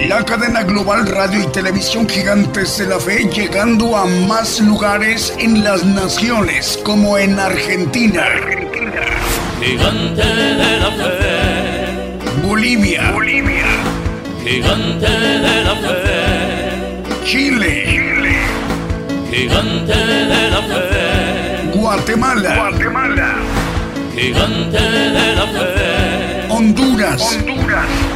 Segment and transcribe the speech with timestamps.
[0.00, 5.64] La cadena global radio y televisión gigantes de la fe llegando a más lugares en
[5.64, 8.22] las naciones como en Argentina.
[8.22, 9.02] Argentina.
[9.60, 12.46] Gigante de la fe.
[12.46, 13.10] Bolivia.
[13.12, 13.64] Bolivia.
[14.44, 17.24] Gigante de la fe.
[17.24, 17.84] Chile.
[17.88, 18.36] Chile.
[19.30, 21.78] Gigante de la fe.
[21.78, 22.54] Guatemala.
[22.54, 23.34] Guatemala.
[24.14, 26.46] Gigante de la fe.
[26.50, 27.38] Honduras.
[27.40, 28.15] Honduras.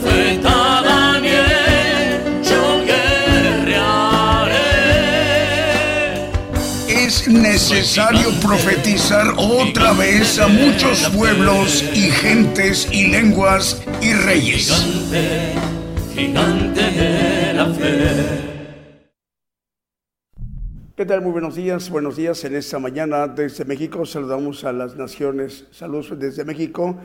[0.00, 4.54] Profeta Daniel, yo guerrearé.
[6.88, 14.72] Es necesario profetizar otra vez a muchos pueblos y gentes y lenguas y reyes.
[14.72, 15.54] Gigante,
[16.14, 18.50] gigante de la fe.
[20.96, 21.22] ¿Qué tal?
[21.22, 24.04] Muy buenos días, buenos días en esta mañana desde México.
[24.06, 26.96] Saludamos a las naciones, saludos desde México,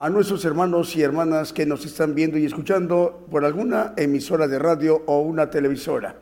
[0.00, 4.56] a nuestros hermanos y hermanas que nos están viendo y escuchando por alguna emisora de
[4.56, 6.14] radio o una televisora.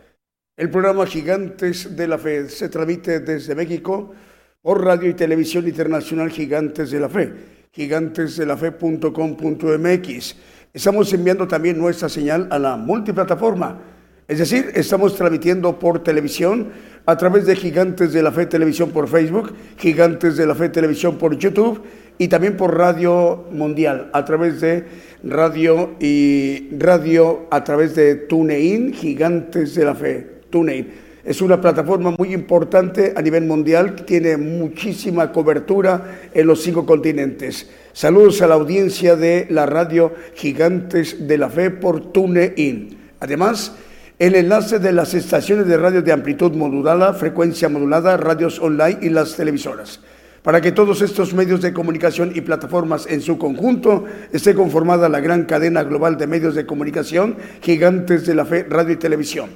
[0.56, 4.14] El programa Gigantes de la Fe se transmite desde México
[4.62, 7.34] por radio y televisión internacional Gigantes de la Fe,
[7.70, 10.36] gigantesdelafe.com.mx.
[10.72, 13.78] Estamos enviando también nuestra señal a la multiplataforma,
[14.27, 16.72] es decir, estamos transmitiendo por televisión
[17.04, 21.19] a través de Gigantes de la Fe Televisión por Facebook, Gigantes de la Fe Televisión
[21.19, 21.84] por YouTube
[22.19, 24.84] y también por Radio Mundial, a través de
[25.25, 31.06] radio y radio a través de TuneIn, Gigantes de la Fe, TuneIn.
[31.25, 36.87] Es una plataforma muy importante a nivel mundial, que tiene muchísima cobertura en los cinco
[36.87, 37.69] continentes.
[37.93, 42.97] Saludos a la audiencia de la radio Gigantes de la Fe por TuneIn.
[43.19, 43.72] Además,
[44.19, 49.09] el enlace de las estaciones de radio de amplitud modulada, frecuencia modulada, radios online y
[49.09, 50.00] las televisoras.
[50.47, 55.19] Para que todos estos medios de comunicación y plataformas en su conjunto esté conformada la
[55.19, 59.51] gran cadena global de medios de comunicación, gigantes de la fe, radio y televisión.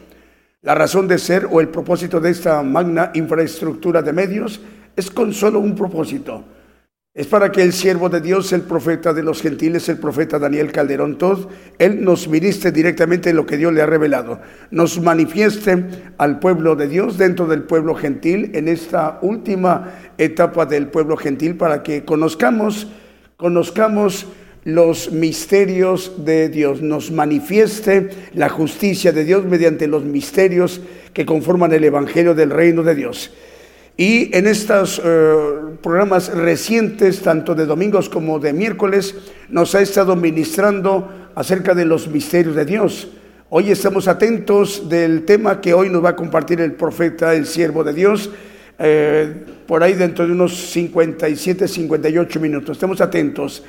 [0.62, 4.61] La razón de ser o el propósito de esta magna infraestructura de medios
[4.97, 6.43] es con solo un propósito.
[7.20, 10.72] Es para que el siervo de Dios, el profeta de los gentiles, el profeta Daniel
[10.72, 11.48] Calderón Todd,
[11.78, 15.84] él nos ministre directamente lo que Dios le ha revelado, nos manifieste
[16.16, 21.59] al pueblo de Dios dentro del pueblo gentil en esta última etapa del pueblo gentil
[21.59, 22.88] para que conozcamos,
[23.36, 24.26] conozcamos
[24.64, 30.80] los misterios de Dios, nos manifieste la justicia de Dios mediante los misterios
[31.12, 33.30] que conforman el Evangelio del reino de Dios.
[34.00, 35.34] Y en estos eh,
[35.83, 39.15] programas recientes, tanto de domingos como de miércoles,
[39.50, 43.09] nos ha estado ministrando acerca de los misterios de Dios.
[43.50, 47.84] Hoy estamos atentos del tema que hoy nos va a compartir el profeta, el siervo
[47.84, 48.31] de Dios,
[48.78, 49.34] eh,
[49.66, 52.78] por ahí dentro de unos 57, 58 minutos.
[52.78, 53.62] Estemos atentos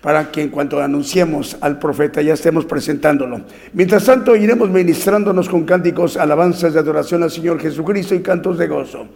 [0.00, 3.42] para que en cuanto anunciemos al profeta ya estemos presentándolo.
[3.72, 8.66] Mientras tanto, iremos ministrándonos con cánticos, alabanzas de adoración al Señor Jesucristo y cantos de
[8.66, 9.06] gozo.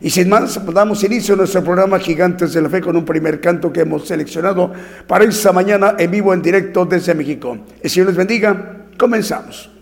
[0.00, 3.40] Y sin más, damos inicio a nuestro programa Gigantes de la Fe con un primer
[3.40, 4.72] canto que hemos seleccionado
[5.06, 7.58] para esta mañana en vivo, en directo desde México.
[7.80, 8.86] El Señor les bendiga.
[8.98, 9.75] Comenzamos.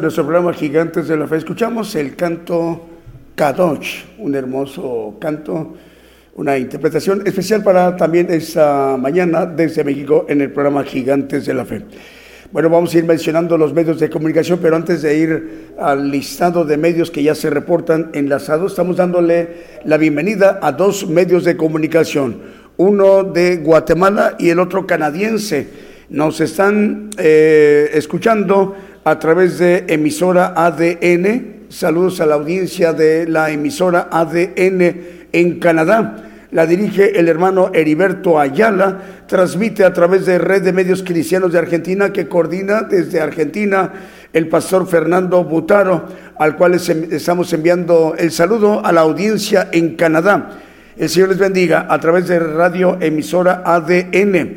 [0.00, 1.36] Nuestro programa Gigantes de la Fe.
[1.36, 2.86] Escuchamos el canto
[3.34, 5.74] Kadosh, un hermoso canto,
[6.36, 11.64] una interpretación especial para también esta mañana desde México en el programa Gigantes de la
[11.64, 11.84] Fe.
[12.52, 16.64] Bueno, vamos a ir mencionando los medios de comunicación, pero antes de ir al listado
[16.64, 19.48] de medios que ya se reportan enlazados, estamos dándole
[19.84, 22.40] la bienvenida a dos medios de comunicación,
[22.76, 25.90] uno de Guatemala y el otro canadiense.
[26.08, 31.66] Nos están eh, escuchando a través de emisora ADN.
[31.68, 36.26] Saludos a la audiencia de la emisora ADN en Canadá.
[36.52, 41.60] La dirige el hermano Heriberto Ayala, transmite a través de Red de Medios Cristianos de
[41.60, 43.92] Argentina que coordina desde Argentina
[44.32, 46.06] el pastor Fernando Butaro,
[46.38, 50.50] al cual estamos enviando el saludo a la audiencia en Canadá.
[50.96, 54.56] El Señor les bendiga a través de radio emisora ADN.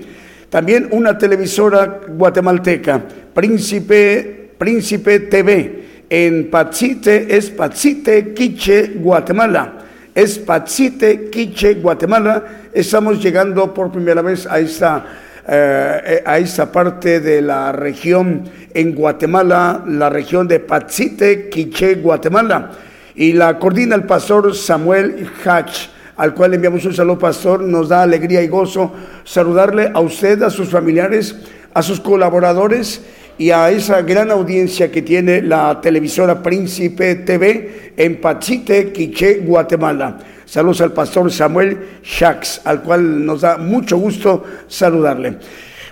[0.50, 5.84] También una televisora guatemalteca, Príncipe Príncipe TV.
[6.10, 9.74] En Pachite es Pachite, Quiche, Guatemala.
[10.16, 12.70] Es Pachite, Quiche, Guatemala.
[12.74, 15.06] Estamos llegando por primera vez a esta,
[15.46, 22.72] eh, a esta parte de la región en Guatemala, la región de Pachite, Quiche, Guatemala.
[23.16, 27.62] Y la coordina el pastor Samuel Hatch al cual enviamos un saludo, pastor.
[27.62, 28.94] Nos da alegría y gozo
[29.26, 31.36] saludarle a usted, a sus familiares,
[31.74, 33.02] a sus colaboradores
[33.38, 40.20] y a esa gran audiencia que tiene la televisora Príncipe TV en Pachite, Quiché, Guatemala.
[40.46, 45.38] Saludos al pastor Samuel Shax, al cual nos da mucho gusto saludarle.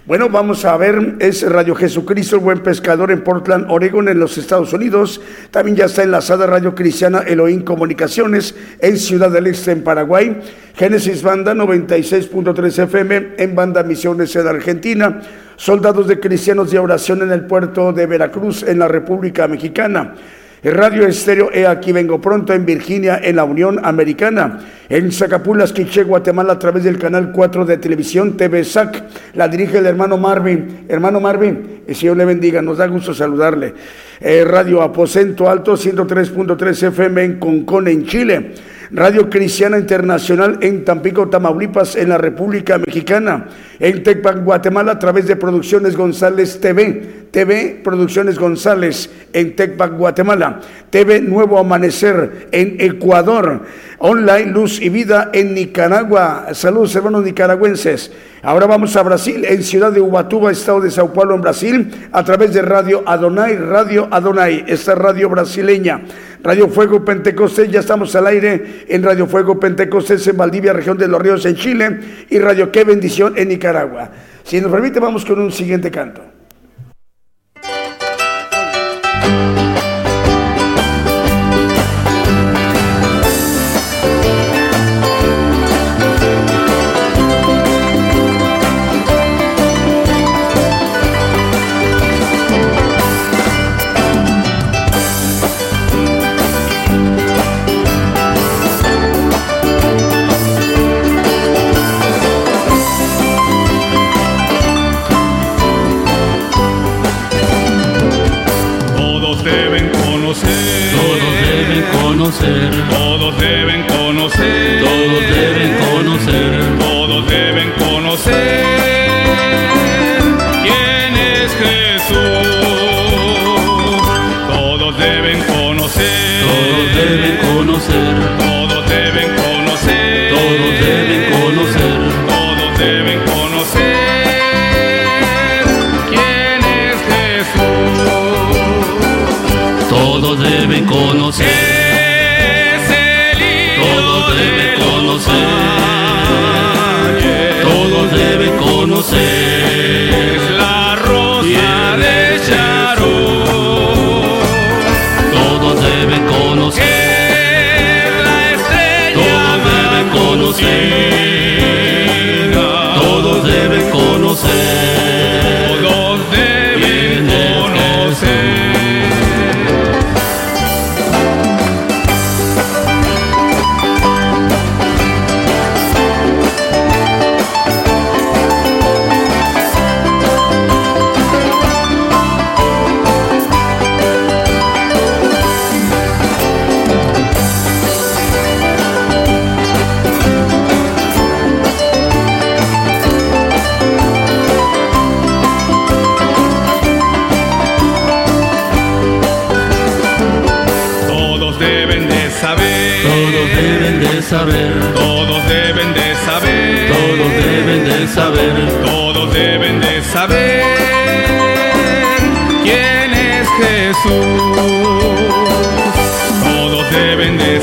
[0.06, 4.38] Bueno, vamos a ver, es Radio Jesucristo, el buen pescador en Portland, Oregon, en los
[4.38, 5.22] Estados Unidos.
[5.52, 10.42] También ya está enlazada Radio Cristiana Elohim Comunicaciones en Ciudad del Este, en Paraguay.
[10.76, 15.22] Génesis Banda 96.3 FM en Banda Misiones en Argentina
[15.62, 20.16] soldados de cristianos de oración en el puerto de Veracruz, en la República Mexicana.
[20.64, 24.60] Radio Estéreo He Aquí Vengo Pronto en Virginia, en la Unión Americana.
[24.90, 29.04] En Zacapulas, Quiché, Guatemala, a través del canal 4 de televisión TV SAC.
[29.36, 30.86] La dirige el hermano Marvin.
[30.90, 33.76] Hermano Marvin, el Señor le bendiga, nos da gusto saludarle.
[34.20, 38.54] Eh, Radio Aposento Alto, 103.3 FM en Concón, en Chile.
[38.94, 43.48] Radio Cristiana Internacional en Tampico, Tamaulipas, en la República Mexicana,
[43.80, 50.60] en Tecpac, Guatemala, a través de Producciones González TV, TV Producciones González en Tecpac, Guatemala,
[50.90, 53.62] TV Nuevo Amanecer en Ecuador,
[54.00, 56.48] Online Luz y Vida en Nicaragua.
[56.52, 58.12] Saludos hermanos nicaragüenses.
[58.44, 62.24] Ahora vamos a Brasil, en Ciudad de Ubatuba, Estado de Sao Paulo, en Brasil, a
[62.24, 66.02] través de Radio Adonai, Radio Adonai, esta radio brasileña.
[66.44, 71.08] Radio Fuego Pentecostés, ya estamos al aire en Radio Fuego Pentecostés en Valdivia, región de
[71.08, 74.10] los Ríos en Chile, y Radio Qué Bendición en Nicaragua.
[74.44, 76.22] Si nos permite, vamos con un siguiente canto.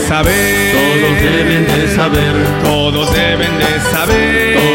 [0.09, 0.73] De saber.
[0.73, 2.35] Todos deben de saber.
[2.63, 4.68] Todos deben de saber.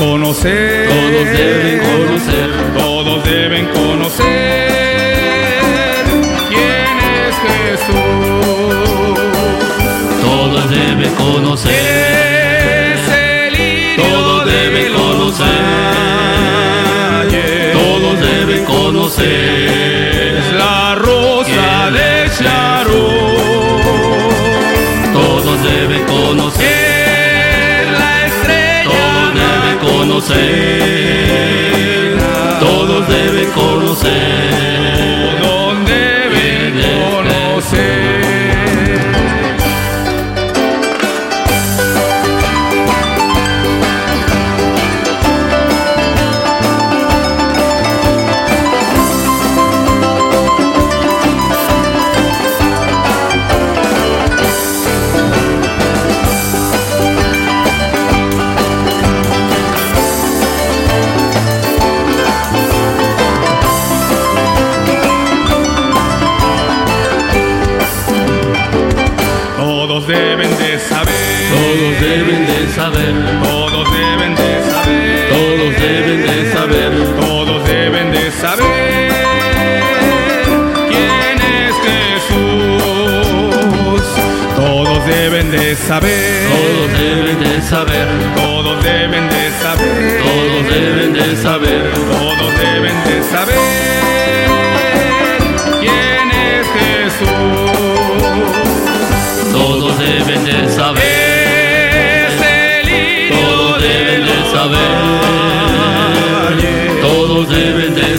[0.00, 0.88] Conocer.
[0.88, 1.69] Conocer.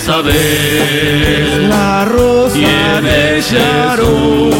[0.01, 1.61] Saber.
[1.69, 4.51] La rosa ¿Quién de Sharon.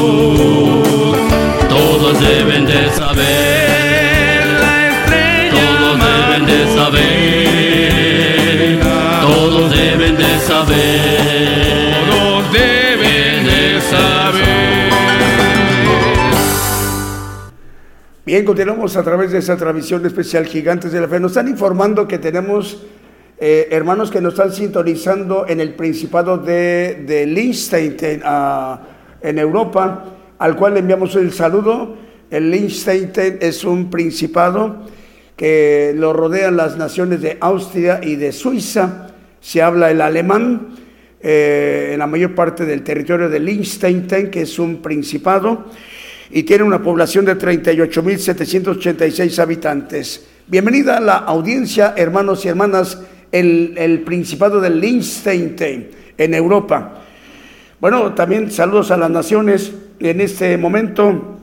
[1.68, 4.48] Todos deben de saber.
[4.60, 8.80] La estrella Todos deben de saber.
[9.22, 12.06] Todos deben de saber.
[12.10, 14.92] Todos deben de saber.
[18.24, 21.20] Bien, continuamos a través de esta transmisión especial Gigantes de la Fe.
[21.20, 22.78] Nos están informando que tenemos
[23.44, 28.80] eh, hermanos que nos están sintonizando en el Principado de, de Liechtenstein, ah,
[29.20, 30.06] en Europa,
[30.38, 31.98] al cual le enviamos el saludo.
[32.30, 34.86] El Liechtenstein es un principado
[35.36, 39.08] que lo rodean las naciones de Austria y de Suiza.
[39.40, 40.76] Se habla el alemán
[41.20, 45.66] eh, en la mayor parte del territorio de Liechtenstein, que es un principado
[46.30, 50.28] y tiene una población de 38.786 habitantes.
[50.46, 53.00] Bienvenida a la audiencia, hermanos y hermanas,
[53.32, 57.02] el, el Principado de Liechtenstein en Europa.
[57.80, 59.74] Bueno, también saludos a las naciones.
[60.00, 61.38] En este momento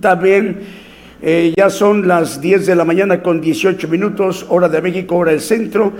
[0.00, 0.60] también
[1.22, 5.32] eh, ya son las 10 de la mañana con 18 minutos, hora de México, hora
[5.32, 5.92] del centro.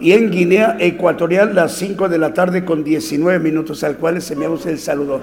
[0.00, 4.30] Y en Guinea Ecuatorial las 5 de la tarde con 19 minutos, al cual les
[4.30, 5.20] enviamos el saludo.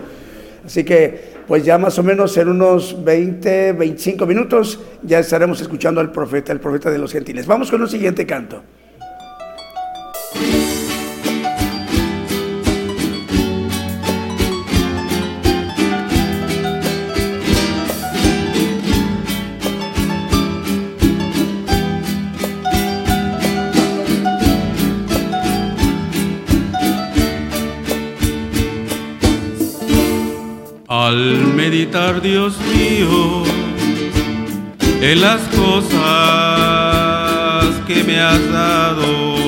[0.66, 6.00] Así que, pues ya más o menos en unos 20, 25 minutos ya estaremos escuchando
[6.00, 7.46] al profeta, el profeta de los gentiles.
[7.48, 8.62] Vamos con un siguiente canto.
[31.12, 33.44] Al meditar, Dios mío,
[35.02, 36.00] en las cosas
[37.88, 39.41] que me has dado,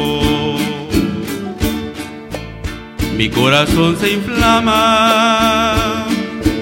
[3.17, 5.75] mi corazón se inflama,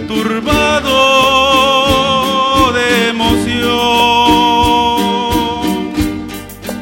[0.08, 0.92] turbado
[2.74, 3.62] de emoción,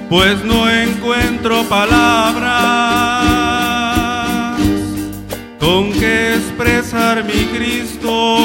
[0.09, 2.79] pues no encuentro palabras
[5.59, 8.37] con que expresar mi Cristo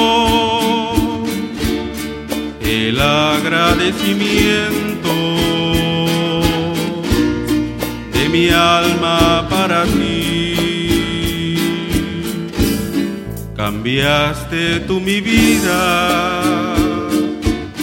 [2.60, 5.14] el agradecimiento
[8.12, 10.53] de mi alma para ti.
[13.56, 16.74] Cambiaste tú mi vida,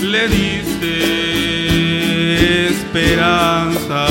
[0.01, 0.91] le diste
[2.67, 4.05] esperanza.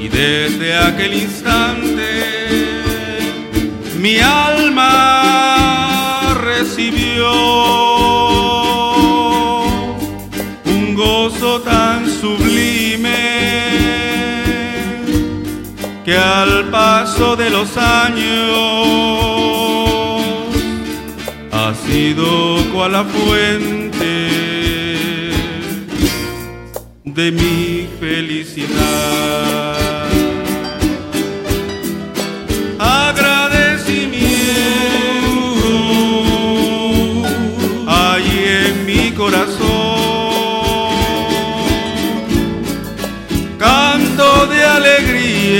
[0.00, 2.34] Y desde aquel instante
[4.00, 5.14] mi alma
[6.42, 8.33] recibió
[16.04, 18.26] que al paso de los años
[21.50, 24.28] ha sido cual la fuente
[27.04, 30.03] de mi felicidad.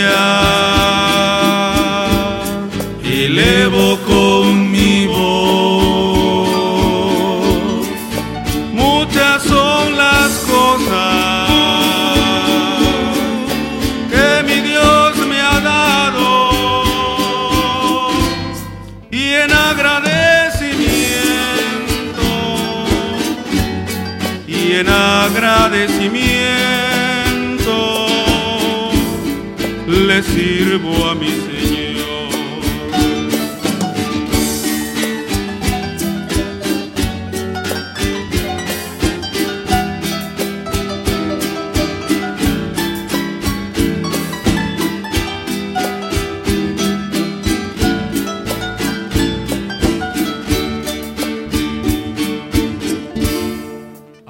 [0.04, 0.84] Alegría,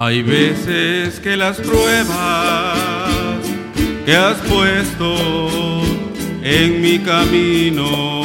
[0.07, 2.77] Hay veces que las pruebas
[4.05, 5.81] que has puesto
[6.43, 8.21] en mi camino,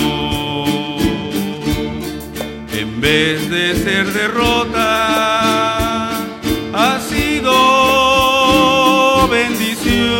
[2.73, 4.89] en vez de ser derrota,
[6.73, 7.55] ha sido
[9.29, 10.19] bendición,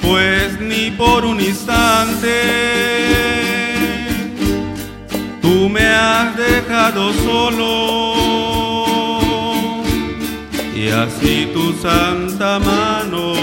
[0.00, 2.40] pues ni por un instante
[5.42, 7.83] tú me has dejado solo
[11.04, 13.34] así tu santa mano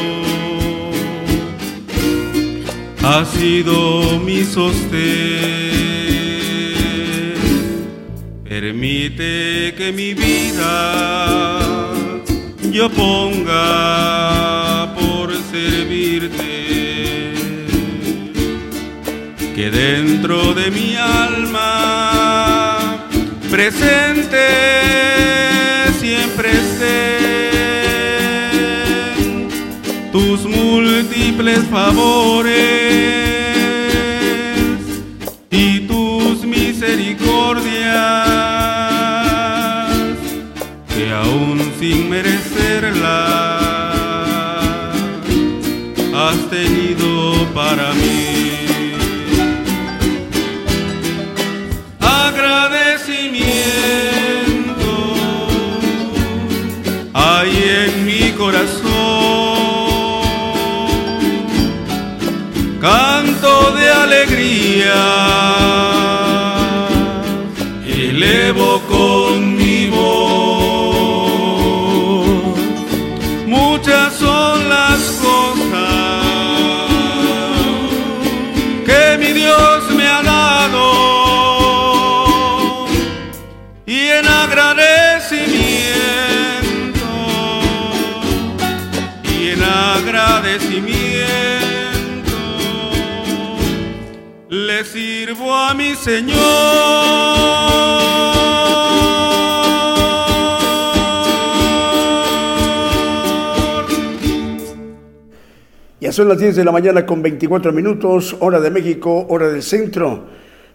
[3.04, 5.72] ha sido mi sostén.
[8.44, 11.60] Permite que mi vida
[12.72, 13.64] yo ponga
[14.96, 16.52] por servirte
[19.56, 21.72] que dentro de mi alma
[23.50, 24.46] presente
[26.00, 27.51] siempre estén
[30.12, 32.52] tus múltiples favores
[35.50, 37.66] y tus misericordias
[40.94, 43.02] que aún sin merecerlas
[46.14, 48.31] has tenido para mí.
[64.62, 64.94] Alegría,
[67.88, 69.21] elevo con
[95.74, 97.02] mi Señor.
[106.12, 110.26] son las 10 de la mañana con 24 minutos, hora de México, hora del centro.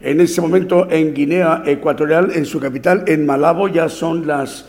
[0.01, 4.67] En este momento en Guinea Ecuatorial, en su capital, en Malabo, ya son las,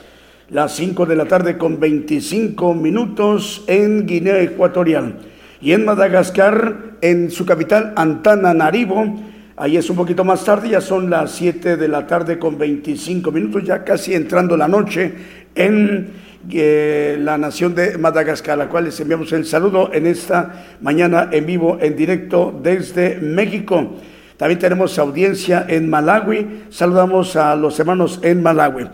[0.50, 5.20] las 5 de la tarde con 25 minutos en Guinea Ecuatorial.
[5.62, 9.16] Y en Madagascar, en su capital, Antananarivo,
[9.58, 13.32] ahí es un poquito más tarde, ya son las 7 de la tarde con 25
[13.32, 15.14] minutos, ya casi entrando la noche
[15.56, 21.30] en la nación de Madagascar, a la cual les enviamos el saludo en esta mañana
[21.32, 23.96] en vivo, en directo desde México.
[24.38, 26.66] También tenemos audiencia en Malawi.
[26.70, 28.88] Saludamos a los hermanos en Malawi.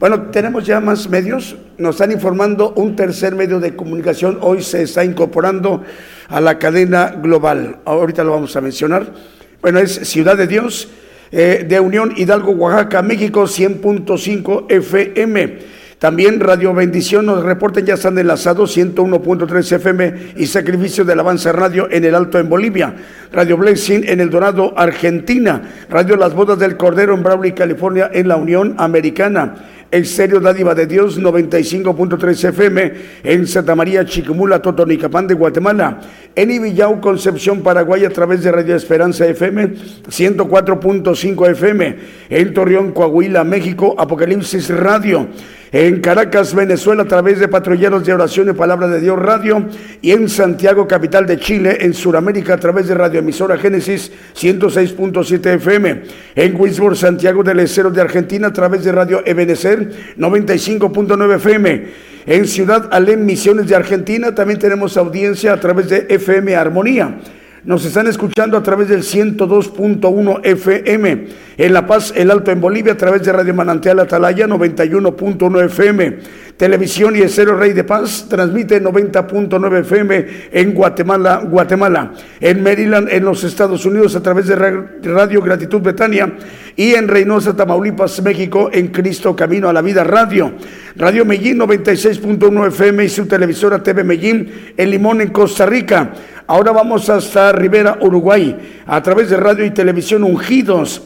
[0.00, 1.56] Bueno, tenemos ya más medios.
[1.76, 4.38] Nos están informando un tercer medio de comunicación.
[4.40, 5.84] Hoy se está incorporando
[6.28, 7.80] a la cadena global.
[7.84, 9.12] Ahorita lo vamos a mencionar.
[9.60, 10.88] Bueno, es Ciudad de Dios
[11.32, 15.78] eh, de Unión Hidalgo, Oaxaca, México, 100.5 FM.
[15.98, 21.88] También Radio Bendición nos reporten ya están enlazados 101.3 FM y Sacrificio del Avanza Radio
[21.90, 22.94] en el Alto en Bolivia.
[23.32, 25.60] Radio Blessing en El Dorado, Argentina.
[25.90, 29.56] Radio Las Bodas del Cordero en Brawley, California en la Unión Americana.
[29.90, 32.92] Exterior Dádiva de Dios 95.3 FM
[33.24, 36.00] en Santa María, Chiquimula, Totonicapán de Guatemala.
[36.34, 39.74] En Ibillau, Concepción, Paraguay a través de Radio Esperanza FM
[40.08, 41.96] 104.5 FM.
[42.28, 45.28] En Torreón, Coahuila, México, Apocalipsis Radio
[45.72, 49.66] en Caracas, Venezuela, a través de Patrulleros de Oración y Palabra de Dios Radio,
[50.00, 56.02] y en Santiago, capital de Chile, en Sudamérica, a través de Radioemisora Génesis 106.7 FM,
[56.34, 61.86] en Winsburg, Santiago del Estero de Argentina, a través de Radio Ebenecer 95.9 FM,
[62.26, 67.18] en Ciudad Alem, Misiones de Argentina, también tenemos audiencia a través de FM Armonía.
[67.64, 71.26] Nos están escuchando a través del 102.1 FM.
[71.56, 76.18] En La Paz, El Alto en Bolivia, a través de Radio Manantial Atalaya, 91.1 FM.
[76.56, 82.12] Televisión y Cero Rey de Paz transmite 90.9 FM en Guatemala, Guatemala.
[82.40, 84.56] En Maryland, en los Estados Unidos, a través de
[85.02, 86.32] Radio Gratitud Betania.
[86.76, 90.52] Y en Reynosa, Tamaulipas, México, en Cristo Camino a la Vida Radio.
[90.94, 96.12] Radio Medellín, 96.1 FM y su televisora TV Medellín, en Limón, en Costa Rica.
[96.48, 101.02] Ahora vamos hasta Rivera, Uruguay, a través de radio y televisión Ungidos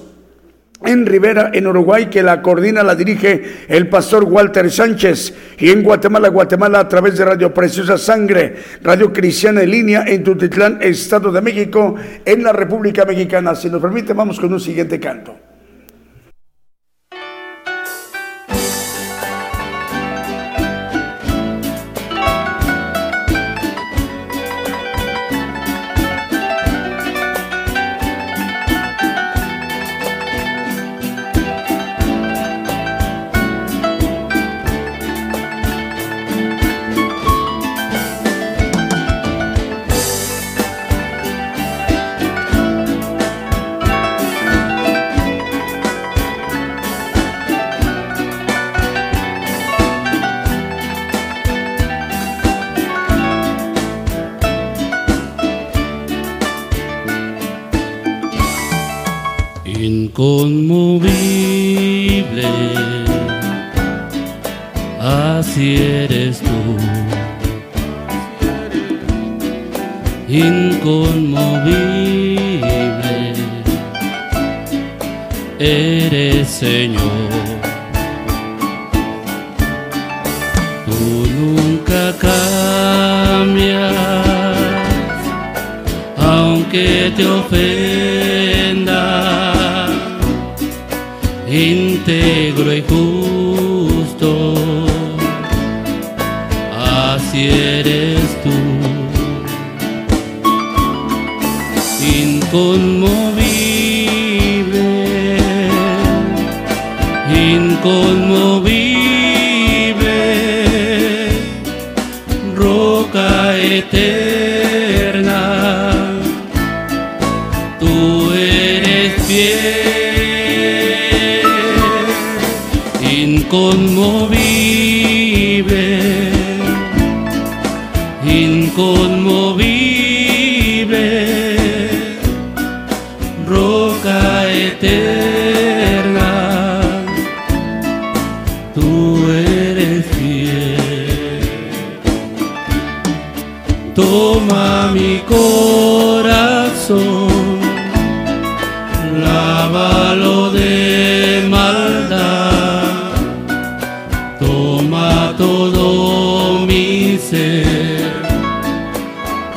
[0.84, 5.34] en Rivera, en Uruguay, que la coordina, la dirige el pastor Walter Sánchez.
[5.58, 10.22] Y en Guatemala, Guatemala, a través de Radio Preciosa Sangre, Radio Cristiana en línea en
[10.22, 13.54] Tutitlán, Estado de México, en la República Mexicana.
[13.54, 15.36] Si nos permite, vamos con un siguiente canto.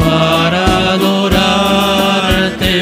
[0.05, 2.77] Para adorarte,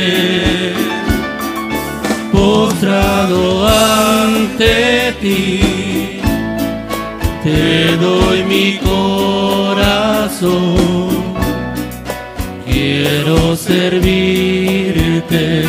[2.32, 6.20] postrado ante ti,
[7.44, 10.54] te doy mi corazón,
[12.66, 15.64] quiero servirte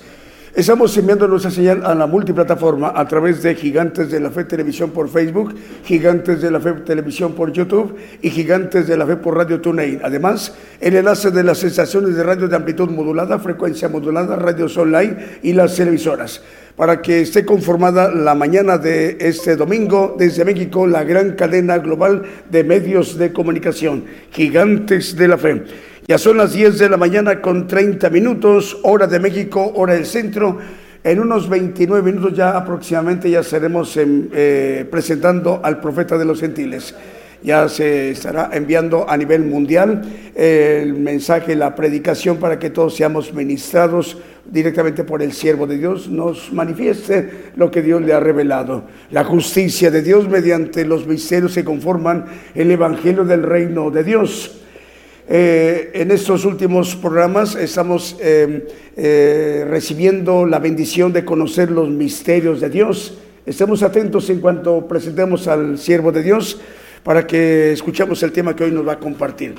[0.54, 4.90] Estamos enviando nuestra señal a la multiplataforma a través de Gigantes de la Fe Televisión
[4.90, 9.38] por Facebook, Gigantes de la Fe Televisión por YouTube y Gigantes de la Fe por
[9.38, 10.02] Radio TuneIn.
[10.04, 15.40] Además, el enlace de las estaciones de radio de amplitud modulada, frecuencia modulada, radios online
[15.42, 16.42] y las televisoras.
[16.76, 22.24] Para que esté conformada la mañana de este domingo desde México la gran cadena global
[22.50, 25.64] de medios de comunicación, Gigantes de la Fe.
[26.08, 30.06] Ya son las 10 de la mañana con 30 minutos, hora de México, hora del
[30.06, 30.58] centro.
[31.04, 36.96] En unos 29 minutos ya aproximadamente ya estaremos eh, presentando al profeta de los gentiles.
[37.44, 40.02] Ya se estará enviando a nivel mundial
[40.36, 46.10] el mensaje, la predicación para que todos seamos ministrados directamente por el siervo de Dios,
[46.10, 48.84] nos manifieste lo que Dios le ha revelado.
[49.12, 54.62] La justicia de Dios mediante los misterios que conforman el Evangelio del reino de Dios
[55.34, 62.60] eh, en estos últimos programas estamos eh, eh, recibiendo la bendición de conocer los misterios
[62.60, 63.18] de Dios.
[63.46, 66.60] Estemos atentos en cuanto presentemos al siervo de Dios
[67.04, 69.56] para que escuchemos el tema que hoy nos va a compartir.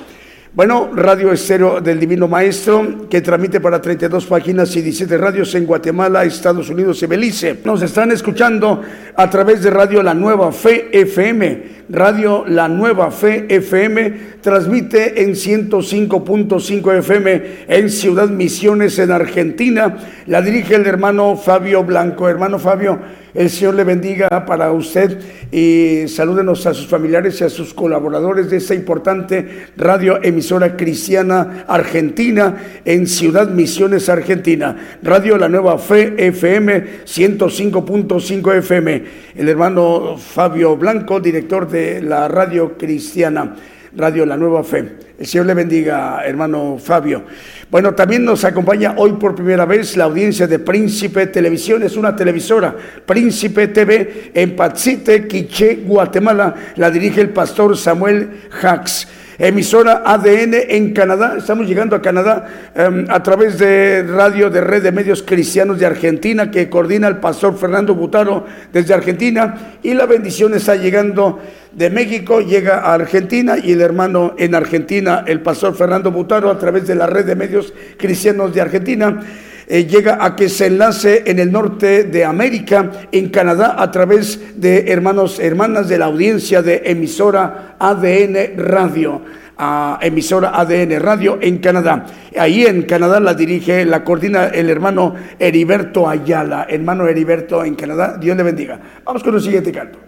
[0.55, 5.65] Bueno, Radio Estero del Divino Maestro, que transmite para 32 páginas y 17 radios en
[5.65, 7.57] Guatemala, Estados Unidos y Belice.
[7.65, 8.79] Nos están escuchando
[9.15, 11.63] a través de Radio La Nueva Fe FM.
[11.89, 19.97] Radio La Nueva Fe FM transmite en 105.5 FM en Ciudad Misiones, en Argentina.
[20.27, 22.29] La dirige el hermano Fabio Blanco.
[22.29, 22.99] Hermano Fabio,
[23.33, 25.19] el Señor le bendiga para usted
[25.51, 31.65] y salúdenos a sus familiares y a sus colaboradores de esta importante radio emisora cristiana
[31.67, 34.97] argentina en Ciudad Misiones, Argentina.
[35.01, 39.03] Radio La Nueva Fe FM 105.5 FM.
[39.35, 43.55] El hermano Fabio Blanco, director de la radio cristiana,
[43.95, 44.97] Radio La Nueva Fe.
[45.19, 47.23] El Señor le bendiga, hermano Fabio.
[47.69, 52.15] Bueno, también nos acompaña hoy por primera vez la audiencia de Príncipe Televisión, es una
[52.15, 52.75] televisora,
[53.05, 56.55] Príncipe TV, en Patsite, Quiché, Guatemala.
[56.75, 61.35] La dirige el pastor Samuel Hax emisora ADN en Canadá.
[61.37, 65.85] Estamos llegando a Canadá em, a través de radio de Red de Medios Cristianos de
[65.85, 71.39] Argentina que coordina el pastor Fernando Butaro desde Argentina y la bendición está llegando
[71.71, 76.59] de México, llega a Argentina y el hermano en Argentina, el pastor Fernando Butaro a
[76.59, 79.19] través de la Red de Medios Cristianos de Argentina.
[79.67, 84.59] Eh, llega a que se enlace en el norte de América, en Canadá, a través
[84.59, 89.21] de hermanos, hermanas de la audiencia de emisora ADN Radio.
[89.55, 92.05] A emisora ADN Radio en Canadá.
[92.37, 98.17] Ahí en Canadá la dirige, la coordina el hermano Heriberto Ayala, hermano Heriberto en Canadá.
[98.19, 98.79] Dios le bendiga.
[99.05, 99.99] Vamos con el siguiente canto.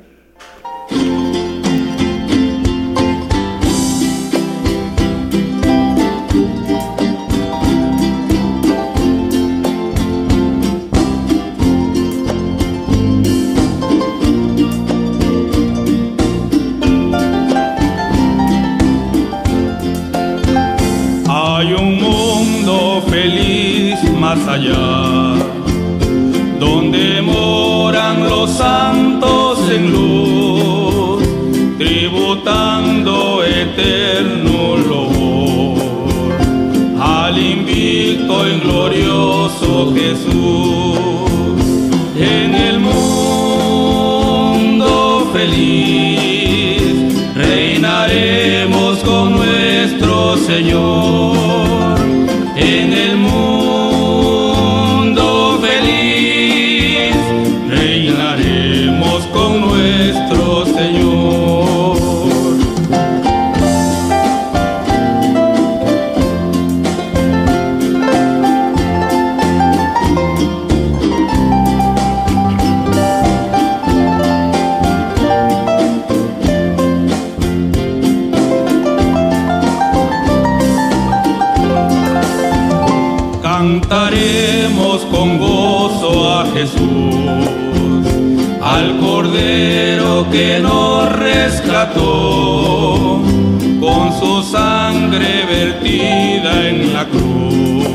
[24.48, 25.36] allá,
[26.60, 31.24] donde moran los santos en luz,
[31.78, 35.86] tributando eterno loor
[37.00, 41.00] al invicto y glorioso Jesús.
[42.18, 43.76] En el mundo
[45.34, 46.82] feliz
[47.36, 51.35] reinaremos con nuestro Señor.
[90.36, 92.04] Que nos rescató,
[93.80, 97.88] con su sangre vertida en la cruz,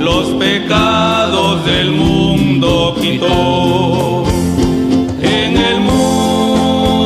[0.00, 4.24] los pecados del mundo quitó.
[5.20, 7.04] En el mundo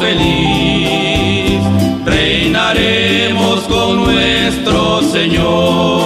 [0.00, 1.60] feliz
[2.04, 5.99] reinaremos con nuestro Señor.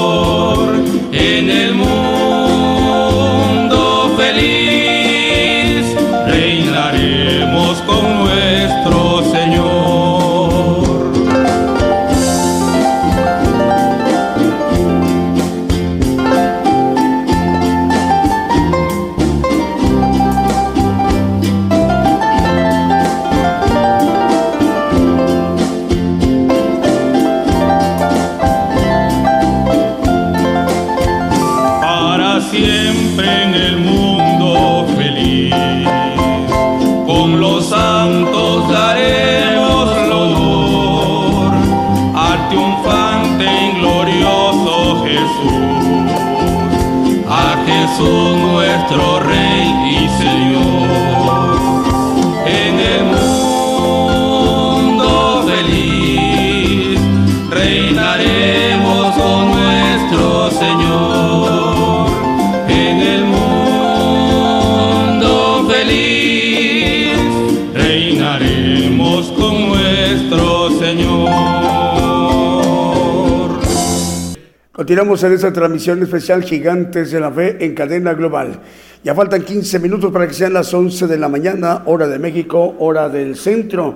[74.74, 78.58] Continuamos en esta transmisión especial Gigantes de la Fe en cadena global.
[79.04, 82.74] Ya faltan 15 minutos para que sean las 11 de la mañana, hora de México,
[82.80, 83.94] hora del centro.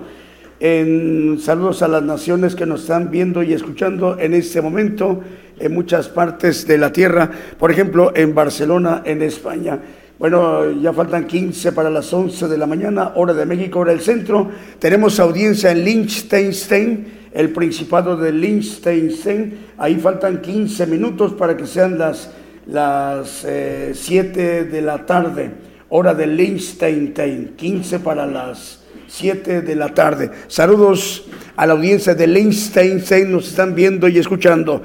[0.61, 5.21] En saludos a las naciones que nos están viendo y escuchando en este momento
[5.59, 9.81] en muchas partes de la tierra, por ejemplo en Barcelona, en España.
[10.17, 14.01] Bueno, ya faltan 15 para las 11 de la mañana, hora de México, hora del
[14.01, 14.49] centro.
[14.79, 19.59] Tenemos audiencia en Liechtenstein, el Principado de Liechtenstein.
[19.77, 22.31] Ahí faltan 15 minutos para que sean las,
[22.67, 25.51] las eh, 7 de la tarde,
[25.89, 27.55] hora de Liechtenstein.
[27.57, 30.31] 15 para las 7 de la tarde.
[30.49, 31.25] Saludos
[31.57, 34.83] a la audiencia de Liechtenstein, nos están viendo y escuchando.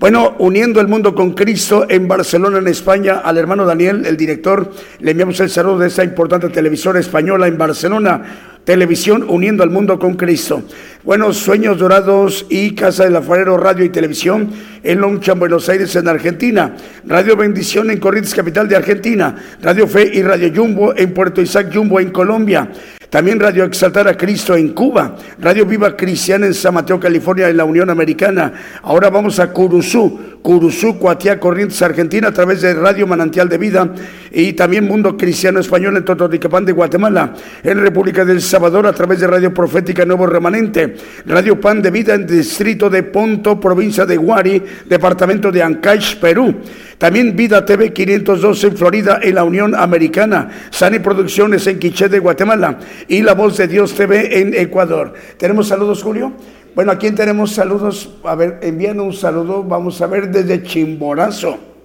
[0.00, 4.72] Bueno, uniendo el mundo con Cristo en Barcelona, en España, al hermano Daniel, el director,
[4.98, 8.54] le enviamos el saludo de esta importante televisora española en Barcelona.
[8.64, 10.64] Televisión uniendo al mundo con Cristo.
[11.04, 14.50] Buenos Sueños Dorados y Casa del Alfarero Radio y Televisión
[14.82, 16.74] en Loncha, Buenos Aires, en Argentina.
[17.06, 19.36] Radio Bendición en Corrientes, capital de Argentina.
[19.62, 22.68] Radio Fe y Radio Jumbo en Puerto Isaac Jumbo en Colombia.
[23.16, 27.56] También Radio Exaltar a Cristo en Cuba, Radio Viva Cristiana en San Mateo, California, en
[27.56, 28.52] la Unión Americana.
[28.82, 33.90] Ahora vamos a Curuzú, Curuzú, Cuatiá, Corrientes, Argentina, a través de Radio Manantial de Vida
[34.36, 37.32] y también Mundo Cristiano Español en Totonicapán de Guatemala,
[37.62, 42.12] en República del Salvador, a través de Radio Profética Nuevo Remanente, Radio Pan de Vida
[42.12, 46.54] en Distrito de Ponto, provincia de Guari, departamento de Ancash, Perú.
[46.98, 50.50] También Vida TV 512 en Florida, en la Unión Americana.
[50.68, 52.78] Sani Producciones en Quiché de Guatemala.
[53.08, 55.14] Y La Voz de Dios TV en Ecuador.
[55.38, 56.34] ¿Tenemos saludos, Julio?
[56.74, 58.10] Bueno, ¿a quién tenemos saludos?
[58.24, 59.62] A ver, envían un saludo.
[59.62, 61.75] Vamos a ver desde Chimborazo.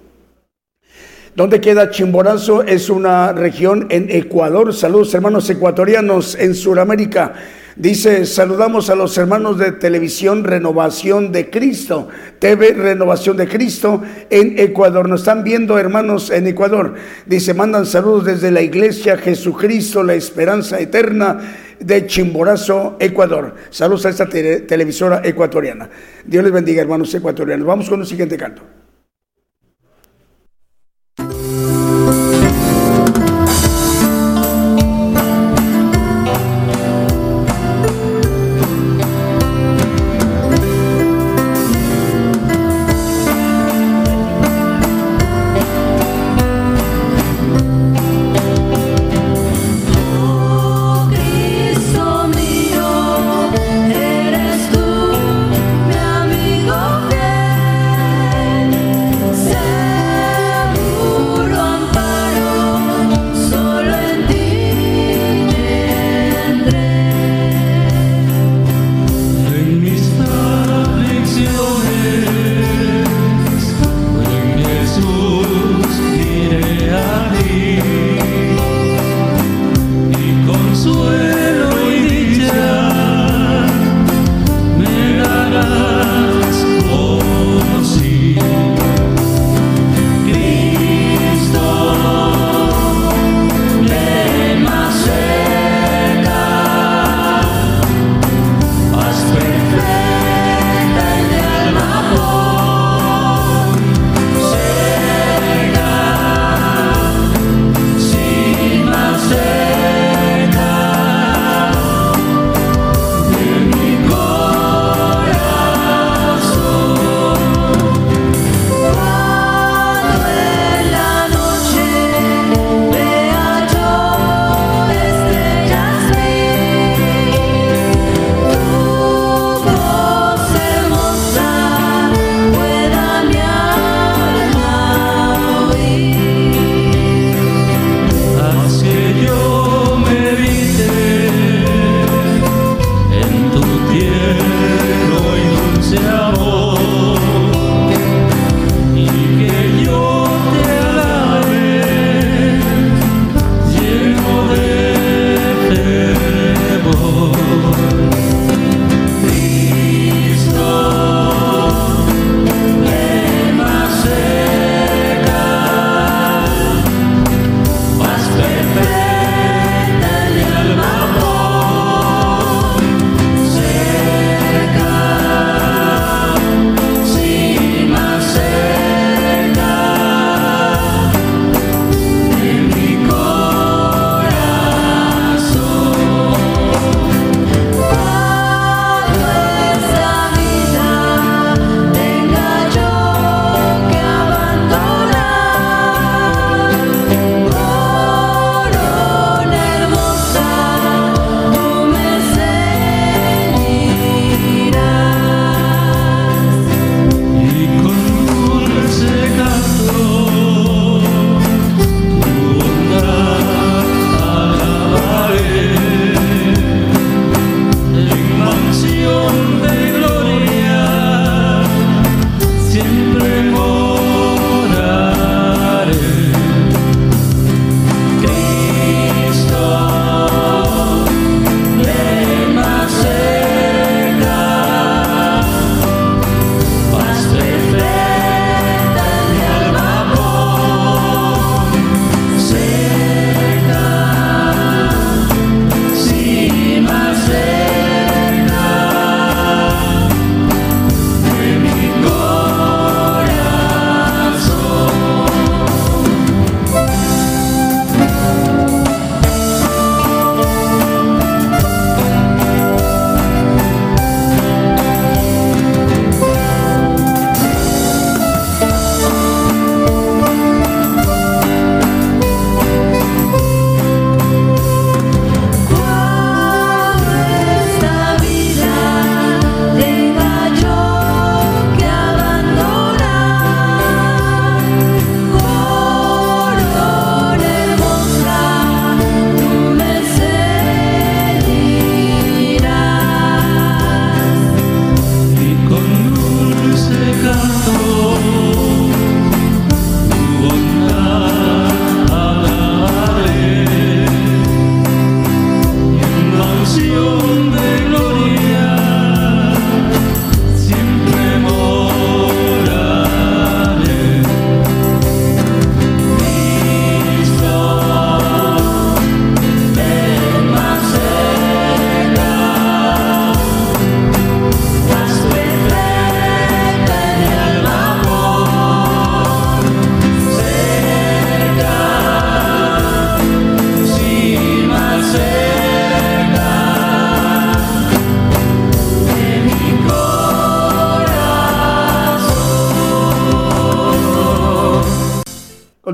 [1.34, 2.62] ¿Dónde queda Chimborazo?
[2.62, 4.74] Es una región en Ecuador.
[4.74, 7.32] Saludos, hermanos ecuatorianos en Sudamérica.
[7.74, 12.08] Dice, saludamos a los hermanos de televisión Renovación de Cristo,
[12.38, 15.08] TV Renovación de Cristo en Ecuador.
[15.08, 16.96] Nos están viendo hermanos en Ecuador.
[17.24, 21.38] Dice, mandan saludos desde la iglesia Jesucristo, la esperanza eterna
[21.80, 23.54] de Chimborazo, Ecuador.
[23.70, 25.88] Saludos a esta te televisora ecuatoriana.
[26.26, 27.66] Dios les bendiga, hermanos ecuatorianos.
[27.66, 28.81] Vamos con el siguiente canto.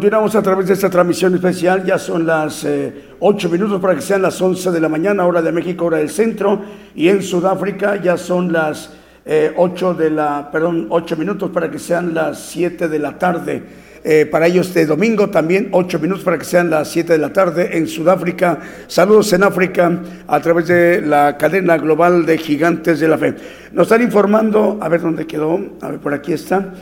[0.08, 1.84] Continuamos a través de esta transmisión especial.
[1.84, 5.42] Ya son las eh, 8 minutos para que sean las 11 de la mañana, hora
[5.42, 6.62] de México, hora del centro.
[6.94, 8.88] Y en Sudáfrica ya son las
[9.26, 13.62] eh, 8 de la, perdón, 8 minutos para que sean las 7 de la tarde.
[14.02, 17.30] Eh, para ellos de domingo también 8 minutos para que sean las 7 de la
[17.34, 18.60] tarde en Sudáfrica.
[18.86, 19.92] Saludos en África
[20.26, 23.34] a través de la cadena global de gigantes de la fe.
[23.72, 26.72] Nos están informando, a ver dónde quedó, a ver por aquí está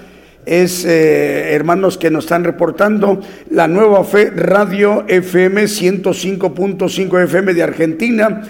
[0.46, 3.20] es, eh, hermanos, que nos están reportando
[3.50, 8.42] la nueva fe Radio FM 105.5 FM de Argentina.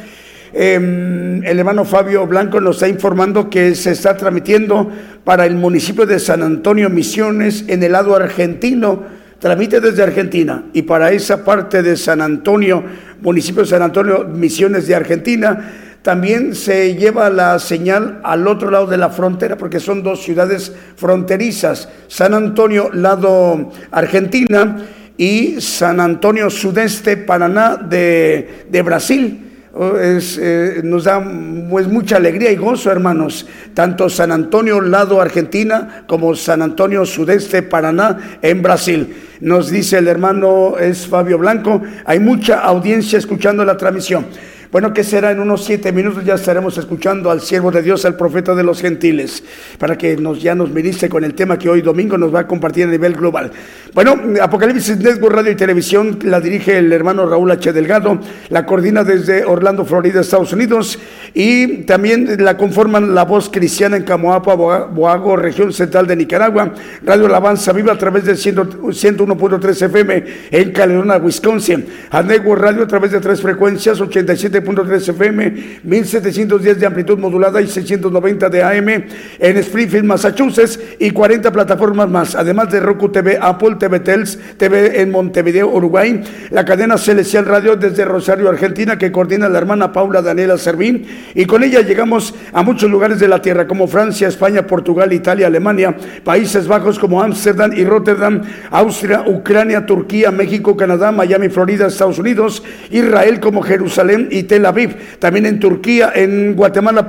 [0.53, 4.90] Em, el hermano Fabio Blanco nos está informando que se está transmitiendo
[5.24, 9.03] para el municipio de San Antonio Misiones en el lado argentino.
[9.38, 12.82] Tramite desde Argentina y para esa parte de San Antonio,
[13.20, 15.72] municipio de San Antonio Misiones de Argentina,
[16.07, 20.72] también se lleva la señal al otro lado de la frontera, porque son dos ciudades
[20.94, 24.86] fronterizas, San Antonio, lado Argentina,
[25.18, 29.42] y San Antonio, sudeste, Paraná de, de Brasil.
[29.74, 31.20] Oh, eh, nos da
[31.68, 33.44] pues, mucha alegría y gozo, hermanos,
[33.74, 39.16] tanto San Antonio, lado Argentina, como San Antonio, sudeste, Paraná, en Brasil.
[39.40, 44.26] Nos dice el hermano, es Fabio Blanco, hay mucha audiencia escuchando la transmisión.
[44.73, 48.17] Bueno, que será en unos siete minutos ya estaremos escuchando al siervo de Dios, al
[48.17, 49.45] profeta de los gentiles,
[49.79, 52.47] para que nos, ya nos ministre con el tema que hoy domingo nos va a
[52.47, 53.53] compartir a nivel global.
[53.95, 57.73] Bueno, Apocalipsis Network Radio y Televisión la dirige el hermano Raúl H.
[57.73, 60.99] Delgado, la coordina desde Orlando, Florida, Estados Unidos,
[61.33, 67.27] y también la conforman La Voz Cristiana en Camoapa, Boago, región central de Nicaragua, Radio
[67.27, 73.12] Alabanza Viva a través de 101.3 FM en Caledona, Wisconsin, a Network Radio a través
[73.12, 79.57] de tres frecuencias, 87 3 FM, 1710 de amplitud modulada y 690 de AM en
[79.59, 85.11] Springfield, Massachusetts y 40 plataformas más, además de Roku TV, Apple TV Tels, TV en
[85.11, 90.59] Montevideo, Uruguay, la cadena Celestial Radio desde Rosario, Argentina, que coordina la hermana Paula Daniela
[90.59, 95.12] Servín, y con ella llegamos a muchos lugares de la tierra, como Francia, España, Portugal,
[95.12, 101.86] Italia, Alemania, Países Bajos como Ámsterdam y Rotterdam, Austria, Ucrania, Turquía, México, Canadá, Miami, Florida,
[101.86, 107.07] Estados Unidos, Israel como Jerusalén y Tel Aviv, también en Turquía, en Guatemala,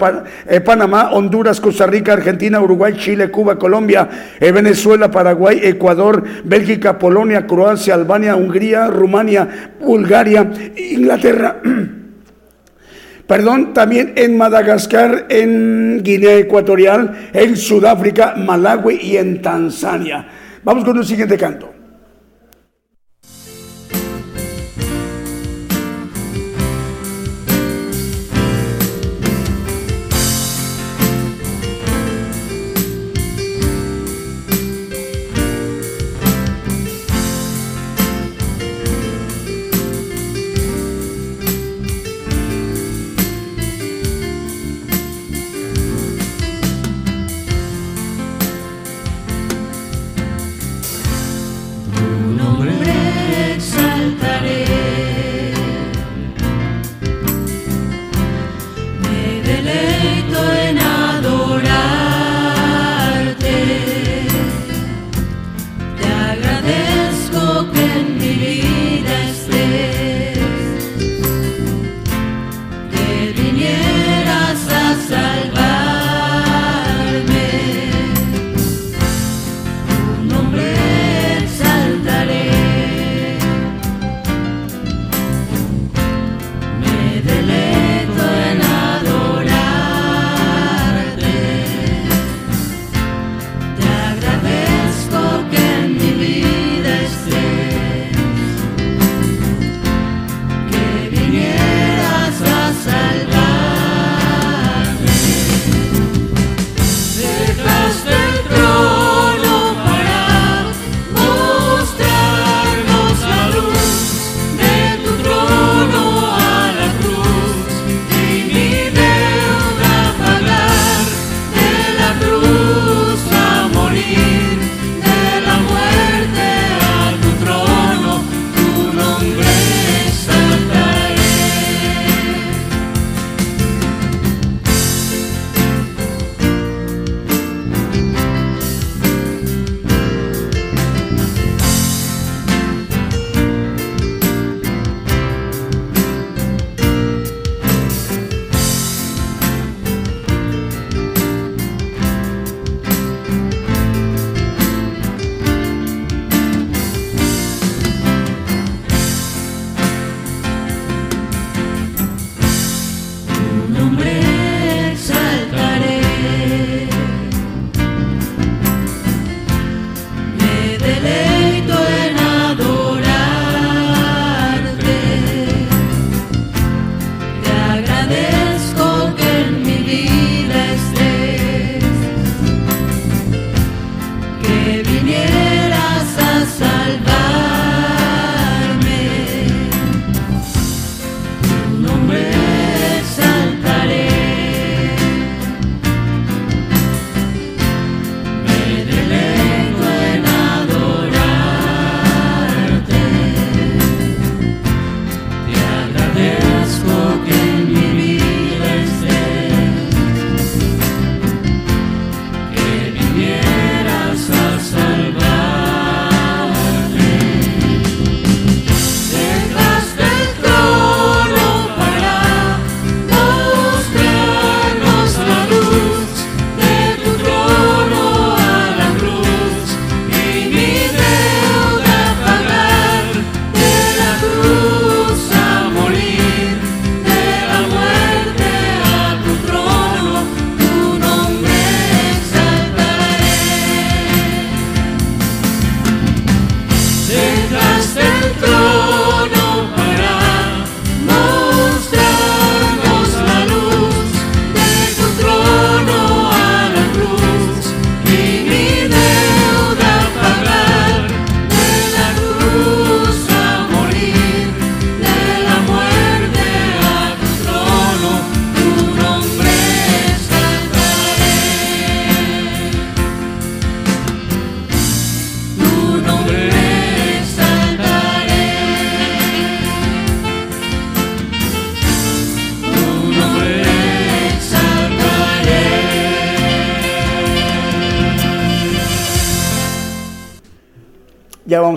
[0.48, 4.08] eh, Panamá, Honduras, Costa Rica, Argentina, Uruguay, Chile, Cuba, Colombia,
[4.40, 11.62] eh, Venezuela, Paraguay, Ecuador, Bélgica, Polonia, Croacia, Albania, Hungría, Rumania, Bulgaria, Inglaterra.
[13.28, 20.26] Perdón, también en Madagascar, en Guinea Ecuatorial, en Sudáfrica, Malawi y en Tanzania.
[20.64, 21.77] Vamos con un siguiente canto.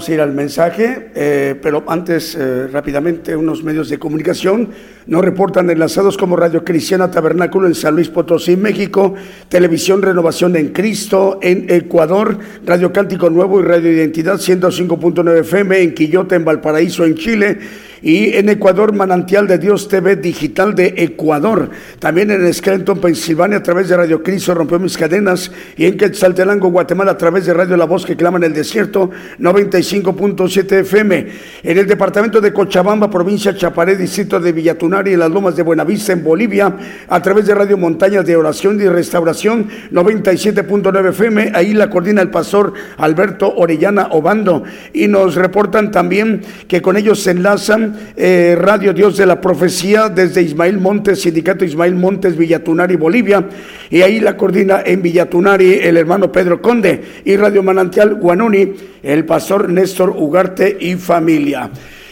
[0.01, 4.69] Vamos a ir al mensaje, eh, pero antes eh, rápidamente unos medios de comunicación
[5.07, 9.15] nos reportan enlazados como Radio Cristiana Tabernáculo en San Luis Potosí, México,
[9.49, 15.95] Televisión Renovación en Cristo en Ecuador, Radio Cántico Nuevo y Radio Identidad 105.9 FM en
[15.95, 17.59] Quillota, en Valparaíso, en Chile
[18.03, 21.71] y en Ecuador Manantial de Dios TV Digital de Ecuador.
[21.99, 26.71] También en Scranton, Pensilvania a través de Radio Cristo rompió mis cadenas y en Quetzaltenango,
[26.71, 31.27] Guatemala a través de Radio La Voz que clama en el desierto 95.7 FM.
[31.63, 36.13] En el departamento de Cochabamba, provincia Chaparé, distrito de Villatunari, en las lomas de Buenavista
[36.13, 36.77] en Bolivia
[37.09, 41.53] a través de Radio Montañas de Oración y Restauración 97.9 FM.
[41.55, 44.63] Ahí la coordina el pastor Alberto Orellana Obando
[44.93, 50.11] y nos reportan también que con ellos se enlazan eh, Radio Dios de la Profecía
[50.11, 53.49] desde Ismael Montes, Sindicato Ismael Montes, Villatunari, Bolivia,
[53.89, 59.25] y ahí la coordina en Villatunari el hermano Pedro Conde, y Radio Manantial Guanuni, el
[59.25, 61.70] pastor Néstor Ugarte y familia.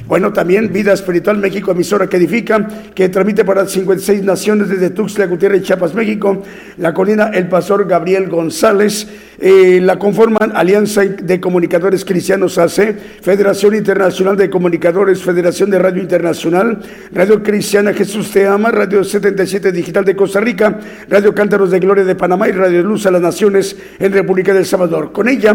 [0.08, 5.26] Bueno, también Vida Espiritual México, emisora que edifica, que transmite para 56 naciones desde Tuxtla
[5.26, 6.42] Gutiérrez, Chiapas, México.
[6.78, 9.06] La colina El Pastor Gabriel González.
[9.38, 16.02] Eh, la conforman Alianza de Comunicadores Cristianos AC, Federación Internacional de Comunicadores, Federación de Radio
[16.02, 16.80] Internacional,
[17.12, 22.04] Radio Cristiana Jesús Te Ama, Radio 77 Digital de Costa Rica, Radio Cántaros de Gloria
[22.04, 25.12] de Panamá y Radio Luz a las Naciones en República del Salvador.
[25.12, 25.54] Con ella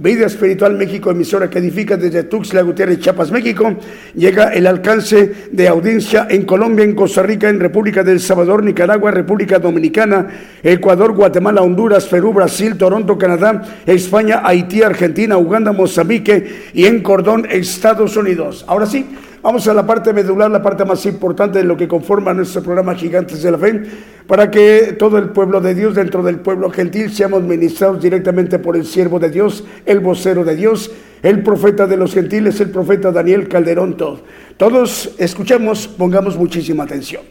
[0.00, 3.76] Vida Espiritual México, emisora que edifica desde Tuxtla Gutiérrez, Chiapas, México,
[4.14, 9.10] llega el alcance de audiencia en Colombia, en Costa Rica, en República del Salvador, Nicaragua,
[9.10, 10.26] República Dominicana,
[10.62, 17.46] Ecuador, Guatemala, Honduras, Perú, Brasil, Toronto, Canadá, España, Haití, Argentina, Uganda, Mozambique y en Cordón,
[17.50, 18.64] Estados Unidos.
[18.68, 19.04] Ahora sí,
[19.42, 22.94] Vamos a la parte medular, la parte más importante de lo que conforma nuestro programa
[22.94, 23.82] Gigantes de la Fe,
[24.26, 28.76] para que todo el pueblo de Dios, dentro del pueblo gentil, seamos ministrados directamente por
[28.76, 30.90] el siervo de Dios, el vocero de Dios,
[31.22, 33.96] el profeta de los gentiles, el profeta Daniel Calderón.
[33.96, 34.22] Todos,
[34.58, 37.22] todos escuchemos, pongamos muchísima atención.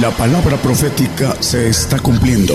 [0.00, 2.54] La palabra profética se está cumpliendo.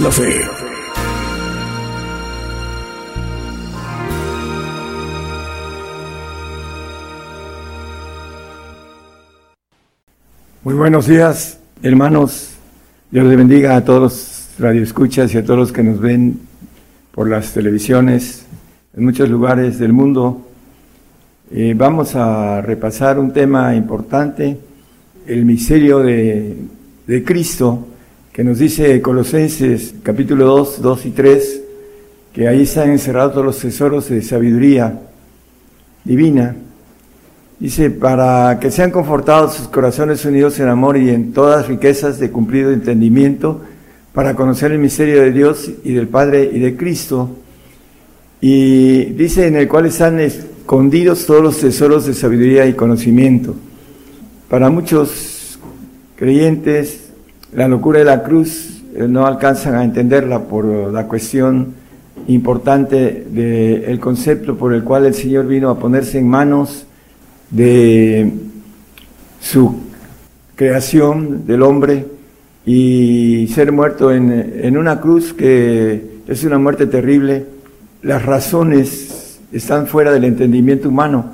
[0.00, 0.50] La.
[10.62, 12.50] Muy buenos días, hermanos.
[13.10, 16.40] Dios les bendiga a todos los radioescuchas y a todos los que nos ven
[17.12, 18.46] por las televisiones
[18.96, 20.40] en muchos lugares del mundo.
[21.52, 24.58] Eh, vamos a repasar un tema importante
[25.26, 26.56] el misterio de,
[27.24, 27.86] Cristo,
[28.34, 31.62] que nos dice Colosenses capítulo 2, 2 y 3,
[32.32, 35.02] que ahí están encerrados todos los tesoros de sabiduría
[36.02, 36.56] divina.
[37.60, 42.32] Dice, para que sean confortados sus corazones unidos en amor y en todas riquezas de
[42.32, 43.60] cumplido entendimiento,
[44.12, 47.30] para conocer el misterio de Dios y del Padre y de Cristo.
[48.40, 53.54] Y dice, en el cual están escondidos todos los tesoros de sabiduría y conocimiento.
[54.48, 55.56] Para muchos
[56.16, 57.03] creyentes,
[57.54, 61.74] la locura de la cruz eh, no alcanzan a entenderla por la cuestión
[62.26, 66.86] importante del concepto por el cual el Señor vino a ponerse en manos
[67.50, 68.32] de
[69.40, 69.76] su
[70.56, 72.06] creación del hombre
[72.64, 77.44] y ser muerto en, en, una cruz que es una muerte terrible.
[78.02, 81.32] Las razones están fuera del entendimiento humano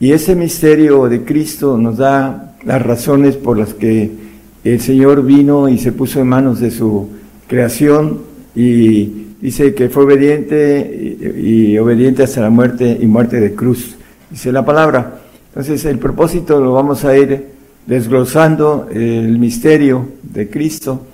[0.00, 4.21] y ese misterio de Cristo nos da las razones por las que
[4.64, 7.08] el Señor vino y se puso en manos de su
[7.48, 8.20] creación
[8.54, 9.04] y
[9.40, 13.96] dice que fue obediente y, obediente hasta la muerte y muerte de cruz,
[14.30, 15.18] dice la palabra.
[15.48, 17.46] Entonces el propósito lo vamos a ir
[17.86, 21.04] desglosando el misterio de Cristo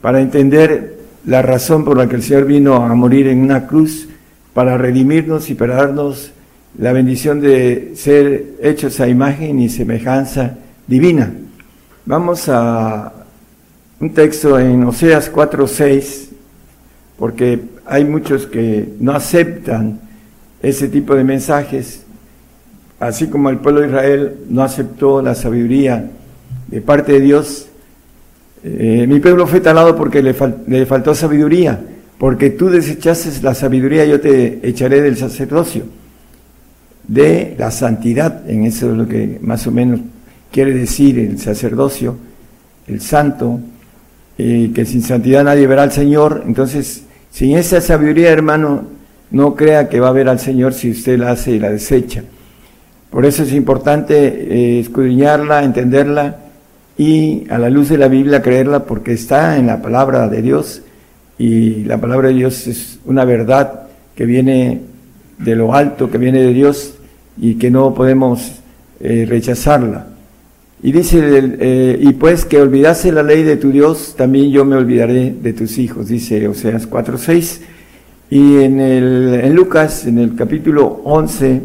[0.00, 0.96] para entender
[1.26, 4.08] la razón por la que el Señor vino a morir en una cruz
[4.52, 6.32] para redimirnos y para darnos
[6.78, 11.32] la bendición de ser hechos a imagen y semejanza divina.
[12.08, 13.12] Vamos a
[13.98, 16.28] un texto en Oseas 4:6,
[17.18, 19.98] porque hay muchos que no aceptan
[20.62, 22.04] ese tipo de mensajes,
[23.00, 26.08] así como el pueblo de Israel no aceptó la sabiduría
[26.68, 27.66] de parte de Dios.
[28.62, 30.32] Eh, mi pueblo fue talado porque le,
[30.68, 31.80] le faltó sabiduría,
[32.18, 35.82] porque tú desechaste la sabiduría, yo te echaré del sacerdocio
[37.08, 39.98] de la santidad, en eso es lo que más o menos
[40.50, 42.16] quiere decir el sacerdocio,
[42.86, 43.60] el santo,
[44.38, 46.42] eh, que sin santidad nadie verá al Señor.
[46.46, 48.84] Entonces, sin esa sabiduría, hermano,
[49.30, 52.22] no crea que va a ver al Señor si usted la hace y la desecha.
[53.10, 56.36] Por eso es importante eh, escudriñarla, entenderla
[56.98, 60.82] y a la luz de la Biblia creerla porque está en la palabra de Dios
[61.38, 64.80] y la palabra de Dios es una verdad que viene
[65.38, 66.94] de lo alto, que viene de Dios
[67.38, 68.60] y que no podemos
[69.00, 70.06] eh, rechazarla.
[70.82, 74.76] Y dice, eh, y pues que olvidase la ley de tu Dios, también yo me
[74.76, 77.60] olvidaré de tus hijos, dice Oseas 4.6.
[78.28, 81.62] Y en, el, en Lucas, en el capítulo 11,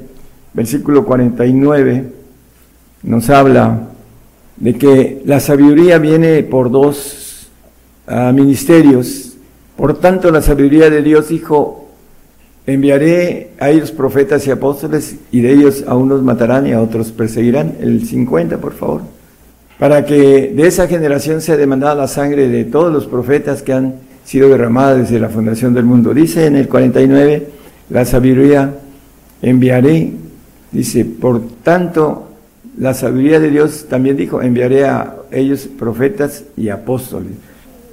[0.53, 2.05] versículo 49,
[3.03, 3.89] nos habla
[4.57, 7.49] de que la sabiduría viene por dos
[8.07, 9.33] ah, ministerios.
[9.75, 11.80] Por tanto, la sabiduría de Dios dijo,
[12.67, 17.11] Enviaré a ellos profetas y apóstoles y de ellos a unos matarán y a otros
[17.11, 17.73] perseguirán.
[17.79, 19.01] El 50, por favor.
[19.79, 23.95] Para que de esa generación sea demandada la sangre de todos los profetas que han
[24.23, 26.13] sido derramadas desde la fundación del mundo.
[26.13, 27.47] Dice en el 49,
[27.89, 28.75] la sabiduría
[29.41, 30.11] enviaré.
[30.71, 32.27] Dice, por tanto,
[32.77, 37.31] la sabiduría de Dios también dijo, enviaré a ellos profetas y apóstoles.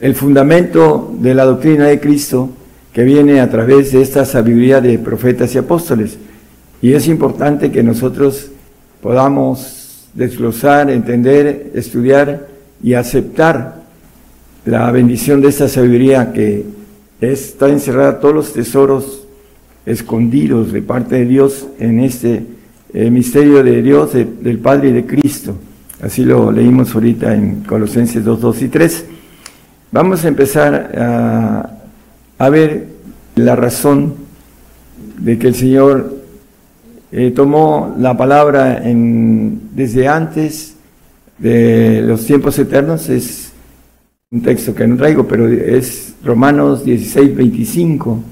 [0.00, 2.50] El fundamento de la doctrina de Cristo
[2.92, 6.18] que viene a través de esta sabiduría de profetas y apóstoles.
[6.80, 8.50] Y es importante que nosotros
[9.02, 12.48] podamos desglosar, entender, estudiar
[12.82, 13.82] y aceptar
[14.64, 16.64] la bendición de esta sabiduría que
[17.20, 19.24] está encerrada todos los tesoros
[19.86, 22.42] escondidos de parte de Dios en este
[22.92, 25.56] eh, misterio de Dios, del Padre y de Cristo.
[26.00, 29.04] Así lo leímos ahorita en Colosenses 2, 2 y 3.
[29.90, 31.77] Vamos a empezar a
[32.38, 32.86] a ver
[33.34, 34.14] la razón
[35.18, 36.16] de que el Señor
[37.10, 40.76] eh, tomó la palabra desde antes
[41.38, 43.08] de los tiempos eternos.
[43.08, 43.52] Es
[44.30, 48.22] un texto que no traigo, pero es Romanos 16, 25.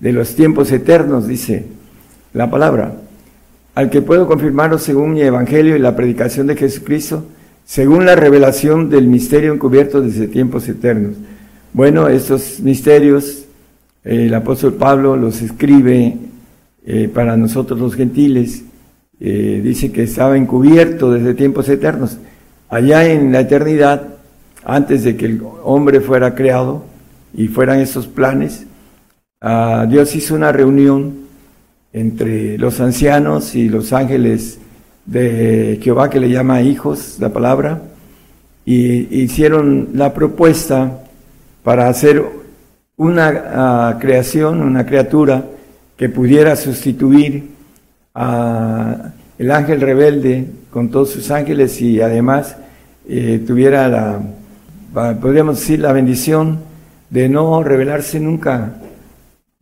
[0.00, 1.66] De los tiempos eternos, dice
[2.34, 2.96] la palabra.
[3.74, 7.24] Al que puedo confirmaros según mi evangelio y la predicación de Jesucristo,
[7.64, 11.16] según la revelación del misterio encubierto desde tiempos eternos.
[11.72, 13.45] Bueno, estos misterios
[14.06, 16.16] el apóstol Pablo los escribe
[16.86, 18.62] eh, para nosotros los gentiles,
[19.18, 22.16] eh, dice que estaba encubierto desde tiempos eternos.
[22.68, 24.06] Allá en la eternidad,
[24.64, 26.84] antes de que el hombre fuera creado
[27.34, 28.66] y fueran esos planes,
[29.40, 31.26] ah, Dios hizo una reunión
[31.92, 34.60] entre los ancianos y los ángeles
[35.04, 37.82] de Jehová, que le llama hijos, la palabra,
[38.64, 41.00] y hicieron la propuesta
[41.64, 42.45] para hacer
[42.96, 45.44] una ah, creación, una criatura
[45.96, 47.50] que pudiera sustituir
[48.14, 52.56] a el ángel rebelde con todos sus ángeles y además
[53.08, 54.20] eh, tuviera la,
[55.20, 56.60] podríamos decir, la bendición
[57.10, 58.76] de no revelarse nunca,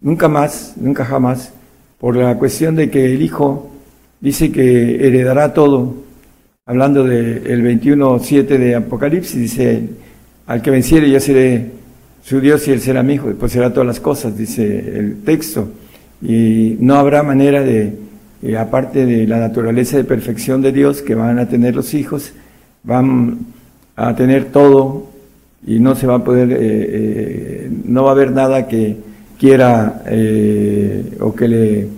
[0.00, 1.52] nunca más, nunca jamás,
[1.98, 3.70] por la cuestión de que el Hijo
[4.20, 5.94] dice que heredará todo,
[6.66, 9.88] hablando del 21.7 de Apocalipsis, dice,
[10.46, 11.70] al que venciere yo seré
[12.24, 15.22] su Dios y él será mi hijo, y pues será todas las cosas, dice el
[15.24, 15.68] texto.
[16.22, 17.92] Y no habrá manera de,
[18.42, 22.32] eh, aparte de la naturaleza de perfección de Dios que van a tener los hijos,
[22.82, 23.40] van
[23.94, 25.10] a tener todo
[25.66, 28.96] y no se va a poder, eh, eh, no va a haber nada que
[29.38, 30.02] quiera
[31.20, 31.88] o que le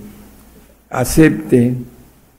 [0.91, 1.75] acepte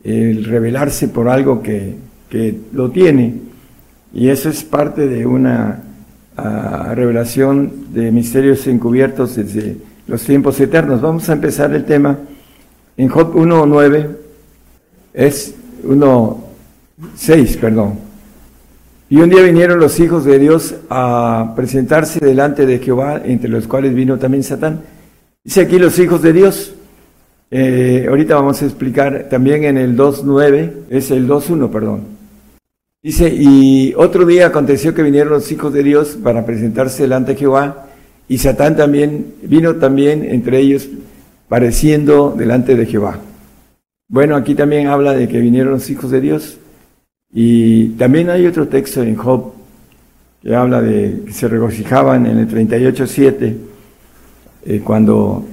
[0.03, 1.95] el revelarse por algo que,
[2.29, 3.33] que lo tiene.
[4.13, 5.83] Y eso es parte de una
[6.37, 9.77] a revelación de misterios encubiertos desde
[10.07, 11.01] los tiempos eternos.
[11.01, 12.17] Vamos a empezar el tema
[12.95, 14.07] en Job 1.9,
[15.13, 17.99] es 1.6, perdón.
[19.09, 23.67] Y un día vinieron los hijos de Dios a presentarse delante de Jehová, entre los
[23.67, 24.81] cuales vino también Satán.
[25.43, 26.73] Dice aquí los hijos de Dios.
[27.49, 32.16] Eh, ahorita vamos a explicar también en el 2.9, es el 2.1, perdón.
[33.03, 37.39] Dice, y otro día aconteció que vinieron los hijos de Dios para presentarse delante de
[37.39, 37.87] Jehová,
[38.27, 40.89] y Satán también vino también entre ellos
[41.47, 43.19] pareciendo delante de Jehová.
[44.09, 46.57] Bueno, aquí también habla de que vinieron los hijos de Dios,
[47.31, 49.53] y también hay otro texto en Job
[50.41, 53.55] que habla de que se regocijaban en el 38.7,
[54.65, 55.45] eh, cuando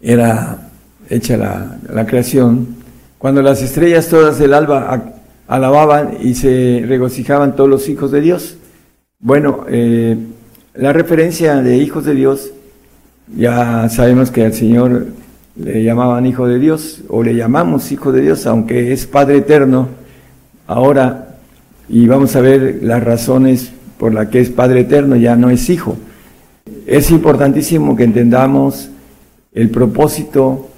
[0.00, 0.70] era
[1.08, 2.76] hecha la, creación,
[3.16, 5.17] cuando las estrellas todas del alba
[5.48, 8.56] alababan y se regocijaban todos los hijos de Dios.
[9.18, 10.16] Bueno, eh,
[10.74, 12.52] la referencia de hijos de Dios,
[13.34, 15.06] ya sabemos que al Señor
[15.56, 19.88] le llamaban hijo de Dios o le llamamos hijo de Dios, aunque es Padre eterno
[20.66, 21.38] ahora,
[21.88, 25.68] y vamos a ver las razones por las que es Padre eterno, ya no es
[25.70, 25.96] hijo.
[26.86, 28.90] Es importantísimo que entendamos
[29.52, 30.68] el propósito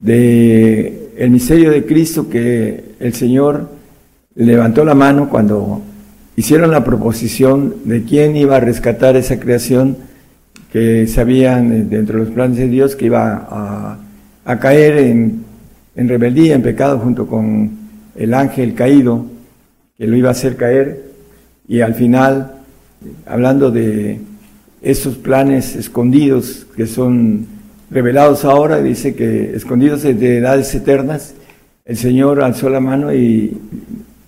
[0.00, 3.77] de el misterio de Cristo que el Señor
[4.34, 5.82] levantó la mano cuando
[6.36, 9.96] hicieron la proposición de quién iba a rescatar esa creación
[10.72, 13.98] que sabían dentro de los planes de Dios que iba
[14.44, 15.44] a, caer en,
[15.96, 17.70] en, rebeldía, en pecado junto con
[18.16, 19.26] el ángel caído
[19.96, 21.08] que lo iba a hacer caer.
[21.66, 22.52] Y al final,
[23.26, 24.20] hablando de
[24.80, 27.46] esos planes escondidos que son
[27.90, 31.34] revelados ahora, dice que escondidos de edades eternas,
[31.84, 33.56] el Señor alzó la mano y,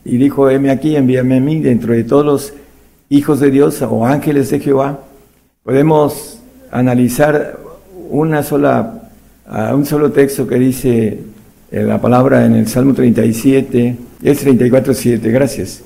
[0.04, 2.52] dijo, heme aquí, envíame a mí, dentro de todos los
[3.08, 5.00] hijos de Dios o ángeles de Jehová,
[5.62, 6.40] podemos
[6.70, 7.58] analizar
[8.10, 9.10] una sola,
[9.72, 11.18] un solo texto que dice
[11.70, 15.82] eh, la palabra en el Salmo 37, es 34.7, gracias.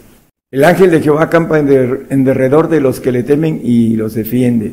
[0.51, 4.73] El ángel de Jehová acampa en derredor de los que le temen y los defiende.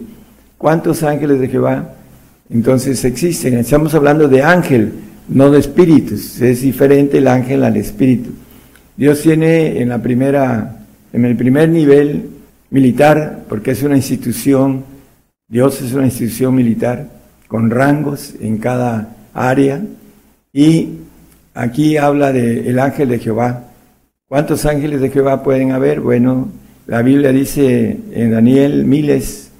[0.57, 1.95] ¿Cuántos ángeles de Jehová
[2.51, 3.57] entonces existen.
[3.57, 4.91] Estamos hablando de ángel,
[5.29, 6.41] no de espíritus.
[6.41, 8.31] Es diferente el ángel al espíritu.
[8.97, 10.79] Dios tiene en la primera,
[11.13, 12.29] en el primer nivel
[12.69, 14.83] militar, porque es una institución,
[15.47, 17.07] Dios es una institución militar
[17.47, 19.81] con rangos en cada área.
[20.53, 20.89] Y
[21.53, 23.65] aquí habla del el ángel de Jehová.
[24.27, 25.99] ¿Cuántos ángeles de Jehová pueden haber?
[25.99, 26.49] Bueno,
[26.87, 29.51] la Biblia dice en Daniel miles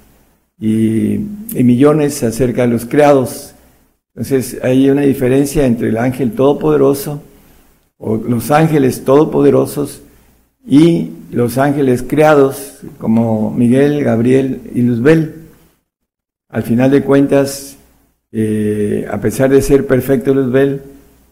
[0.59, 1.19] y,
[1.53, 3.53] millones acerca de los creados.
[4.13, 7.21] Entonces hay una diferencia entre el ángel todopoderoso
[8.01, 10.01] los ángeles todopoderosos
[10.65, 15.35] y los ángeles creados como Miguel, Gabriel y Luzbel.
[16.49, 17.77] Al final de cuentas,
[18.31, 20.81] eh, a pesar de ser perfecto Luzbel,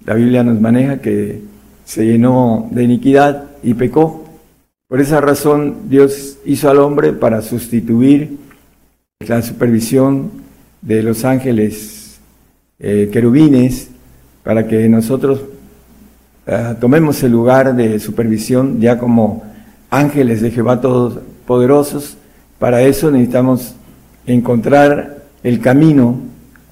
[0.06, 1.42] la Biblia nos maneja que
[1.86, 4.26] se llenó de iniquidad y pecó.
[4.88, 8.38] Por esa razón Dios hizo al hombre para sustituir
[9.28, 10.32] la supervisión
[10.82, 12.20] de los ángeles
[12.80, 13.90] eh, querubines
[14.44, 15.42] para que nosotros
[16.52, 19.44] eh, tomemos el lugar de supervisión ya como
[19.92, 22.18] ángeles de Jehová todos poderosos.
[22.58, 23.76] Para eso necesitamos
[24.26, 26.18] encontrar el camino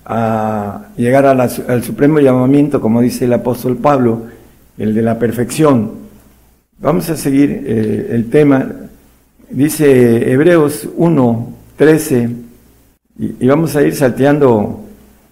[0.03, 4.23] a llegar al supremo llamamiento, como dice el apóstol Pablo,
[4.79, 5.91] el de la perfección.
[6.79, 8.71] Vamos a seguir eh, el tema.
[9.51, 12.29] Dice Hebreos 1, 13,
[13.19, 14.85] y, vamos a ir salteando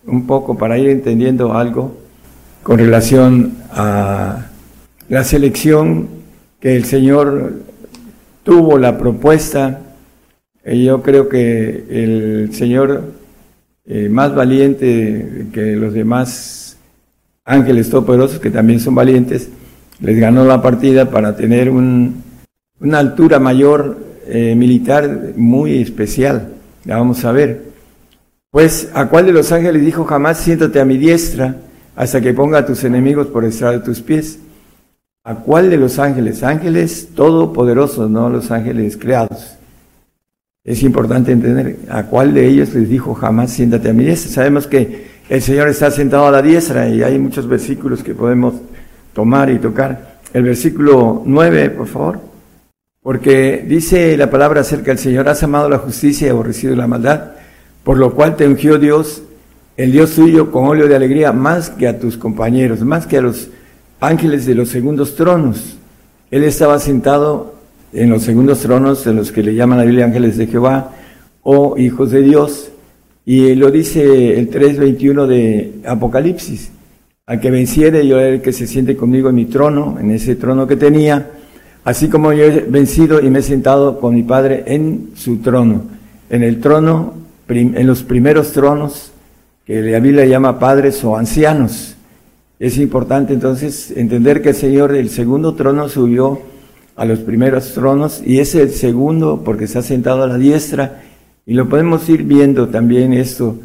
[0.05, 2.04] un poco para ir entendiendo algo
[2.65, 4.47] con relación a
[5.07, 6.07] la selección
[6.59, 7.61] que el Señor
[8.41, 9.81] tuvo, la propuesta.
[10.65, 13.03] Y yo creo que el Señor,
[13.85, 16.77] eh, más valiente que los demás
[17.43, 19.49] ángeles todopoderosos, que también son valientes,
[19.99, 22.23] les ganó la partida para tener un,
[22.79, 23.95] una altura mayor
[24.25, 26.53] eh, militar muy especial.
[26.83, 27.61] La vamos a ver.
[28.49, 31.57] Pues, ¿a cuál de los ángeles dijo jamás siéntate a mi diestra
[31.95, 34.39] hasta que ponga a tus enemigos por estrado de tus pies?
[35.23, 36.43] ¿A cuál de los ángeles?
[36.43, 39.57] Ángeles todopoderosos, no los ángeles creados.
[40.63, 44.31] Es importante entender a cuál de ellos les dijo jamás siéntate a mi diestra.
[44.31, 48.55] Sabemos que el Señor está sentado a la diestra y hay muchos versículos que podemos
[49.13, 50.19] tomar y tocar.
[50.33, 52.19] El versículo 9, por favor.
[53.01, 57.35] Porque dice la palabra acerca del Señor, has amado la justicia y aborrecido la maldad
[57.85, 59.21] por lo cual te ungió Dios,
[59.77, 63.21] el Dios tuyo, con óleo de alegría, más que a tus compañeros, más que a
[63.21, 63.49] los
[63.99, 65.77] ángeles de los segundos tronos.
[66.31, 67.55] Él estaba sentado
[67.91, 70.91] en los segundos tronos, en los que le llaman la Biblia ángeles de Jehová
[71.43, 72.71] o hijos de Dios,
[73.25, 76.71] y lo dice el 3.21 de Apocalipsis.
[77.25, 80.67] Al que venciere, yo el que se siente conmigo en mi trono, en ese trono
[80.67, 81.31] que tenía,
[81.83, 85.83] así como yo he vencido y me he sentado con mi Padre en su trono.
[86.29, 87.13] En el trono
[87.47, 89.11] en los primeros tronos
[89.65, 91.95] que la Biblia llama padres o ancianos.
[92.59, 96.39] Es importante entonces entender que el Señor del segundo trono subió
[96.95, 101.03] a los primeros tronos y es el segundo porque ha sentado a la diestra
[101.45, 103.57] y lo podemos ir viendo también esto.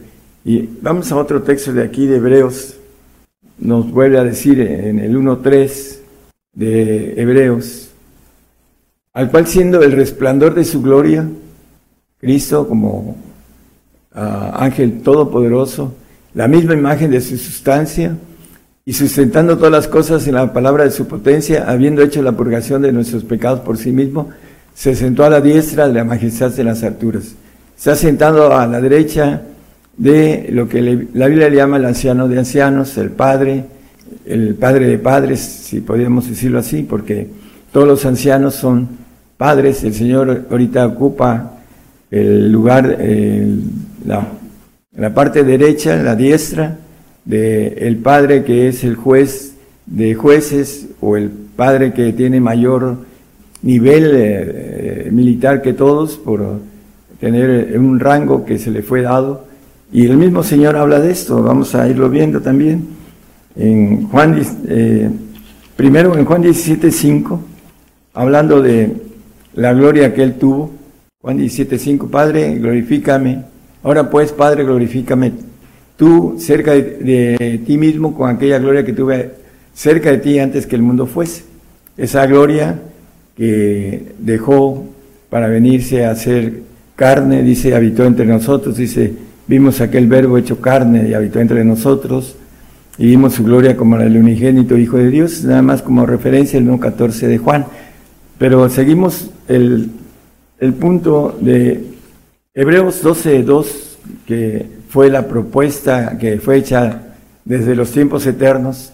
[0.45, 2.77] Y vamos a otro texto de aquí de Hebreos.
[3.59, 5.99] Nos vuelve a decir en el 1.3
[6.55, 7.91] de Hebreos,
[9.13, 11.29] al cual siendo el resplandor de su gloria,
[12.19, 13.17] Cristo como
[14.13, 15.95] ángel todopoderoso,
[16.35, 18.17] la misma imagen de su sustancia,
[18.85, 22.83] y sustentando todas las cosas en la palabra de su potencia, habiendo hecho la purgación
[22.83, 24.31] de nuestros pecados por sí mismo,
[24.75, 27.35] se sentó a la diestra de la majestad de las alturas.
[27.77, 29.43] Se ha sentado a la derecha
[29.97, 30.81] de lo que
[31.13, 33.65] la Biblia le llama el anciano de ancianos, el padre,
[34.25, 37.29] el padre de padres, si podríamos decirlo así, porque
[37.73, 38.89] todos los ancianos son
[39.37, 39.85] padres.
[39.85, 41.59] El Señor ahorita ocupa
[42.11, 42.97] el lugar,
[44.05, 44.27] la,
[44.97, 46.79] la, parte derecha, la diestra,
[47.25, 49.55] del el padre que es el juez
[49.87, 52.99] de jueces o el padre que tiene mayor
[53.63, 56.61] nivel eh, militar que todos por
[57.21, 59.45] tener un rango que se le fue dado.
[59.93, 62.87] Y el mismo Señor habla de esto, vamos a irlo viendo también.
[63.57, 65.11] En Juan, eh,
[65.77, 67.39] primero en Juan 17.5,
[68.15, 68.93] hablando de
[69.55, 70.71] la gloria que Él tuvo.
[71.21, 73.45] Juan 17.5, Padre, glorifícame.
[73.83, 75.33] Ahora pues, Padre, glorifícame
[75.97, 79.33] tú cerca de, ti mismo con aquella gloria que tuve
[79.75, 81.45] cerca de ti antes que el mundo fuese.
[81.97, 82.81] Esa gloria
[83.37, 84.87] que dejó
[85.29, 86.63] para venirse a ser
[86.97, 89.13] carne, dice, habitó entre nosotros, dice,
[89.47, 92.37] vimos aquel verbo hecho carne y habitó entre nosotros,
[92.99, 96.67] y vimos su gloria como el unigénito Hijo de Dios, nada más como referencia el
[96.69, 97.67] 1.14 de Juan.
[98.39, 99.91] Pero seguimos el,
[100.59, 101.90] el punto de
[102.53, 103.67] Hebreos 12.2,
[104.27, 107.15] que fue la propuesta que fue hecha
[107.45, 108.93] desde los tiempos eternos.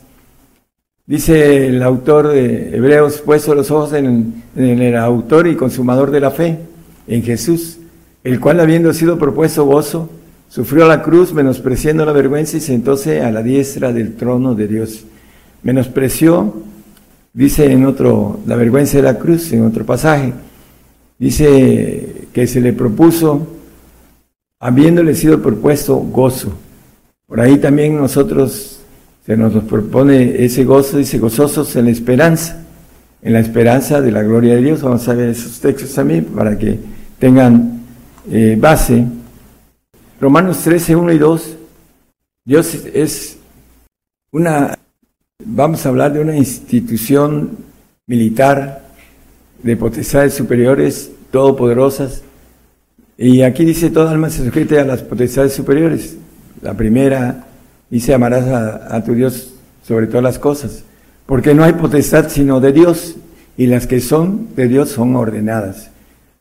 [1.06, 6.32] Dice el autor de Hebreos, puesto los ojos en, el autor y consumador de la
[6.32, 6.58] fe,
[7.08, 7.78] en Jesús,
[8.24, 10.10] el cual habiendo sido propuesto gozo,
[10.50, 15.04] sufrió la cruz, menospreciando la vergüenza y sentóse a la diestra del trono de Dios.
[15.62, 16.52] Menospreció,
[17.32, 20.34] dice en otro, la vergüenza de la cruz, en otro pasaje,
[21.18, 23.46] dice que se le propuso
[24.60, 26.52] habiéndole sido propuesto gozo.
[27.26, 28.80] Por ahí también nosotros
[29.24, 32.62] se nos propone ese gozo, dice gozosos en la esperanza,
[33.22, 34.82] en la esperanza de la gloria de Dios.
[34.82, 36.78] Vamos a ver esos textos también para que
[37.18, 37.80] tengan
[38.30, 39.06] eh, base.
[40.20, 41.56] Romanos 13, 1 y 2.
[42.44, 43.38] Dios es
[44.30, 44.78] una,
[45.42, 47.56] vamos a hablar de una institución
[48.06, 48.84] militar
[49.62, 52.22] de potestades superiores, todopoderosas,
[53.18, 56.16] y aquí dice, toda alma se sujete a las potestades superiores.
[56.60, 57.46] La primera
[57.88, 60.84] dice, amarás a, tu Dios sobre todas las cosas,
[61.24, 63.16] porque no hay potestad sino de Dios,
[63.56, 65.90] y las que son de Dios son ordenadas.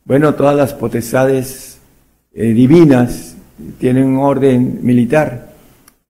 [0.04, 1.78] Bueno, todas las potestades
[2.34, 3.36] eh, divinas
[3.78, 5.54] tienen orden militar,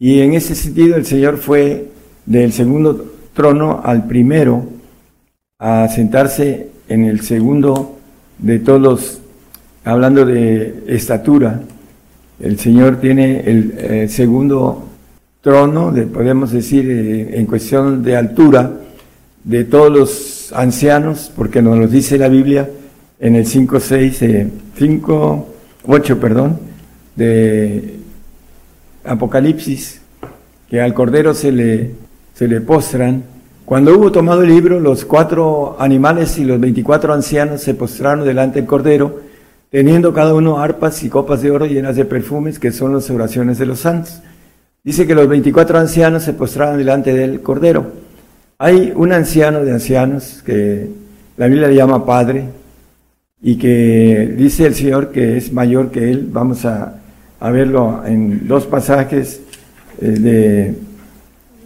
[0.01, 1.90] y en ese sentido el Señor fue
[2.27, 4.66] del segundo trono al primero
[5.59, 7.95] a sentarse en el segundo
[8.39, 9.21] de todos los
[9.85, 11.63] hablando de estatura,
[12.41, 14.85] el Señor tiene el eh, segundo
[15.41, 18.73] trono, podemos decir, eh, en cuestión de altura,
[19.45, 22.69] de todos los ancianos, porque nos lo dice la Biblia
[23.21, 24.25] en el 5, 6,
[24.77, 25.55] 5,
[25.87, 26.59] 8, perdón,
[27.15, 27.95] de
[29.05, 30.01] Apocalipsis,
[30.69, 31.93] que al Cordero se le,
[32.35, 33.23] se le postran.
[33.67, 38.61] Cuando hubo tomado el libro, los cuatro animales y los veinticuatro ancianos se postraron delante
[38.61, 39.23] del Cordero,
[39.73, 43.59] teniendo cada uno arpas y copas de oro llenas de perfumes, que son las oraciones
[43.59, 44.23] de los santos.
[44.85, 47.91] Dice que los 24 ancianos se postraron delante del Cordero.
[48.59, 50.89] Hay un anciano de ancianos que
[51.37, 52.45] la Biblia le llama Padre
[53.43, 56.29] y que dice el Señor que es mayor que él.
[56.31, 57.01] Vamos a,
[57.41, 59.41] verlo en dos pasajes
[60.01, 60.75] eh, de,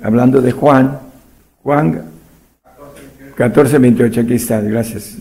[0.03, 1.10] hablando de Juan.
[1.63, 2.03] Juan
[3.37, 5.17] 14, 28, aquí está, gracias.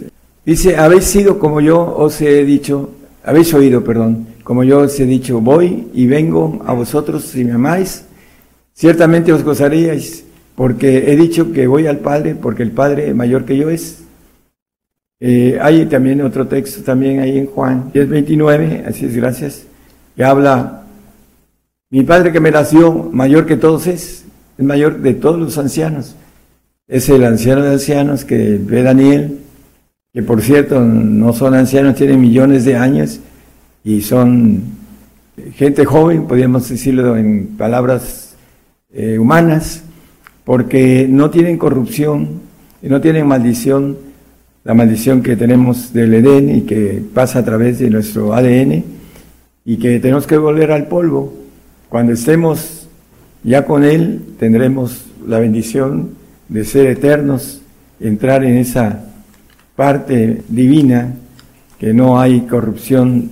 [0.45, 2.91] Dice, habéis sido como yo os he dicho,
[3.23, 7.51] habéis oído, perdón, como yo os he dicho, voy y vengo a vosotros si me
[7.51, 8.05] amáis,
[8.73, 10.23] ciertamente os gozaríais,
[10.55, 14.03] porque he dicho que voy al Padre, porque el Padre mayor que yo es.
[15.19, 19.63] Eh, hay también otro texto, también ahí en Juan 10.29, así es, gracias,
[20.15, 20.83] que habla,
[21.89, 24.23] mi Padre que me nació, mayor que todos es,
[24.57, 26.15] es mayor de todos los ancianos.
[26.89, 29.39] Es el anciano de ancianos que ve Daniel,
[30.11, 33.21] que por cierto no son ancianos, tienen millones de años
[33.85, 34.63] y son
[35.53, 38.35] gente joven, podríamos decirlo en palabras
[38.91, 39.83] eh, humanas,
[40.43, 42.49] porque no tienen corrupción
[42.81, 43.97] no tienen maldición,
[44.63, 48.83] la maldición que tenemos del Edén y que pasa a través de nuestro ADN
[49.65, 51.33] y que tenemos que volver al polvo.
[51.89, 52.87] Cuando estemos
[53.43, 56.11] ya con Él, tendremos la bendición
[56.49, 57.61] de ser eternos,
[57.99, 59.05] entrar en esa
[59.75, 61.13] parte divina,
[61.79, 63.31] que no hay corrupción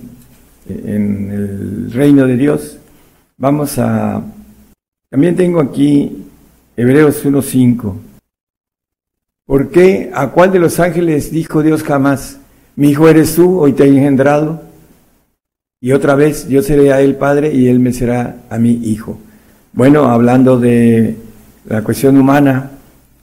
[0.68, 2.78] en el reino de Dios.
[3.36, 4.22] Vamos a...
[5.10, 6.24] También tengo aquí
[6.76, 7.94] Hebreos 1.5.
[9.44, 10.10] ¿Por qué?
[10.14, 12.38] ¿A cuál de los ángeles dijo Dios jamás,
[12.76, 14.62] mi hijo eres tú, hoy te he engendrado?
[15.80, 19.18] Y otra vez, yo seré a él padre y él me será a mi hijo.
[19.72, 21.16] Bueno, hablando de
[21.66, 22.72] la cuestión humana,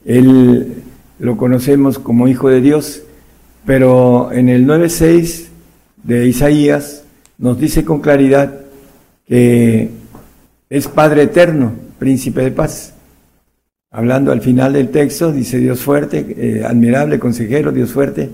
[0.06, 0.84] él
[1.18, 3.02] lo conocemos como hijo de Dios,
[3.64, 5.46] pero en el 9.6
[6.04, 7.02] de Isaías
[7.38, 8.60] nos dice con claridad
[9.26, 9.90] que
[10.70, 12.94] es Padre eterno, príncipe de paz.
[13.90, 18.30] Hablando al final del texto, dice Dios fuerte, eh, admirable consejero, Dios fuerte,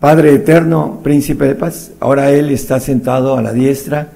[0.00, 1.92] Padre eterno, príncipe de paz.
[2.00, 4.08] Ahora Él está sentado a la diestra,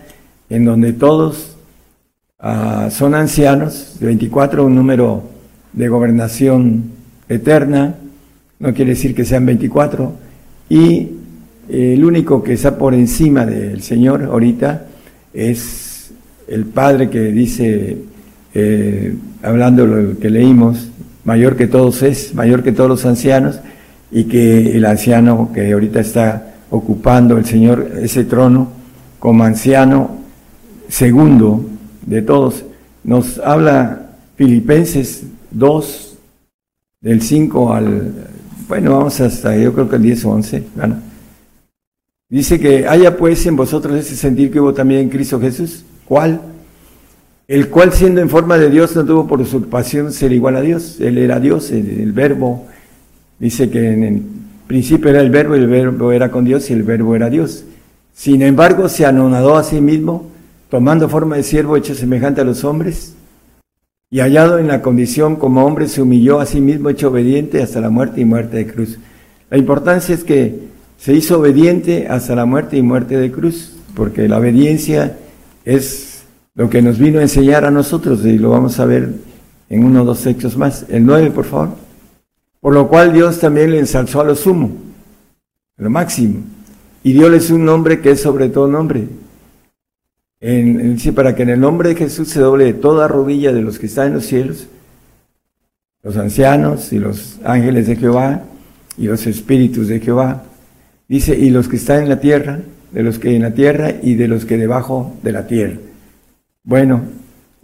[0.50, 1.56] en donde todos
[2.40, 5.22] ah, son ancianos, 24, un número
[5.72, 6.95] de gobernación
[7.28, 7.94] eterna,
[8.58, 10.12] no quiere decir que sean 24,
[10.68, 11.08] y
[11.68, 14.86] el único que está por encima del Señor ahorita
[15.34, 16.12] es
[16.48, 17.98] el Padre que dice,
[18.54, 20.88] eh, hablando lo que leímos,
[21.24, 23.60] mayor que todos es, mayor que todos los ancianos,
[24.10, 28.68] y que el anciano que ahorita está ocupando el Señor ese trono
[29.18, 30.18] como anciano
[30.88, 31.64] segundo
[32.06, 32.64] de todos,
[33.02, 36.05] nos habla Filipenses 2,
[37.06, 38.12] del 5 al,
[38.66, 40.96] bueno, vamos hasta yo creo que el 10 o 11, bueno,
[42.28, 45.84] Dice que haya pues en vosotros ese sentir que hubo también en Cristo Jesús.
[46.04, 46.40] ¿Cuál?
[47.46, 51.00] El cual siendo en forma de Dios no tuvo por usurpación ser igual a Dios.
[51.00, 52.66] Él era Dios, el, verbo.
[53.38, 54.22] Dice que en el
[54.66, 57.62] principio era el verbo el verbo era con Dios y el verbo era Dios.
[58.12, 60.28] Sin embargo, se anonadó a sí mismo,
[60.68, 63.14] tomando forma de siervo hecho semejante a los hombres,
[64.10, 67.80] y hallado en la condición como hombre, se humilló a sí mismo, hecho obediente hasta
[67.80, 68.98] la muerte y muerte de cruz.
[69.50, 70.60] La importancia es que
[70.98, 75.18] se hizo obediente hasta la muerte y muerte de cruz, porque la obediencia
[75.64, 76.24] es
[76.54, 79.10] lo que nos vino a enseñar a nosotros y lo vamos a ver
[79.68, 80.86] en uno o dos textos más.
[80.88, 81.70] El 9, por favor.
[82.60, 84.70] Por lo cual Dios también le ensalzó a lo sumo,
[85.76, 86.42] lo máximo,
[87.02, 89.06] y dióles un nombre que es sobre todo nombre.
[91.14, 94.08] Para que en el nombre de Jesús se doble toda rodilla de los que están
[94.08, 94.66] en los cielos,
[96.02, 98.42] los ancianos y los ángeles de Jehová
[98.96, 100.44] y los espíritus de Jehová
[101.08, 102.60] Dice, y los que están en la tierra,
[102.90, 105.76] de los que en la tierra y de los que debajo de la tierra.
[106.64, 107.02] Bueno,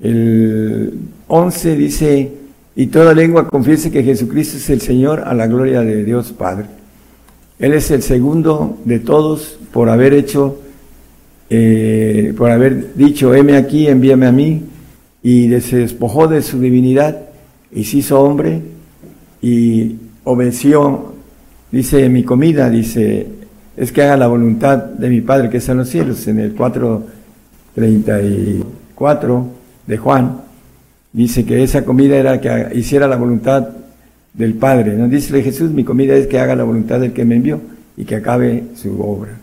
[0.01, 0.93] el
[1.27, 2.32] 11 dice,
[2.77, 6.66] y toda lengua confiese que Jesucristo es el Señor a la gloria de Dios Padre.
[7.59, 10.61] Él es el segundo de todos por haber hecho,
[11.55, 14.62] eh, por haber dicho, heme aquí, envíame a mí,
[15.23, 17.20] y se despojó de su divinidad
[17.70, 18.61] y se hizo hombre
[19.41, 21.12] y obedeció
[21.73, 23.27] Dice mi comida, dice,
[23.79, 26.55] es que haga la voluntad de mi Padre que está en los cielos, en el
[26.55, 29.47] 4.34
[29.87, 30.43] de Juan,
[31.15, 33.70] dice que esa comida era que hiciera la voluntad
[34.35, 34.99] del Padre.
[34.99, 35.09] ¿no?
[35.09, 37.59] Dice Jesús, mi comida es que haga la voluntad del que me envió
[37.97, 39.39] y que acabe su obra.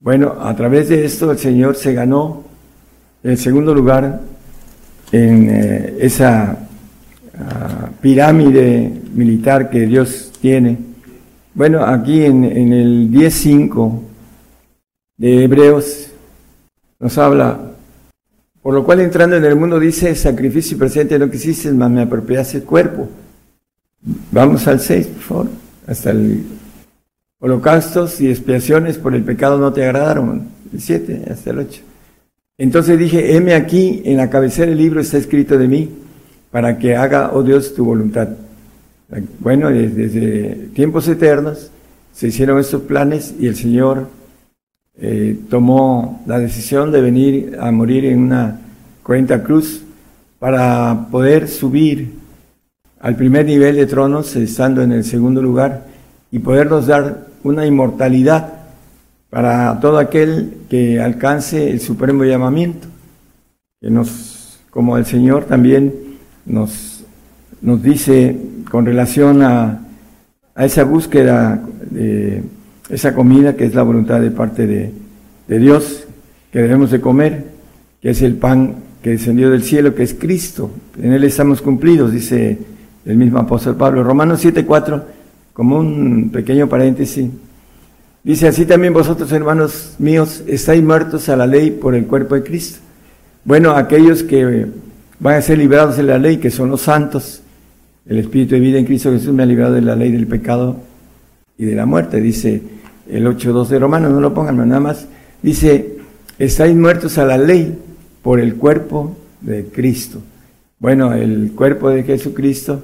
[0.00, 2.42] Bueno, a través de esto el Señor se ganó
[3.22, 4.20] el segundo lugar
[5.12, 6.58] en eh, esa
[7.38, 10.90] ah, pirámide militar que Dios tiene
[11.52, 14.00] bueno, aquí en, el 10.5
[15.16, 16.10] de Hebreos
[17.00, 17.72] nos habla,
[18.62, 22.58] por lo cual entrando en el mundo dice, sacrificio presente no quisiste, más me apropiaste
[22.58, 23.08] el cuerpo.
[24.30, 25.46] Vamos al 6, por favor,
[25.88, 26.44] hasta el
[27.40, 31.82] holocaustos y expiaciones por el pecado no te agradaron, el 7 hasta el 8.
[32.58, 35.88] Entonces dije, heme aquí, en la cabecera del libro está escrito de mí,
[36.50, 38.28] para que haga, oh Dios, tu voluntad.
[39.38, 41.70] Bueno, desde, tiempos eternos
[42.12, 44.08] se hicieron estos planes y el Señor
[45.00, 48.60] eh, tomó la decisión de venir a morir en una
[49.02, 49.82] cuenta cruz
[50.38, 52.12] para poder subir
[53.00, 55.86] al primer nivel de tronos, estando en el segundo lugar,
[56.30, 58.54] y podernos dar una inmortalidad
[59.30, 62.88] para todo aquel que alcance el supremo llamamiento,
[63.80, 65.94] que nos, como el Señor también
[66.44, 67.04] nos,
[67.62, 68.36] nos dice
[68.70, 69.80] con relación a,
[70.56, 72.42] esa búsqueda de
[72.90, 74.92] esa comida que es la voluntad de parte de,
[75.58, 76.04] Dios
[76.52, 77.44] que debemos de comer.
[78.00, 80.70] que es el pan que descendió del cielo, que es Cristo.
[81.00, 82.58] En Él estamos cumplidos, dice
[83.06, 84.04] el mismo apóstol Pablo.
[84.04, 85.02] Romanos 7:4,
[85.60, 87.28] como un pequeño paréntesis,
[88.24, 92.42] dice así también vosotros, hermanos míos, estáis muertos a la ley por el cuerpo de
[92.42, 92.78] Cristo.
[93.44, 94.68] Bueno, aquellos que
[95.18, 97.42] van a ser librados de la ley, que son los santos,
[98.06, 100.78] el Espíritu de vida en Cristo Jesús me ha librado de la ley del pecado
[101.58, 102.62] y de la muerte, dice
[103.06, 105.08] el 8.2 de Romanos, no lo pongan, nada más.
[105.42, 105.98] Dice,
[106.38, 107.78] estáis muertos a la ley
[108.22, 110.22] por el cuerpo de Cristo.
[110.78, 112.82] Bueno, el cuerpo de Jesucristo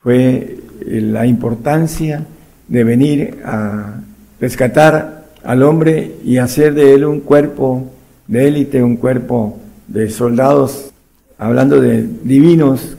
[0.00, 2.26] fue la importancia
[2.68, 4.00] de venir a
[4.40, 7.90] rescatar al hombre y hacer de él un cuerpo
[8.26, 9.58] de élite, un cuerpo
[9.88, 10.92] de soldados,
[11.38, 12.96] hablando de divinos,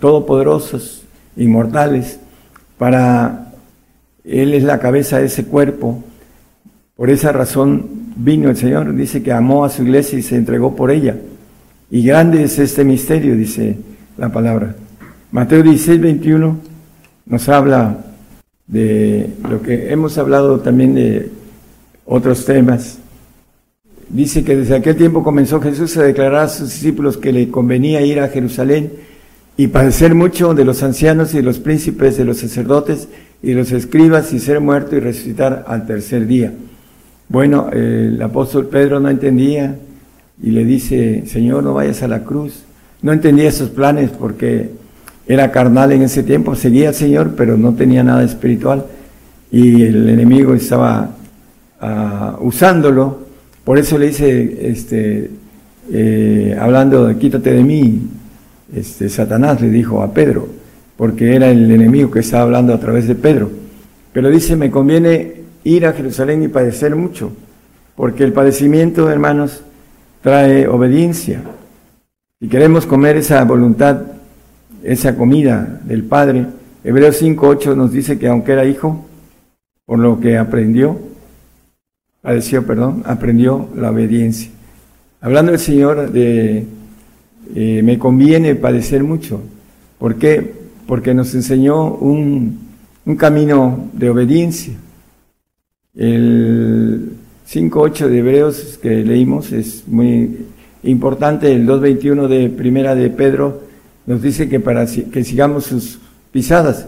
[0.00, 1.02] todopoderosos,
[1.36, 2.18] inmortales,
[2.76, 3.52] para
[4.24, 6.02] Él es la cabeza de ese cuerpo.
[6.96, 10.76] Por esa razón vino el Señor, dice que amó a su iglesia y se entregó
[10.76, 11.16] por ella.
[11.90, 13.78] Y grande es este misterio, dice
[14.18, 14.74] la palabra.
[15.32, 16.73] Mateo 16, 21
[17.26, 17.98] nos habla
[18.66, 21.30] de lo que hemos hablado también de
[22.04, 22.98] otros temas.
[24.08, 28.02] Dice que desde aquel tiempo comenzó Jesús a declarar a sus discípulos que le convenía
[28.02, 28.92] ir a Jerusalén
[29.56, 33.08] y padecer mucho de los ancianos y de los príncipes, de los sacerdotes
[33.42, 36.52] y de los escribas y ser muerto y resucitar al tercer día.
[37.28, 39.76] Bueno, el apóstol Pedro no entendía
[40.42, 42.64] y le dice, Señor, no vayas a la cruz.
[43.02, 44.70] No entendía esos planes porque
[45.26, 48.84] era carnal en ese tiempo, seguía al Señor, pero no tenía nada espiritual
[49.54, 51.10] y el enemigo estaba
[51.80, 53.20] uh, usándolo.
[53.62, 55.30] Por eso le dice, este,
[55.92, 58.02] eh, hablando de quítate de mí,
[58.74, 60.48] este, Satanás le dijo a Pedro,
[60.96, 63.48] porque era el enemigo que estaba hablando a través de Pedro.
[64.12, 67.30] Pero dice, me conviene ir a Jerusalén y padecer mucho,
[67.94, 69.62] porque el padecimiento, hermanos,
[70.20, 71.42] trae obediencia.
[72.40, 74.02] Si queremos comer esa voluntad,
[74.84, 76.46] esa comida del Padre,
[76.84, 79.06] Hebreos 5.8 nos dice que aunque era hijo,
[79.86, 80.98] por lo que aprendió,
[82.20, 84.50] padeció, perdón, aprendió la obediencia.
[85.20, 86.66] Hablando el Señor de
[87.54, 89.40] eh, me conviene padecer mucho.
[89.98, 90.52] ¿Por qué?
[90.86, 92.58] Porque nos enseñó un,
[93.04, 94.74] un camino de obediencia.
[95.94, 97.12] El
[97.48, 100.46] 5.8 de Hebreos que leímos es muy
[100.82, 101.52] importante.
[101.52, 103.63] El 2.21 de Primera de Pedro
[104.06, 105.98] nos dice que para que sigamos sus
[106.30, 106.86] pisadas,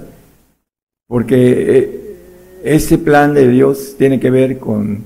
[1.08, 1.36] porque
[1.78, 2.16] eh,
[2.64, 5.04] este plan de Dios tiene que ver con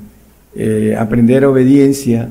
[0.55, 2.31] eh, aprender obediencia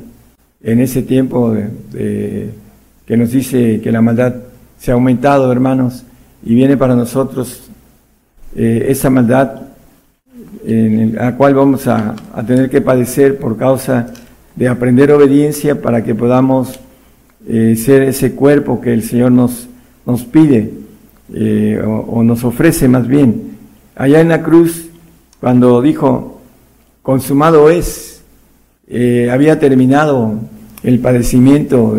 [0.61, 1.55] en ese tiempo
[1.91, 4.35] que nos dice que la maldad
[4.77, 6.03] se ha aumentado, hermanos,
[6.43, 7.69] y viene para nosotros
[8.55, 9.61] eh, esa maldad
[10.65, 12.15] en la cual vamos a,
[12.45, 14.11] tener que padecer por causa
[14.55, 16.79] de aprender obediencia para que podamos
[17.47, 19.68] ser ese cuerpo que el Señor nos,
[20.09, 20.71] nos pide
[21.33, 23.57] eh, o, nos ofrece más bien.
[23.95, 24.89] Allá en la cruz,
[25.39, 26.41] cuando dijo,
[27.01, 28.21] consumado es,
[29.31, 30.33] había terminado
[30.83, 31.95] el padecimiento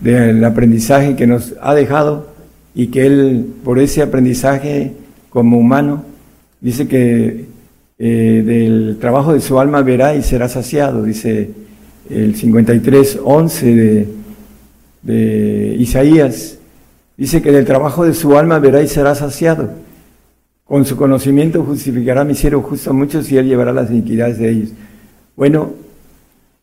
[0.00, 2.28] del aprendizaje que nos ha dejado
[2.74, 4.92] y que Él, por ese aprendizaje
[5.30, 6.04] como humano,
[6.60, 7.46] dice que
[7.98, 11.50] eh, del trabajo de su alma verá y será saciado, dice
[12.08, 14.08] el 53, 11 de,
[15.02, 16.57] de Isaías,
[17.18, 19.70] dice que del trabajo de su alma verá y será saciado.
[20.64, 24.50] Con su conocimiento justificará mi cielo justo a muchos y él llevará las iniquidades de
[24.50, 24.70] ellos.
[25.36, 25.72] Bueno,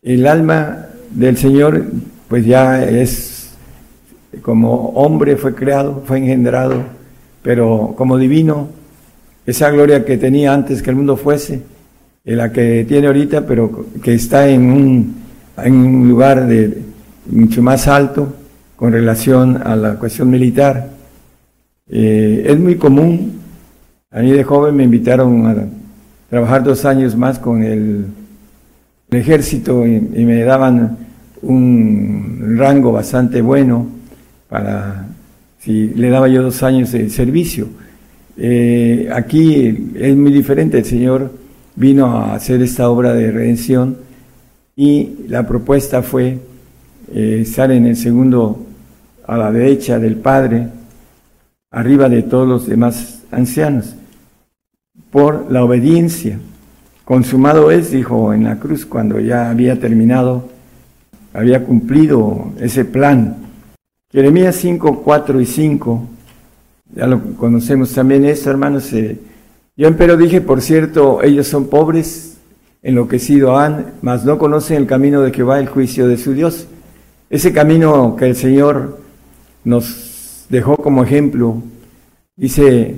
[0.02, 1.84] el alma del Señor
[2.28, 3.50] pues ya es
[4.42, 6.84] como hombre fue creado, fue engendrado,
[7.42, 8.68] pero como divino,
[9.44, 11.62] esa gloria que tenía antes que el mundo fuese,
[12.24, 15.16] la que tiene ahorita, pero que está en un,
[15.58, 16.82] en un lugar de,
[17.30, 18.32] mucho más alto
[18.76, 20.90] con relación a la cuestión militar.
[21.88, 23.40] Eh, es muy común,
[24.10, 25.66] a mí de joven me invitaron a
[26.28, 28.06] trabajar dos años más con el,
[29.08, 30.98] ejército y me daban
[31.40, 33.86] un rango bastante bueno
[34.48, 35.06] para
[35.58, 37.68] si le daba yo dos años de servicio.
[38.36, 41.32] Eh, aquí es muy diferente, el Señor
[41.74, 43.96] vino a hacer esta obra de redención
[44.76, 46.38] y la propuesta fue
[47.12, 48.65] eh, estar en el segundo
[49.26, 50.68] a la derecha del Padre,
[51.70, 53.94] arriba de todos los demás ancianos,
[55.10, 56.38] por la obediencia.
[57.04, 60.56] Consumado es, dijo en la cruz, cuando ya había terminado
[61.36, 63.36] había cumplido ese plan.
[64.10, 66.08] Jeremías 5, 4 y 5,
[66.94, 68.90] ya lo conocemos también esto, hermanos.
[68.94, 69.18] Eh,
[69.76, 72.38] yo pero dije, por cierto, ellos son pobres,
[72.82, 76.68] enloquecido han, mas no conocen el camino de va el juicio de su Dios.
[77.28, 78.98] Ese camino que el Señor
[79.66, 81.60] nos dejó como ejemplo,
[82.36, 82.94] dice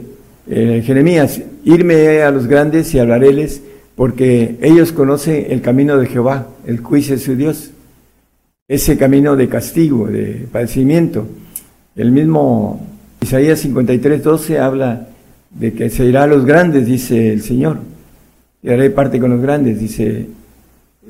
[0.47, 3.63] eh, Jeremías, irme a los grandes y hablaréles,
[3.97, 7.71] porque ellos conocen el camino de Jehová, el juicio de su Dios,
[8.69, 11.27] ese camino de castigo, de padecimiento.
[11.97, 12.87] El mismo
[13.23, 15.09] Isaías 53, 12 habla
[15.51, 17.79] de que se irá a los grandes, dice el Señor.
[18.63, 20.27] Y haré parte con los grandes, dice.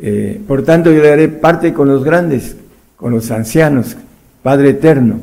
[0.00, 2.56] Eh, por tanto, yo le haré parte con los grandes,
[2.96, 3.96] con los ancianos,
[4.40, 5.20] Padre eterno,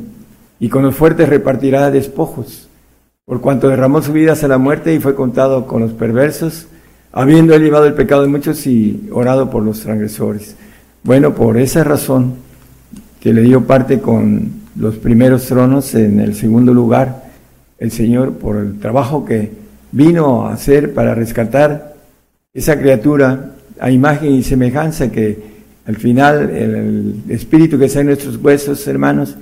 [0.59, 2.69] y con los fuertes repartirá despojos,
[3.25, 6.67] por cuanto derramó su vida hasta la muerte y fue contado con los perversos,
[7.11, 10.55] habiendo él llevado el pecado de muchos y orado por los transgresores.
[11.03, 12.35] Bueno, por esa razón
[13.19, 17.23] que le dio parte con los primeros tronos en el segundo lugar,
[17.79, 19.51] el Señor, por el trabajo que
[19.91, 21.95] vino a hacer para rescatar
[22.53, 25.55] esa criatura a imagen y semejanza que
[25.85, 29.35] al final el, espíritu que está en nuestros huesos, hermanos,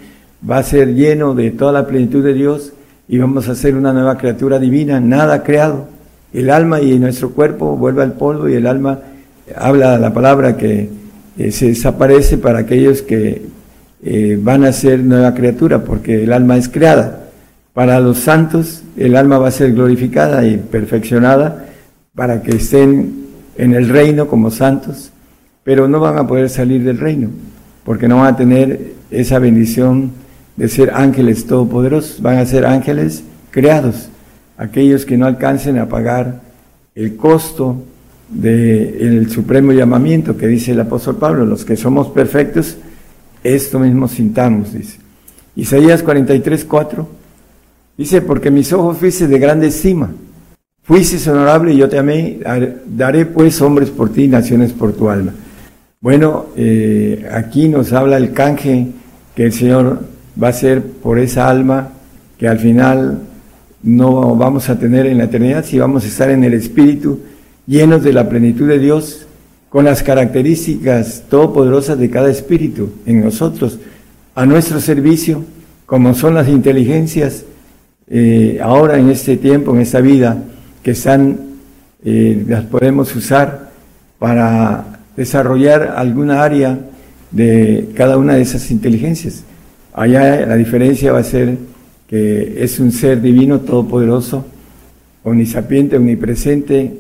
[0.50, 2.74] va a ser lleno de toda la plenitud de Dios
[3.08, 5.88] y vamos a ser una nueva criatura divina, nada creado.
[6.34, 9.00] El alma y nuestro cuerpo vuelve al polvo y el alma
[9.56, 10.90] habla la palabra que
[11.38, 13.42] eh, se desaparece para aquellos que
[14.04, 17.30] eh, van a ser nueva criatura, porque el alma es creada.
[17.74, 21.66] Para los santos el alma va a ser glorificada y perfeccionada
[22.14, 23.24] para que estén
[23.58, 25.12] en el reino como santos,
[25.64, 27.30] pero no van a poder salir del reino,
[27.84, 30.12] porque no van a tener esa bendición
[30.56, 34.10] de ser ángeles todopoderosos, van a ser ángeles creados,
[34.58, 36.42] aquellos que no alcancen a pagar
[36.96, 37.84] el costo
[38.30, 42.78] del supremo llamamiento que dice el apóstol Pablo, los que somos perfectos,
[43.44, 44.98] esto mismo sintamos, dice.
[45.56, 47.08] Isaías 43, 4,
[47.98, 50.12] dice, porque mis ojos fuiste de grande estima,
[50.84, 52.40] fuiste honorable y yo te amé,
[52.88, 55.34] daré pues hombres por ti, naciones por tu alma.
[56.02, 58.88] Bueno, eh, aquí nos habla el canje
[59.36, 61.90] que el Señor va a hacer por esa alma
[62.38, 63.20] que al final
[63.84, 67.20] no vamos a tener en la eternidad, si vamos a estar en el Espíritu,
[67.68, 69.28] llenos de la plenitud de Dios,
[69.70, 73.80] con las características todopoderosas de cada espíritu en nosotros,
[74.36, 75.44] a nuestro servicio,
[75.88, 77.44] como son las inteligencias
[78.08, 80.44] eh, ahora en este tiempo, en esta vida,
[80.84, 80.96] que
[82.06, 83.72] eh, las podemos usar
[84.20, 86.80] para desarrollar alguna área
[87.32, 89.44] de cada una de esas inteligencias.
[89.94, 91.58] Allá la diferencia va a ser
[92.08, 94.46] que es un ser divino todopoderoso,
[95.24, 96.94] omnisapiente, omnipresente,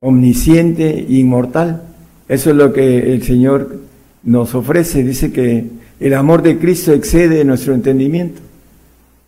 [0.00, 1.82] omnisciente inmortal.
[2.28, 3.78] Eso es lo que el Señor
[4.22, 5.02] nos ofrece.
[5.02, 5.64] Dice que
[6.00, 8.40] el amor de Cristo excede nuestro entendimiento.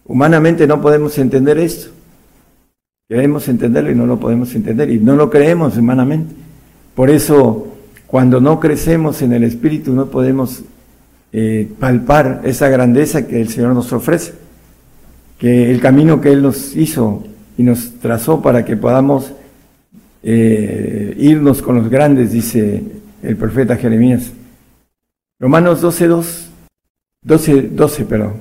[0.04, 1.90] Humanamente no podemos entender esto.
[3.08, 6.34] Queremos entenderlo y no lo podemos entender y no lo creemos humanamente.
[6.94, 7.68] Por eso
[8.06, 10.62] cuando no crecemos en el Espíritu no podemos
[11.32, 14.34] eh, palpar esa grandeza que el Señor nos ofrece,
[15.38, 17.24] que el camino que Él nos hizo
[17.56, 19.32] y nos trazó para que podamos
[20.22, 22.82] eh, irnos con los grandes, dice
[23.22, 24.32] el profeta Jeremías.
[25.38, 26.50] Romanos 12, 2,
[27.22, 28.32] 12, 12, perdón.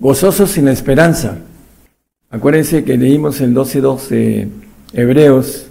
[0.00, 1.38] Gozosos la esperanza.
[2.30, 4.48] Acuérdense que leímos el 12, 12
[4.92, 5.66] Hebreos,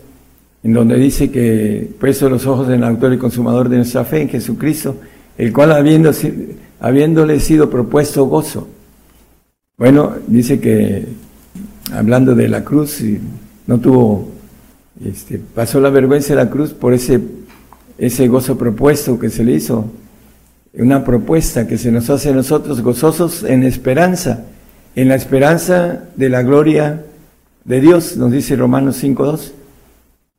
[0.64, 4.22] en donde dice que puesto los ojos en el autor y consumador de nuestra fe,
[4.22, 4.96] en Jesucristo,
[5.38, 6.12] el cual habiendo,
[6.80, 8.68] habiéndole sido propuesto gozo.
[9.78, 11.08] Bueno, dice que
[11.92, 13.02] hablando de la cruz,
[13.68, 14.30] no tuvo,
[15.04, 17.20] este, pasó la vergüenza de la cruz por ese,
[17.98, 19.86] ese gozo propuesto que se le hizo,
[20.74, 24.46] una propuesta que se nos hace a nosotros gozosos en esperanza,
[24.96, 27.04] en la esperanza de la gloria
[27.66, 29.52] de Dios, nos dice Romanos 5.2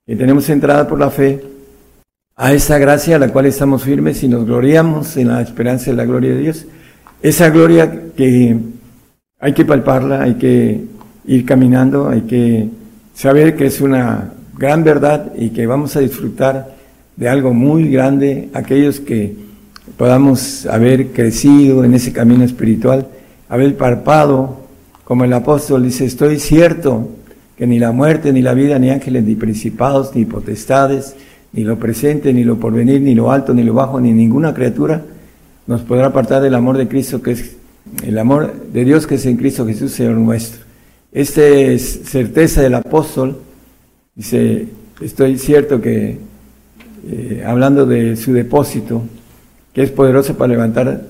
[0.06, 1.42] que tenemos entrada por la fe
[2.36, 5.96] a esa gracia a la cual estamos firmes y nos gloriamos en la esperanza de
[5.96, 6.66] la gloria de Dios.
[7.22, 8.56] Esa gloria que
[9.38, 10.84] hay que palparla, hay que
[11.26, 12.68] ir caminando, hay que
[13.14, 16.74] saber que es una gran verdad y que vamos a disfrutar
[17.16, 19.36] de algo muy grande, aquellos que
[19.96, 23.06] podamos haber crecido en ese camino espiritual,
[23.48, 24.64] haber palpado,
[25.04, 27.10] como el apóstol dice, estoy cierto
[27.56, 31.14] que ni la muerte, ni la vida, ni ángeles, ni principados, ni potestades,
[31.54, 35.02] ni lo presente, ni lo porvenir, ni lo alto, ni lo bajo, ni ninguna criatura
[35.66, 37.56] nos podrá apartar del amor de Cristo, que es
[38.02, 40.62] el amor de Dios que es en Cristo Jesús, Señor nuestro.
[41.12, 43.40] Esta es certeza del apóstol.
[44.14, 44.68] Dice,
[45.00, 46.18] estoy cierto que,
[47.08, 49.02] eh, hablando de su depósito,
[49.72, 51.02] que es poderoso para levantar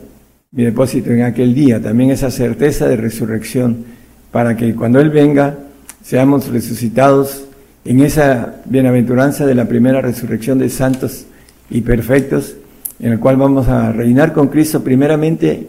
[0.52, 3.84] mi depósito en aquel día, también esa certeza de resurrección,
[4.30, 5.58] para que cuando Él venga,
[6.02, 7.44] seamos resucitados
[7.84, 11.26] en esa bienaventuranza de la primera resurrección de santos
[11.70, 12.56] y perfectos
[13.00, 15.66] en el cual vamos a reinar con Cristo primeramente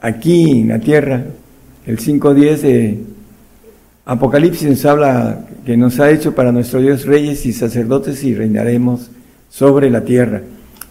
[0.00, 1.24] aquí en la tierra.
[1.86, 2.98] El 5.10 de
[4.04, 9.10] Apocalipsis nos habla que nos ha hecho para nuestro Dios reyes y sacerdotes y reinaremos
[9.48, 10.42] sobre la tierra.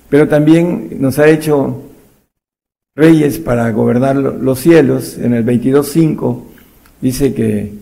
[0.10, 1.84] Pero también nos ha hecho
[2.95, 5.18] reyes para gobernar los cielos.
[5.18, 6.43] En el 22.5
[7.02, 7.73] dice que,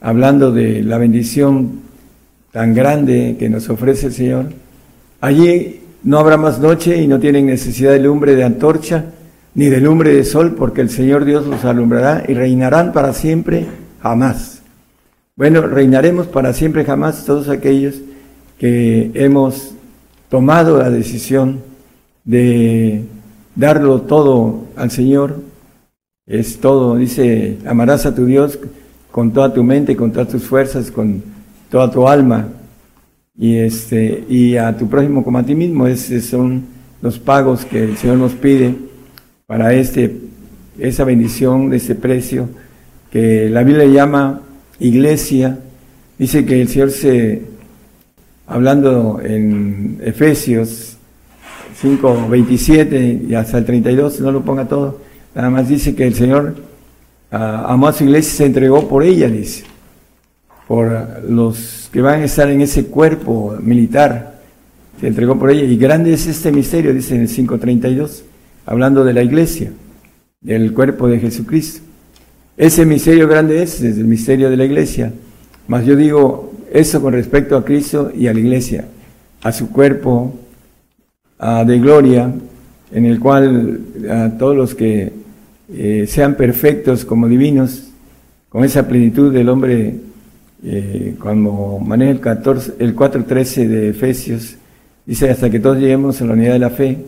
[0.00, 1.85] hablando de la bendición
[2.56, 4.46] tan grande que nos ofrece el Señor,
[5.20, 9.04] allí no habrá más noche y no tienen necesidad de lumbre de antorcha
[9.54, 13.66] ni de lumbre de sol, porque el Señor Dios los alumbrará y reinarán para siempre
[14.00, 14.62] jamás.
[15.36, 17.96] Bueno, reinaremos para siempre jamás todos aquellos
[18.58, 19.72] que hemos
[20.30, 21.60] tomado la decisión
[22.24, 23.04] de
[23.54, 25.42] darlo todo al Señor.
[26.26, 28.58] Es todo, dice, amarás a tu Dios
[29.10, 31.35] con toda tu mente, con todas tus fuerzas, con
[31.70, 32.48] toda tu alma
[33.38, 35.86] y este y a tu prójimo como a ti mismo.
[35.86, 36.64] Esos son
[37.02, 38.74] los pagos que el Señor nos pide
[39.46, 40.20] para este
[40.78, 42.48] esa bendición de ese precio
[43.10, 44.40] que la Biblia llama
[44.78, 45.58] iglesia.
[46.18, 47.42] Dice que el Señor se
[48.46, 50.96] hablando en Efesios
[51.80, 55.00] 5, 27 y hasta el 32, no lo ponga todo,
[55.34, 56.54] nada más dice que el Señor
[57.30, 59.64] ah, amó a su iglesia y se entregó por ella, dice,
[60.66, 64.40] por los que van a estar en ese cuerpo militar,
[65.00, 65.64] se entregó por ella.
[65.64, 68.22] Y grande es este misterio, dice en el 5.32,
[68.64, 69.72] hablando de la iglesia,
[70.40, 71.82] del cuerpo de Jesucristo.
[72.56, 75.12] Ese misterio grande es, es el misterio de la iglesia.
[75.68, 78.86] Mas yo digo eso con respecto a Cristo y a la iglesia,
[79.42, 80.34] a su cuerpo
[81.38, 82.32] de gloria,
[82.92, 83.80] en el cual
[84.10, 85.12] a todos los que
[85.72, 87.88] eh, sean perfectos como divinos,
[88.48, 89.96] con esa plenitud del hombre,
[90.64, 94.56] eh, cuando maneja el, 14, el 4.13 de Efesios,
[95.04, 96.98] dice hasta que todos lleguemos a la unidad de la fe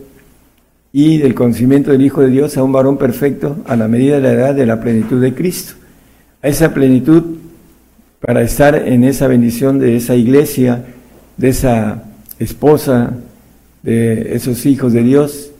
[0.91, 4.21] y del conocimiento del Hijo de Dios a un varón perfecto a la medida de
[4.21, 5.73] la edad de la plenitud de Cristo.
[6.41, 7.23] A esa plenitud
[8.19, 10.85] para estar en esa bendición de esa iglesia,
[11.37, 12.03] de esa
[12.37, 13.13] esposa,
[13.83, 15.51] de esos hijos de Dios.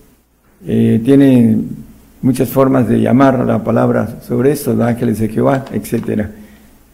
[0.65, 1.69] Eh, tienen
[2.21, 6.27] muchas formas de llamar la palabra sobre esto, los ángeles de Jehová, etc.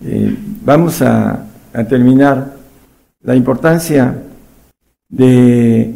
[0.04, 1.46] Eh, vamos a,
[1.90, 2.56] terminar
[3.22, 4.16] la importancia
[5.10, 5.94] de,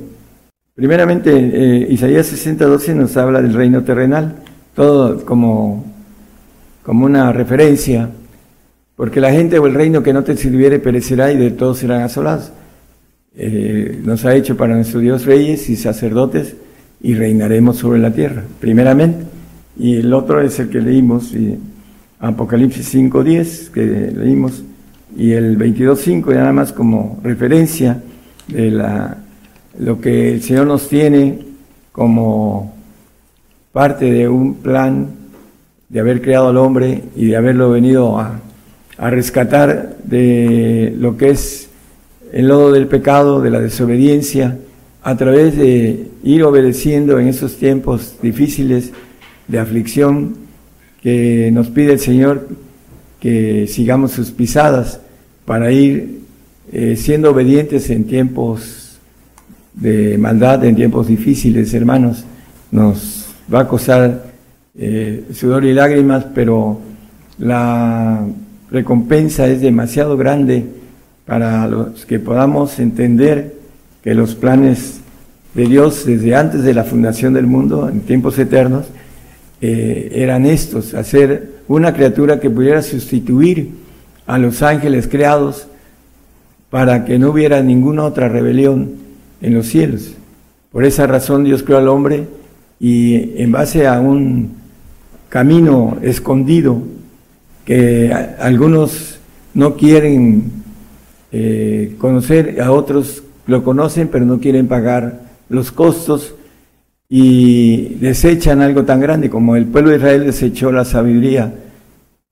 [0.75, 4.35] primeramente, eh, Isaías 60, 12 nos habla del reino terrenal,
[4.75, 5.85] todo como,
[6.83, 8.09] como una referencia
[8.99, 12.01] porque la gente o el reino que no te sirviere perecerá y de todos serán
[12.01, 12.51] asolados.
[13.33, 16.57] Eh, nos ha hecho para nuestro Dios reyes y sacerdotes
[17.01, 19.23] y reinaremos sobre la tierra, primeramente.
[19.77, 21.57] Y el otro es el que leímos, y
[22.19, 24.63] Apocalipsis 5.10, que leímos,
[25.15, 28.01] y el 22.5, nada más como referencia
[28.47, 29.17] de la,
[29.77, 31.39] lo que el Señor nos tiene
[31.91, 32.75] como
[33.71, 35.07] parte de un plan
[35.87, 38.39] de haber creado al hombre y de haberlo venido a
[38.99, 41.69] a rescatar de lo que es
[42.33, 44.59] el lodo del pecado, de la desobediencia,
[45.01, 48.91] a través de ir obedeciendo en esos tiempos difíciles
[49.47, 50.35] de aflicción
[51.01, 52.47] que nos pide el Señor
[53.19, 54.99] que sigamos sus pisadas
[55.45, 56.19] para ir
[56.71, 58.99] eh, siendo obedientes en tiempos
[59.73, 62.23] de maldad, en tiempos difíciles, hermanos.
[62.71, 64.25] Nos va a costar
[64.77, 66.79] eh, sudor y lágrimas, pero
[67.39, 68.25] la
[68.71, 70.65] recompensa es demasiado grande
[71.25, 73.55] para los que podamos entender
[74.03, 75.01] que los planes
[75.53, 78.85] de Dios desde antes de la fundación del mundo, en tiempos eternos,
[79.61, 83.71] eh, eran estos, hacer una criatura que pudiera sustituir
[84.25, 85.67] a los ángeles creados
[86.69, 88.93] para que no hubiera ninguna otra rebelión
[89.41, 90.13] en los cielos.
[90.71, 92.27] Por esa razón Dios creó al hombre
[92.79, 94.51] y en base a un
[95.29, 96.81] camino escondido
[97.65, 99.19] que algunos
[99.53, 100.51] no quieren
[101.31, 106.33] eh, conocer, a otros lo conocen, pero no quieren pagar los costos
[107.09, 111.51] y desechan algo tan grande como el pueblo de Israel desechó la sabiduría,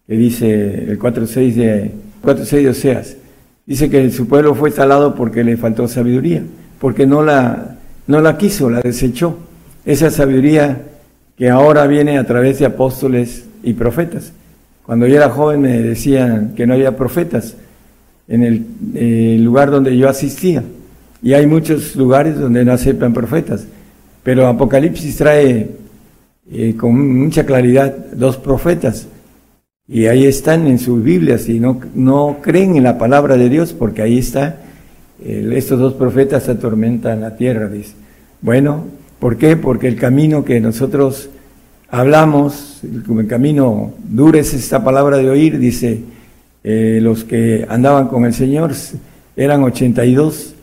[0.06, 1.91] que dice el 4.6 de,
[2.24, 3.18] 4.6 de Oseas.
[3.66, 6.44] Dice que su pueblo fue talado porque le faltó sabiduría,
[6.80, 9.38] porque no la, no la quiso, la desechó.
[9.84, 10.84] Esa sabiduría
[11.36, 14.32] que ahora viene a través de apóstoles y profetas.
[14.86, 17.56] Cuando yo era joven me decían que no había profetas
[18.28, 20.64] en el, eh, lugar donde yo asistía.
[21.22, 23.66] Y hay muchos lugares donde no aceptan profetas.
[24.28, 25.70] Pero Apocalipsis trae
[26.52, 29.08] eh, con mucha claridad dos profetas.
[29.88, 33.72] Y ahí están en sus Biblias y no, no creen en la palabra de Dios
[33.72, 34.58] porque ahí está,
[35.24, 37.94] estos dos profetas atormentan la tierra, dice.
[38.41, 38.84] Bueno,
[39.20, 39.56] ¿Por qué?
[39.56, 41.30] Porque el camino que nosotros
[41.90, 46.02] hablamos, el camino duro es esta palabra de oír, dice,
[46.64, 48.74] eh, los que andaban con el Señor
[49.38, 50.54] eran 82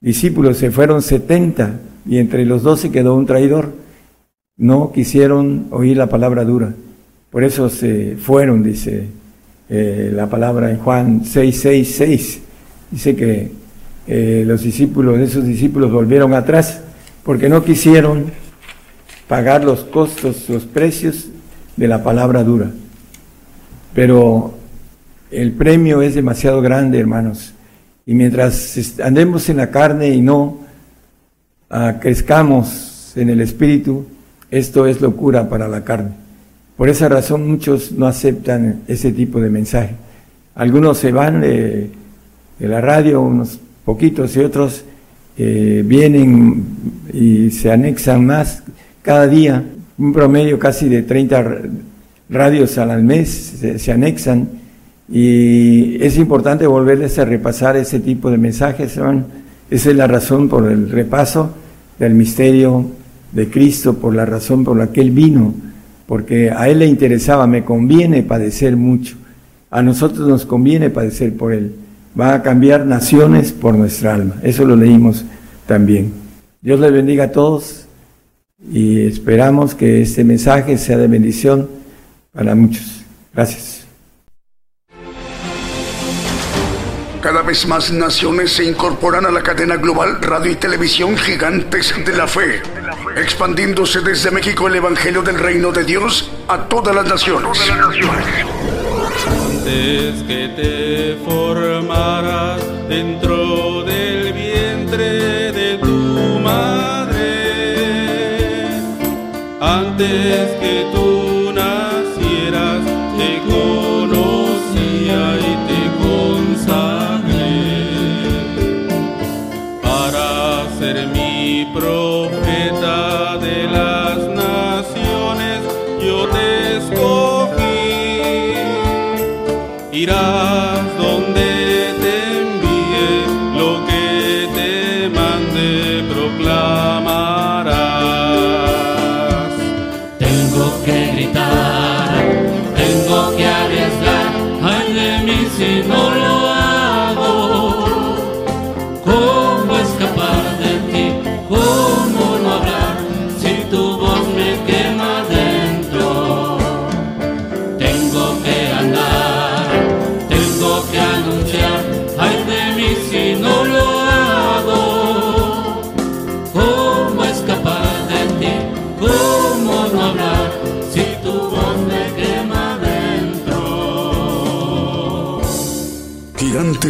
[0.00, 3.72] discípulos, se fueron 70 y entre los dos se quedó un traidor.
[4.56, 6.74] No quisieron oír la palabra dura,
[7.30, 9.08] por eso se fueron, dice
[9.68, 12.40] eh, la palabra en Juan 6, 6, 6.
[12.90, 13.50] Dice que
[14.06, 16.82] eh, los discípulos, esos discípulos volvieron atrás
[17.22, 18.26] porque no quisieron
[19.28, 21.28] pagar los costos, los precios
[21.76, 22.70] de la palabra dura.
[23.94, 24.54] Pero
[25.30, 27.54] el premio es demasiado grande, hermanos.
[28.04, 30.58] Y mientras andemos en la carne y no
[32.00, 34.04] crezcamos en el espíritu,
[34.50, 36.10] esto es locura para la carne.
[36.76, 39.94] Por esa razón muchos no aceptan ese tipo de mensaje.
[40.54, 41.90] Algunos se van de,
[42.58, 44.84] la radio, unos poquitos, y otros
[45.38, 46.64] eh, vienen
[47.12, 48.62] y se anexan más
[49.02, 49.64] cada día,
[49.98, 51.62] un promedio casi de 30
[52.28, 54.48] radios al mes se, anexan
[55.10, 58.98] y es importante volverles a repasar ese tipo de mensajes.
[59.70, 61.61] Esa es la razón por el repaso
[61.98, 62.86] del misterio
[63.32, 65.54] de Cristo, por la razón por la que Él vino,
[66.06, 69.16] porque a Él le interesaba, me conviene padecer mucho,
[69.70, 71.74] a nosotros nos conviene padecer por Él.
[72.18, 74.36] Va a cambiar naciones por nuestra alma.
[74.42, 75.24] Eso lo leímos
[75.66, 76.12] también.
[76.60, 77.86] Dios les bendiga a todos
[78.70, 81.68] y esperamos que este mensaje sea de bendición
[82.32, 83.02] para muchos.
[83.32, 83.71] Gracias.
[87.52, 92.26] Vez más naciones se incorporan a la cadena global radio y televisión gigantes de la
[92.26, 92.62] fe,
[93.14, 97.58] expandiéndose desde México el Evangelio del Reino de Dios a todas las naciones.
[99.28, 107.18] Antes que te formaras dentro del vientre de tu madre,
[109.60, 111.31] antes que tú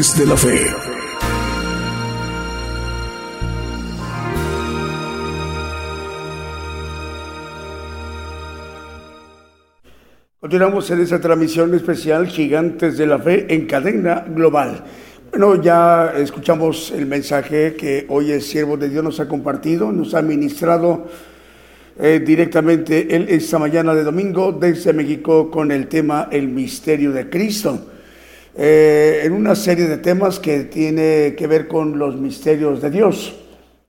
[0.02, 0.58] De la fe.
[10.40, 14.82] Continuamos en esta transmisión especial Gigantes de la Fe en cadena global.
[15.30, 20.14] Bueno, ya escuchamos el mensaje que hoy el siervo de Dios nos ha compartido, nos
[20.14, 21.06] ha ministrado
[21.96, 27.30] eh, directamente él esta mañana de domingo desde México con el tema El misterio de
[27.30, 27.91] Cristo.
[28.54, 33.34] Eh, en una serie de temas que tiene que ver con los misterios de Dios.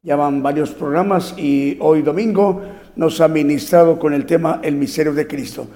[0.03, 2.61] Ya van varios programas y hoy domingo
[2.95, 5.67] nos ha ministrado con el tema El misterio de Cristo.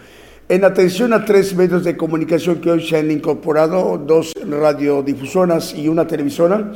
[0.47, 5.89] En atención a tres medios de comunicación que hoy se han incorporado, dos radiodifusoras y
[5.89, 6.71] una televisora,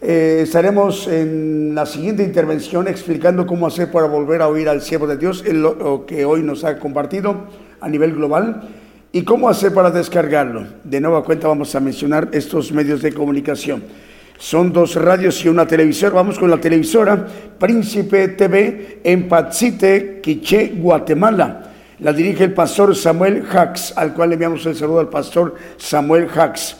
[0.00, 5.08] eh, estaremos en la siguiente intervención explicando cómo hacer para volver a oír al siervo
[5.08, 7.48] de Dios, lo que hoy nos ha compartido
[7.80, 8.62] a nivel global,
[9.12, 10.66] y cómo hacer para descargarlo.
[10.84, 13.82] De nueva cuenta vamos a mencionar estos medios de comunicación.
[14.38, 16.14] Son dos radios y una televisora.
[16.14, 17.26] Vamos con la televisora
[17.58, 21.64] Príncipe TV en Patsite, Quiché, Guatemala.
[22.00, 26.28] La dirige el pastor Samuel Hax, al cual le enviamos el saludo al pastor Samuel
[26.32, 26.76] Hax.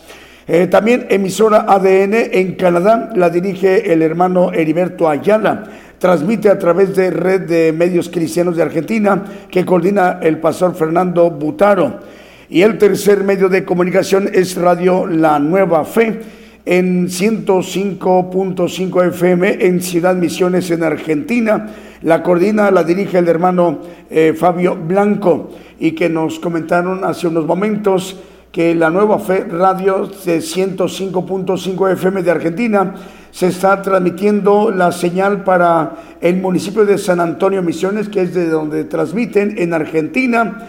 [0.46, 5.64] Eh, también emisora ADN en Canadá, la dirige el hermano Heriberto Ayala.
[5.98, 11.30] Transmite a través de Red de Medios Cristianos de Argentina, que coordina el pastor Fernando
[11.30, 12.00] Butaro.
[12.48, 16.20] Y el tercer medio de comunicación es Radio La Nueva Fe
[16.64, 21.66] en 105.5 FM en Ciudad Misiones en Argentina.
[22.02, 25.50] La coordina, la dirige el hermano eh, Fabio Blanco
[25.80, 28.16] y que nos comentaron hace unos momentos
[28.52, 32.94] que la nueva fe radio de 105.5 FM de Argentina
[33.30, 38.48] se está transmitiendo la señal para el municipio de San Antonio Misiones, que es de
[38.48, 40.66] donde transmiten en Argentina,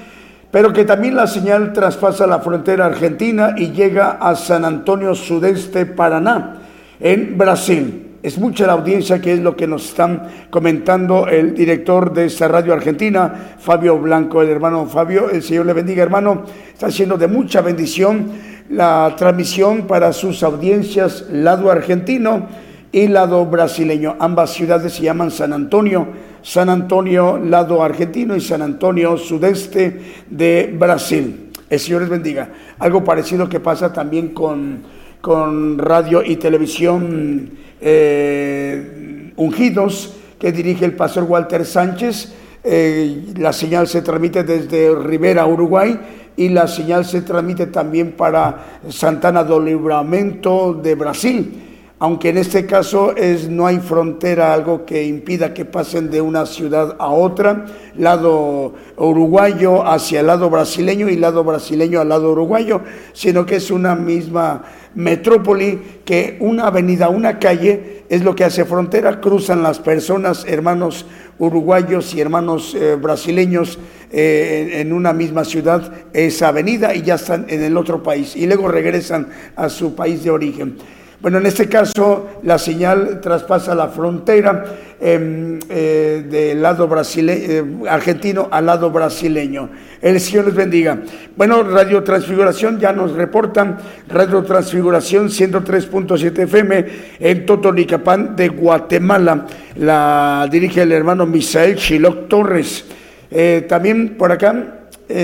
[0.51, 5.85] pero que también la señal traspasa la frontera argentina y llega a San Antonio Sudeste,
[5.85, 6.57] Paraná,
[6.99, 8.05] en Brasil.
[8.21, 12.49] Es mucha la audiencia que es lo que nos están comentando el director de esta
[12.49, 17.27] radio argentina, Fabio Blanco, el hermano Fabio, el Señor le bendiga hermano, está haciendo de
[17.27, 18.29] mucha bendición
[18.69, 22.47] la transmisión para sus audiencias lado argentino
[22.91, 24.15] y lado brasileño.
[24.19, 26.07] Ambas ciudades se llaman San Antonio,
[26.41, 31.51] San Antonio lado argentino y San Antonio sudeste de Brasil.
[31.69, 32.49] El Señor les bendiga.
[32.79, 34.83] Algo parecido que pasa también con,
[35.21, 37.51] con radio y televisión
[37.81, 42.33] eh, ungidos que dirige el pastor Walter Sánchez.
[42.63, 45.99] Eh, la señal se transmite desde Rivera, Uruguay,
[46.35, 51.65] y la señal se transmite también para Santana do Livramento de Brasil.
[52.01, 56.45] Aunque en este caso es, no hay frontera, algo que impida que pasen de una
[56.45, 57.65] ciudad a otra,
[57.97, 62.81] lado uruguayo hacia el lado brasileño y lado brasileño al lado uruguayo,
[63.11, 64.63] sino que es una misma
[64.95, 71.05] metrópoli que una avenida, una calle es lo que hace frontera, cruzan las personas, hermanos
[71.37, 73.77] uruguayos y hermanos eh, brasileños
[74.11, 78.47] eh, en una misma ciudad, esa avenida y ya están en el otro país y
[78.47, 80.77] luego regresan a su país de origen.
[81.21, 84.63] Bueno, en este caso la señal traspasa la frontera
[85.01, 89.69] em, eh, del lado eh, argentino al lado brasileño.
[90.01, 90.97] El Señor les bendiga.
[91.35, 93.77] Bueno, Radio Transfiguración ya nos reportan,
[94.07, 96.85] Radio Transfiguración 103.7 FM
[97.19, 99.45] en Totonicapán de Guatemala.
[99.75, 102.85] La dirige el hermano Misael Chiloc Torres.
[103.29, 104.75] Eh, también por acá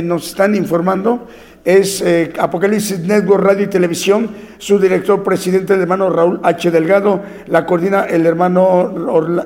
[0.04, 1.28] nos están informando
[1.66, 4.30] es eh, Apocalipsis Network Radio y Televisión,
[4.60, 6.70] su director presidente el hermano Raúl H.
[6.70, 8.94] Delgado, la coordina el hermano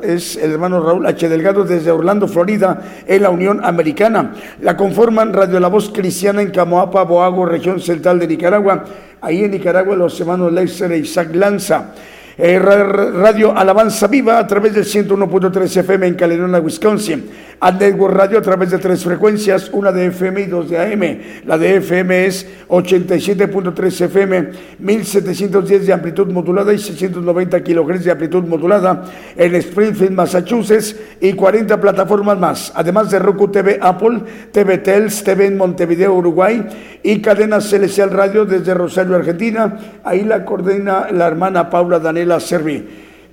[0.03, 1.29] es el hermano Raúl H.
[1.29, 4.33] Delgado desde Orlando, Florida, en la Unión Americana.
[4.61, 8.83] La conforman Radio La Voz Cristiana en Camoapa, Boago, región central de Nicaragua.
[9.21, 11.93] Ahí en Nicaragua los hermanos Leixer e Isaac Lanza.
[12.41, 17.25] Eh, Radio Alabanza Viva a través del 101.3 FM en Caledonia, Wisconsin.
[17.61, 21.19] A Network Radio a través de tres frecuencias, una de FM y dos de AM.
[21.45, 24.49] La de FM es 87.3 FM,
[24.79, 29.03] 1710 de amplitud modulada y 690 kilohertz de amplitud modulada
[29.35, 32.71] en Springfield, Massachusetts y 40 plataformas más.
[32.73, 34.21] Además de Roku TV, Apple,
[34.53, 36.65] TV Tels, TV en Montevideo, Uruguay
[37.03, 39.77] y Cadena Celestial Radio desde Rosario, Argentina.
[40.05, 42.85] Ahí la coordina la hermana Paula Daniela Servi.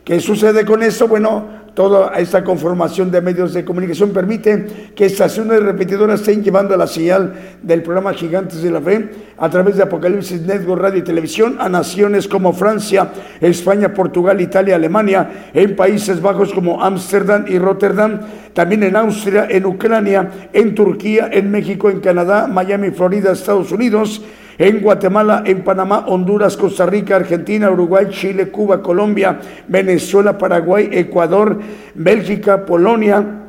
[0.05, 1.09] ¿Qué sucede con esto?
[1.09, 4.65] Bueno, Toda esta conformación de medios de comunicación permite
[4.97, 9.77] que estaciones repetidoras estén llevando la señal del programa Gigantes de la Fe a través
[9.77, 13.11] de Apocalipsis Network Radio y Televisión a naciones como Francia,
[13.43, 18.21] España, Portugal, Italia, Alemania, en Países Bajos como Ámsterdam y Rotterdam,
[18.55, 24.23] también en Austria, en Ucrania, en Turquía, en México, en Canadá, Miami, Florida, Estados Unidos
[24.59, 29.39] en Guatemala, en Panamá, Honduras, Costa Rica, Argentina, Uruguay, Chile, Cuba, Colombia,
[29.69, 31.59] Venezuela, Paraguay, Ecuador,
[31.95, 33.43] Bélgica, Polonia,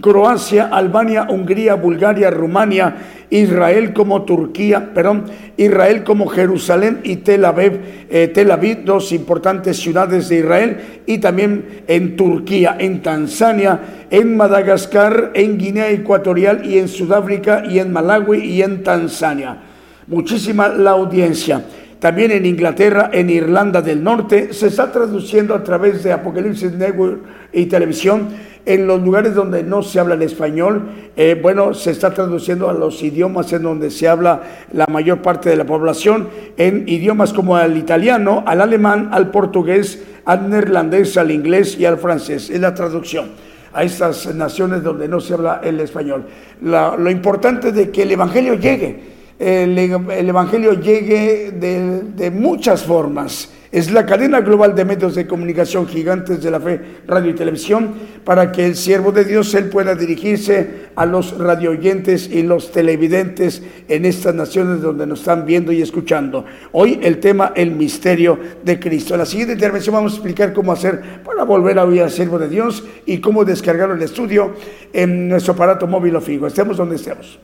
[0.00, 2.96] Croacia, Albania, Hungría, Bulgaria, Rumania,
[3.30, 5.24] Israel como Turquía, perdón,
[5.56, 7.80] Israel como Jerusalén y Tel Aviv,
[8.10, 10.76] eh, Tel Aviv, dos importantes ciudades de Israel,
[11.06, 13.80] y también en Turquía, en Tanzania,
[14.10, 19.62] en Madagascar, en Guinea Ecuatorial y en Sudáfrica y en Malawi y en Tanzania
[20.06, 21.64] muchísima la audiencia.
[21.98, 27.20] También en Inglaterra, en Irlanda del Norte, se está traduciendo a través de Apocalipsis Network
[27.52, 28.28] y televisión.
[28.66, 32.74] En los lugares donde no se habla el español, eh, bueno, se está traduciendo a
[32.74, 34.42] los idiomas en donde se habla
[34.72, 40.02] la mayor parte de la población, en idiomas como al italiano, al alemán, al portugués,
[40.24, 42.50] al neerlandés, al inglés y al francés.
[42.50, 43.30] Es la traducción
[43.72, 46.24] a estas naciones donde no se habla el español.
[46.60, 53.50] lo importante es de que el Evangelio llegue el, Evangelio llegue de, muchas formas.
[53.72, 57.94] Es la cadena global de medios de comunicación gigantes de la fe, radio y televisión,
[58.24, 63.62] para que el siervo de Dios él pueda dirigirse a los radioyentes y los televidentes
[63.88, 66.46] en estas naciones donde nos están viendo y escuchando.
[66.72, 69.14] Hoy el tema, el misterio de Cristo.
[69.14, 72.38] En la siguiente intervención vamos a explicar cómo hacer para volver a oír al siervo
[72.38, 74.54] de Dios y cómo descargar el estudio
[74.92, 76.46] en nuestro aparato móvil o fijo.
[76.46, 77.38] Estemos donde estemos.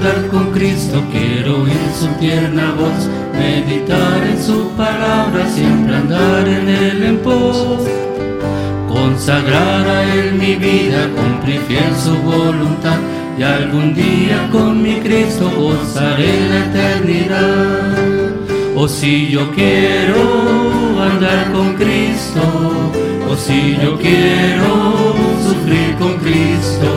[0.00, 6.68] Andar con Cristo, quiero ir su tierna voz, meditar en su palabra, siempre andar en
[6.68, 7.86] él en pos.
[8.88, 12.98] Consagrar a él mi vida, cumplir fiel su voluntad,
[13.38, 18.30] y algún día con mi Cristo gozaré la eternidad.
[18.74, 20.22] O si yo quiero
[20.98, 22.40] andar con Cristo,
[23.30, 25.14] o si yo quiero
[25.44, 26.88] sufrir con Cristo,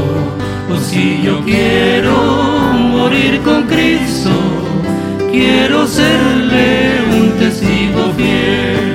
[0.74, 2.16] o si yo quiero
[2.92, 4.32] morir con Cristo,
[5.32, 8.94] quiero serle un testigo fiel.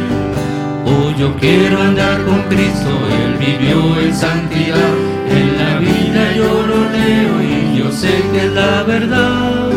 [0.84, 2.90] O yo quiero andar con Cristo,
[3.20, 4.94] Él vivió en santidad,
[5.30, 9.70] en la vida yo lo leo y yo sé que es la verdad.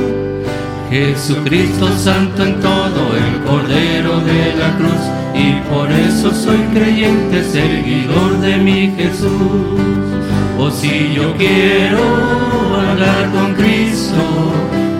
[0.89, 5.03] Jesucristo Santo en todo, el Cordero de la cruz,
[5.33, 10.20] y por eso soy creyente, seguidor de mi Jesús.
[10.57, 11.99] O si yo quiero
[12.91, 14.21] andar con Cristo,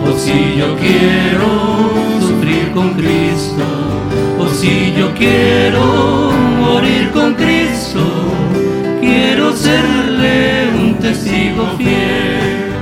[0.04, 3.64] o si yo quiero sufrir con Cristo,
[4.38, 8.04] o si yo quiero morir con Cristo,
[9.00, 12.72] quiero serle un testigo fiel.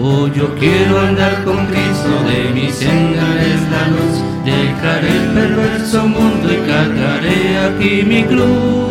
[0.00, 4.32] Oh, yo quiero andar con Cristo, de mi senda es la luz.
[4.44, 8.81] Dejaré el perverso mundo y cargaré aquí mi cruz.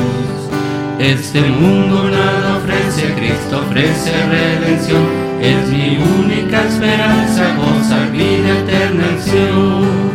[1.02, 5.02] Este mundo nada ofrece, Cristo ofrece redención.
[5.42, 10.12] Es mi única esperanza, gozar vida eterna en Sion.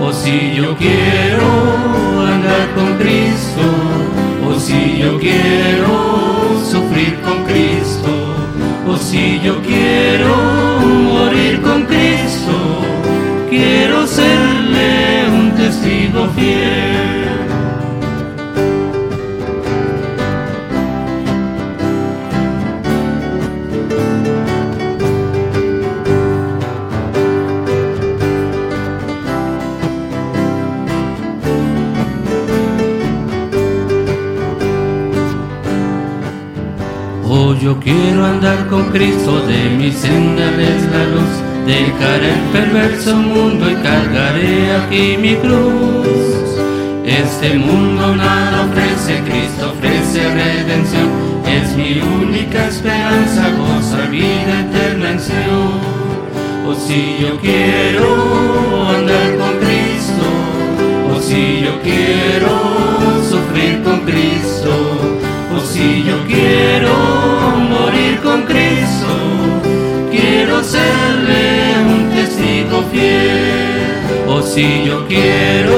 [0.00, 3.62] O si yo quiero andar con Cristo,
[4.48, 8.28] o si yo quiero sufrir con Cristo
[8.88, 10.34] o si yo quiero
[11.12, 12.82] morir con Cristo,
[13.50, 17.47] quiero serle un testigo fiel.
[37.68, 41.34] Yo quiero andar con Cristo, de mi senda la luz.
[41.66, 46.08] Dejaré el perverso mundo y cargaré aquí mi cruz.
[47.04, 51.08] Este mundo nada ofrece, Cristo ofrece redención.
[51.46, 55.72] Es mi única esperanza, goza vida eterna en Sion.
[56.66, 60.26] O si yo quiero andar con Cristo,
[61.14, 62.50] o si yo quiero
[63.28, 64.87] sufrir con Cristo,
[65.78, 66.92] si yo quiero
[67.74, 69.10] morir con Cristo,
[70.10, 71.42] quiero serle
[71.92, 73.86] un testigo fiel.
[74.26, 75.76] O si yo quiero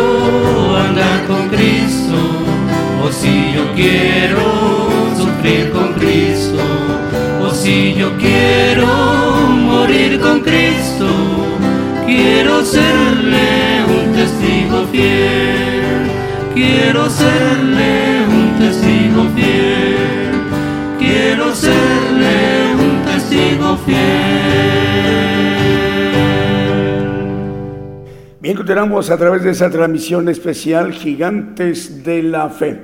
[0.87, 2.19] andar con Cristo,
[3.05, 4.45] o si yo quiero
[5.19, 6.63] sufrir con Cristo,
[7.45, 8.87] o si yo quiero
[9.71, 11.09] morir con Cristo,
[12.07, 13.49] quiero serle
[13.97, 16.01] un testigo fiel.
[16.55, 17.60] Quiero serle
[28.41, 32.81] Bien, continuamos a través de esa transmisión especial Gigantes de la Fe.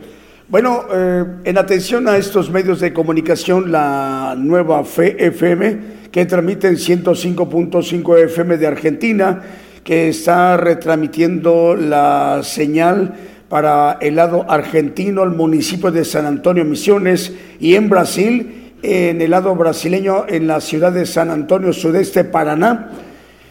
[0.48, 5.78] Bueno, eh, en atención a estos medios de comunicación, la nueva Fe FM,
[6.12, 9.42] que transmite en 105.5 FM de Argentina,
[9.82, 13.14] que está retransmitiendo la señal
[13.48, 19.30] para el lado argentino, el municipio de San Antonio Misiones, y en Brasil, en el
[19.30, 22.90] lado brasileño, en la ciudad de San Antonio, sudeste Paraná.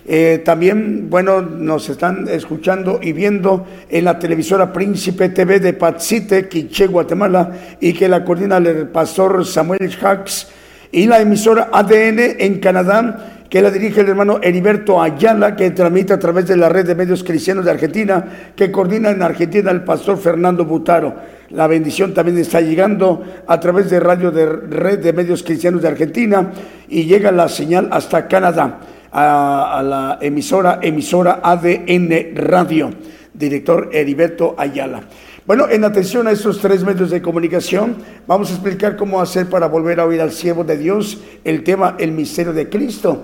[0.07, 6.47] Eh, también, bueno, nos están escuchando y viendo en la televisora Príncipe TV de Patsite,
[6.47, 10.47] Quiché, Guatemala, y que la coordina el pastor Samuel Hacks,
[10.91, 16.11] y la emisora ADN en Canadá, que la dirige el hermano Heriberto Ayala, que transmite
[16.11, 19.85] a través de la red de medios cristianos de Argentina, que coordina en Argentina el
[19.85, 21.15] pastor Fernando Butaro.
[21.51, 25.87] La bendición también está llegando a través de radio de red de medios cristianos de
[25.87, 26.51] Argentina
[26.89, 32.91] y llega la señal hasta Canadá a, la emisora, emisora ADN Radio,
[33.33, 34.99] director Heriberto Ayala.
[35.47, 37.95] Bueno, en atención a estos tres medios de comunicación,
[38.27, 41.95] vamos a explicar cómo hacer para volver a oír al siervo de Dios el tema
[41.97, 43.23] El misterio de Cristo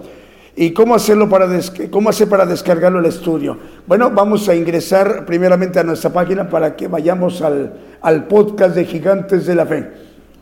[0.55, 1.47] y cómo hacerlo para
[1.89, 3.57] cómo hacer para descargarlo al estudio.
[3.87, 8.85] Bueno, vamos a ingresar primeramente a nuestra página para que vayamos al, al podcast de
[8.85, 9.89] Gigantes de la Fe.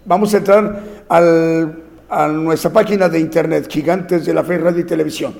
[0.06, 4.86] Vamos a entrar al, a nuestra página de internet, Gigantes de la Fe Radio y
[4.86, 5.34] Televisión.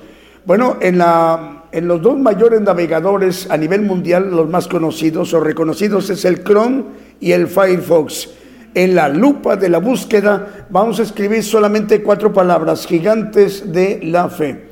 [0.46, 5.40] Bueno, en, la, en los dos mayores navegadores a nivel mundial, los más conocidos o
[5.40, 6.84] reconocidos es el Chrome
[7.20, 8.30] y el Firefox.
[8.74, 14.30] En la lupa de la búsqueda vamos a escribir solamente cuatro palabras, gigantes de la
[14.30, 14.70] fe.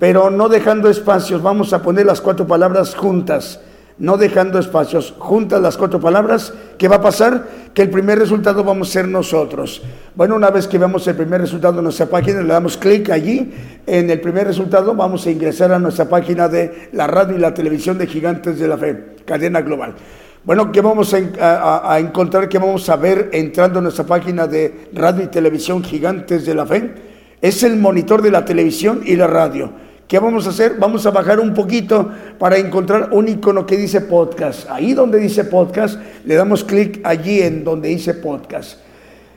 [0.00, 1.42] pero no dejando espacios.
[1.42, 3.60] Vamos a poner las cuatro palabras juntas,
[3.98, 5.14] no dejando espacios.
[5.18, 7.46] Juntas las cuatro palabras, ¿qué va a pasar?
[7.74, 9.82] Que el primer resultado vamos a ser nosotros.
[10.14, 13.52] Bueno, una vez que veamos el primer resultado en nuestra página, le damos clic allí.
[13.86, 17.52] En el primer resultado vamos a ingresar a nuestra página de la radio y la
[17.52, 19.94] televisión de Gigantes de la Fe, cadena global.
[20.42, 22.48] Bueno, ¿qué vamos a, encontrar?
[22.48, 26.64] ¿Qué vamos a ver entrando a nuestra página de radio y televisión Gigantes de la
[26.64, 26.94] Fe?
[27.42, 29.70] Es el monitor de la televisión y la radio
[30.10, 30.76] ¿Qué vamos a hacer?
[30.76, 34.68] Vamos a bajar un poquito para encontrar un icono que dice podcast.
[34.68, 38.80] Ahí donde dice podcast, le damos clic allí en donde dice podcast.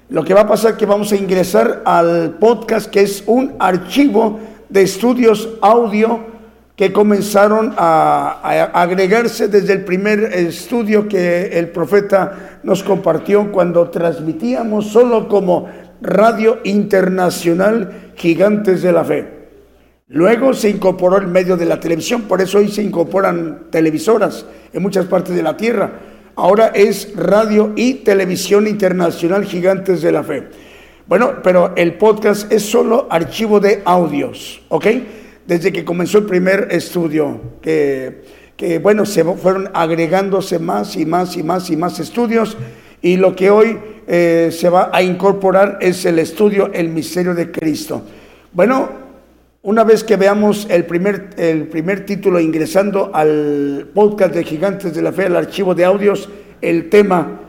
[0.09, 3.53] Lo que va a pasar es que vamos a ingresar al podcast, que es un
[3.59, 6.32] archivo de estudios audio
[6.75, 14.87] que comenzaron a, agregarse desde el primer estudio que el profeta nos compartió cuando transmitíamos
[14.87, 15.69] solo como
[16.01, 19.43] Radio Internacional Gigantes de la Fe.
[20.07, 24.81] Luego se incorporó el medio de la televisión, por eso hoy se incorporan televisoras en
[24.81, 25.91] muchas partes de la tierra.
[26.35, 30.49] Ahora es radio y televisión internacional gigantes de la fe.
[31.05, 34.87] Bueno, pero el podcast es solo archivo de audios, ¿ok?
[35.45, 41.43] Desde que comenzó el primer estudio, que, bueno, se fueron agregándose más y más y
[41.43, 42.57] más y más estudios,
[43.01, 47.51] y lo que hoy eh, se va a incorporar es el estudio El Misterio de
[47.51, 48.03] Cristo.
[48.53, 48.89] Bueno,
[49.63, 55.01] una vez que veamos el primer, el primer título ingresando al podcast de Gigantes de
[55.01, 56.29] la Fe, al archivo de audios,
[56.61, 57.41] el tema,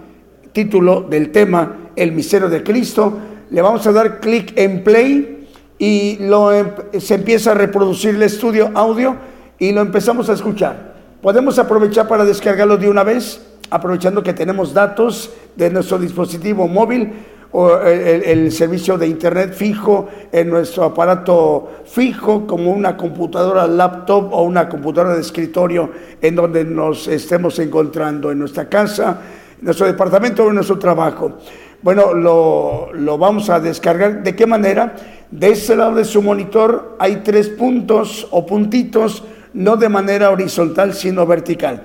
[0.53, 3.19] título del tema, El misterio de Cristo,
[3.51, 5.44] le vamos a dar clic en play
[5.79, 6.51] y lo,
[6.99, 9.17] se empieza a reproducir el estudio audio
[9.59, 10.95] y lo empezamos a escuchar.
[11.21, 13.41] Podemos aprovechar para descargarlo de una vez,
[13.71, 17.13] aprovechando que tenemos datos de nuestro dispositivo móvil
[17.57, 24.43] o el, servicio de internet fijo en nuestro aparato fijo, como una computadora laptop o
[24.43, 25.89] una computadora de escritorio
[26.21, 29.21] en donde nos estemos encontrando, en nuestra casa,
[29.59, 31.39] en nuestro departamento o en nuestro trabajo.
[31.81, 34.25] Bueno, lo, lo vamos a descargar.
[34.25, 34.97] ¿De qué manera?
[35.31, 40.95] De este lado de su monitor hay tres puntos o puntitos, no de manera horizontal,
[40.95, 41.83] sino vertical.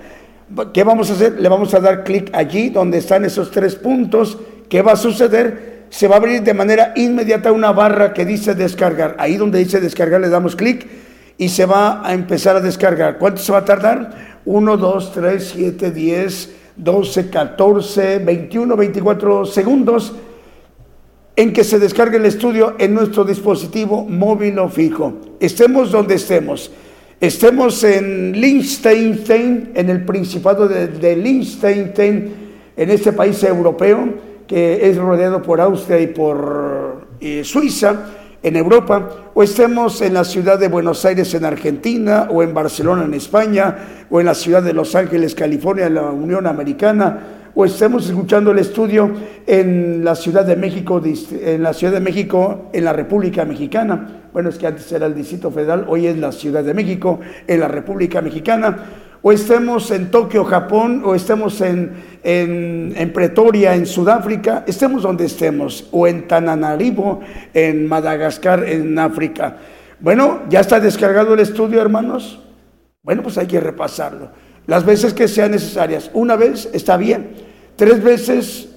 [0.73, 1.39] ¿Qué vamos a hacer?
[1.39, 4.37] Le vamos a dar clic allí donde están esos tres puntos
[4.69, 5.87] ¿Qué va a suceder?
[5.89, 9.15] Se va a abrir de manera inmediata una barra que dice descargar.
[9.17, 10.87] Ahí donde dice descargar le damos clic
[11.39, 13.17] y se va a empezar a descargar.
[13.17, 14.39] ¿Cuánto se va a tardar?
[14.45, 20.13] 1, 2, 3, 7, 10, 12, 14, 21, 24 segundos
[21.39, 25.13] en que se descargue el estudio en nuestro dispositivo móvil o fijo.
[25.39, 26.69] Estemos donde estemos.
[27.21, 32.33] Estemos en Liechtenstein, en el Principado de, de Liechtenstein,
[32.75, 34.15] en este país europeo
[34.47, 38.07] que es rodeado por Austria y por eh, Suiza,
[38.43, 43.05] en Europa, o estemos en la ciudad de Buenos Aires en Argentina, o en Barcelona
[43.05, 43.77] en España,
[44.09, 48.51] o en la ciudad de Los Ángeles, California, en la Unión Americana, o estemos escuchando
[48.51, 49.11] el estudio
[49.45, 54.23] en la Ciudad de México, en la Ciudad de México, en la República Mexicana.
[54.31, 57.59] Bueno, es que antes era el Distrito Federal, hoy es la Ciudad de México, en
[57.59, 58.77] la República Mexicana
[59.21, 61.91] o estemos en Tokio, Japón, o estemos en,
[62.23, 67.19] en, Pretoria, en Sudáfrica, estemos donde estemos, o en Tananarivo,
[67.53, 69.57] en Madagascar, en África.
[69.99, 72.39] Bueno, ¿ya está descargado el estudio, hermanos?
[73.03, 74.31] Bueno, pues hay que repasarlo.
[74.69, 76.11] Las veces que sean necesarias.
[76.13, 77.31] Una vez está bien,
[77.75, 78.69] tres veces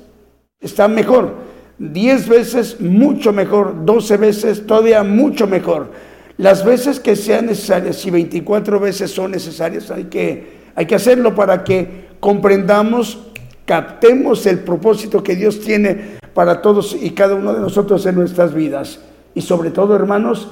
[0.59, 1.35] está mejor,
[1.79, 5.91] diez veces mucho mejor, doce veces todavía mucho mejor.
[6.39, 11.35] Las veces que sean necesarias, si 24 veces son necesarias, hay que, hay que hacerlo
[11.35, 13.27] para que comprendamos,
[13.67, 18.55] captemos el propósito que Dios tiene para todos y cada uno de nosotros en nuestras
[18.55, 18.99] vidas.
[19.35, 20.49] Y sobre todo, hermanos,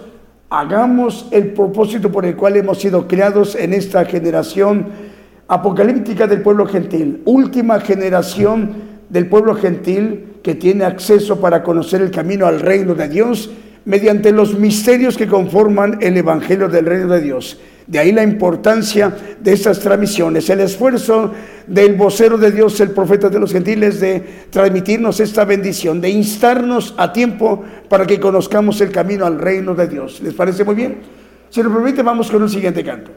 [0.51, 5.09] hagamos el propósito por el cual hemos sido creados en esta generación
[5.51, 8.71] apocalíptica del pueblo gentil, última generación
[9.09, 13.51] del pueblo gentil que tiene acceso para conocer el camino al reino de Dios
[13.85, 17.59] mediante los misterios que conforman el Evangelio del Reino de Dios.
[17.89, 21.33] De ahí la importancia de estas transmisiones, el esfuerzo
[21.67, 26.95] del vocero de Dios, el profeta de los gentiles, de transmitirnos esta bendición, de instarnos
[26.97, 30.21] a tiempo para que conozcamos el camino al reino de Dios.
[30.23, 30.99] ¿Les parece muy bien?
[31.49, 33.11] Si lo permite, vamos con un siguiente canto.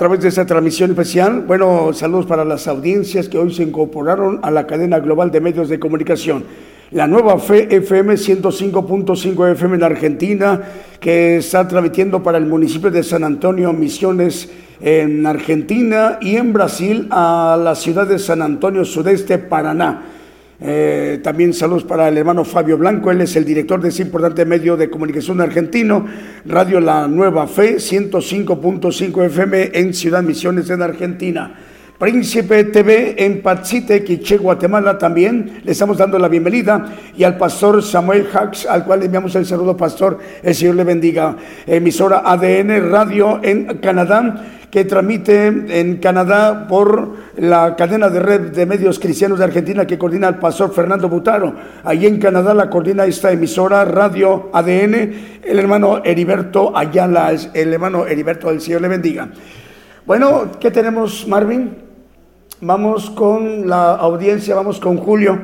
[0.00, 1.44] Través de esta transmisión especial.
[1.46, 5.68] Bueno, saludos para las audiencias que hoy se incorporaron a la cadena global de medios
[5.68, 6.44] de comunicación.
[6.92, 10.62] La nueva Fe FM 105.5 FM en Argentina,
[10.98, 14.48] que está transmitiendo para el municipio de San Antonio Misiones
[14.80, 20.09] en Argentina y en Brasil a la ciudad de San Antonio Sudeste, Paraná.
[20.62, 24.44] Eh, también saludos para el hermano Fabio Blanco, él es el director de ese importante
[24.44, 26.04] medio de comunicación argentino,
[26.44, 31.54] Radio La Nueva Fe, 105.5 FM en Ciudad Misiones, en Argentina.
[32.00, 35.60] Príncipe TV en Patsite, Quiche, Guatemala también.
[35.62, 39.44] Le estamos dando la bienvenida y al pastor Samuel Hax, al cual le enviamos el
[39.44, 40.18] saludo, pastor.
[40.42, 41.36] El Señor le bendiga.
[41.66, 45.48] Emisora ADN Radio en Canadá que transmite
[45.78, 50.36] en Canadá por la cadena de red de medios cristianos de Argentina que coordina el
[50.36, 51.54] pastor Fernando Butaro.
[51.84, 54.94] Allí en Canadá la coordina esta emisora Radio ADN,
[55.44, 59.28] el hermano Heriberto Ayala, el hermano Heriberto del Señor le bendiga.
[60.06, 61.89] Bueno, ¿qué tenemos, Marvin?
[62.62, 65.38] Vamos con la audiencia, vamos con Julio.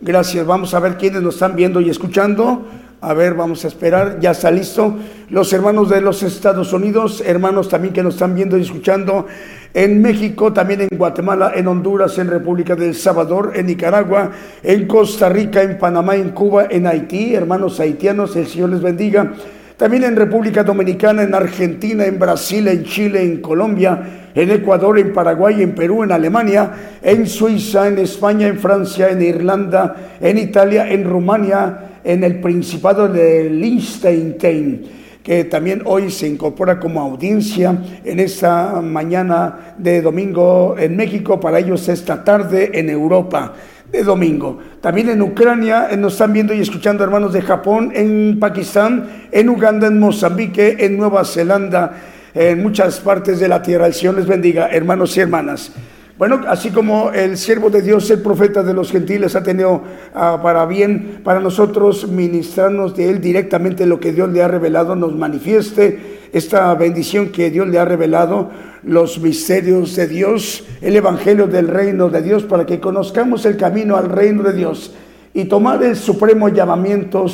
[0.00, 2.64] Gracias, vamos a ver quiénes nos están viendo y escuchando.
[3.02, 4.96] A ver, vamos a esperar, ya está listo.
[5.28, 9.26] Los hermanos de los Estados Unidos, hermanos también que nos están viendo y escuchando
[9.74, 14.30] en México, también en Guatemala, en Honduras, en República del Salvador, en Nicaragua,
[14.62, 19.34] en Costa Rica, en Panamá, en Cuba, en Haití, hermanos haitianos, el Señor les bendiga.
[19.76, 25.12] También en República Dominicana, en Argentina, en Brasil, en Chile, en Colombia, en Ecuador, en
[25.12, 26.70] Paraguay, en Perú, en Alemania,
[27.02, 33.08] en Suiza, en España, en Francia, en Irlanda, en Italia, en Rumania, en el Principado
[33.08, 34.82] de Liechtenstein,
[35.24, 41.58] que también hoy se incorpora como audiencia en esta mañana de domingo en México, para
[41.58, 43.54] ellos esta tarde en Europa
[43.94, 44.58] de domingo.
[44.80, 49.48] También en Ucrania eh, nos están viendo y escuchando hermanos de Japón, en Pakistán, en
[49.48, 51.92] Uganda, en Mozambique, en Nueva Zelanda,
[52.34, 53.86] en muchas partes de la tierra.
[53.86, 55.70] El Señor les bendiga, hermanos y hermanas.
[56.18, 60.40] Bueno, así como el siervo de Dios, el profeta de los gentiles, ha tenido ah,
[60.42, 65.14] para bien para nosotros ministrarnos de él directamente lo que Dios le ha revelado, nos
[65.14, 68.50] manifieste esta bendición que Dios le ha revelado,
[68.82, 73.96] los misterios de Dios, el Evangelio del reino de Dios, para que conozcamos el camino
[73.96, 74.92] al reino de Dios
[75.32, 77.26] y tomar el supremo llamamiento,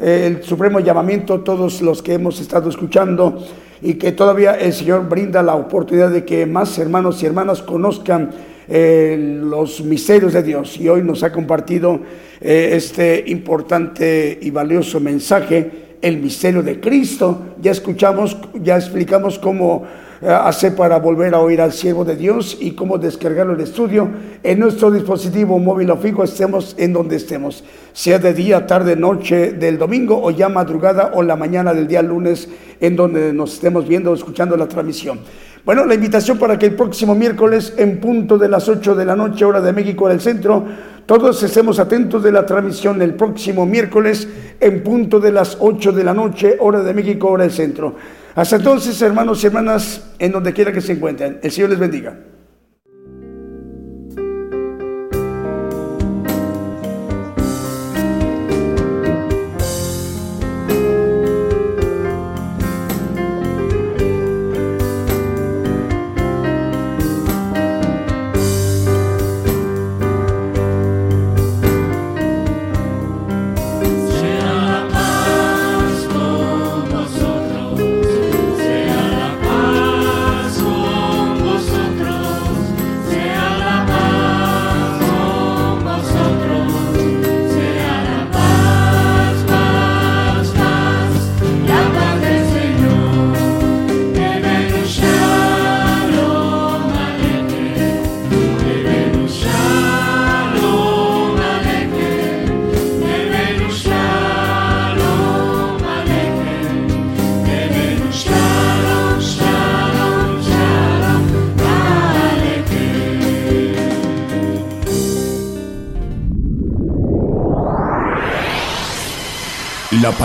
[0.00, 3.46] eh, el supremo llamamiento todos los que hemos estado escuchando
[3.82, 8.30] y que todavía el Señor brinda la oportunidad de que más hermanos y hermanas conozcan
[8.66, 10.78] eh, los misterios de Dios.
[10.80, 12.00] Y hoy nos ha compartido
[12.40, 17.54] eh, este importante y valioso mensaje el misterio de Cristo.
[17.60, 19.84] Ya escuchamos, ya explicamos cómo
[20.20, 24.08] eh, hacer para volver a oír al siervo de Dios y cómo descargarlo el estudio
[24.42, 27.62] en nuestro dispositivo móvil o fijo, estemos en donde estemos,
[27.92, 32.02] sea de día, tarde, noche del domingo o ya madrugada o la mañana del día
[32.02, 32.48] lunes
[32.80, 35.20] en donde nos estemos viendo o escuchando la transmisión.
[35.64, 39.14] Bueno, la invitación para que el próximo miércoles en punto de las 8 de la
[39.14, 40.64] noche, hora de México del centro,
[41.08, 44.28] todos estemos atentos de la transmisión el próximo miércoles
[44.60, 47.96] en punto de las 8 de la noche, hora de México, hora del centro.
[48.34, 52.14] Hasta entonces, hermanos y hermanas, en donde quiera que se encuentren, el Señor les bendiga.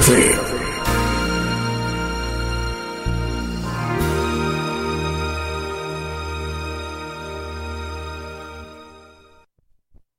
[0.00, 0.35] Fe.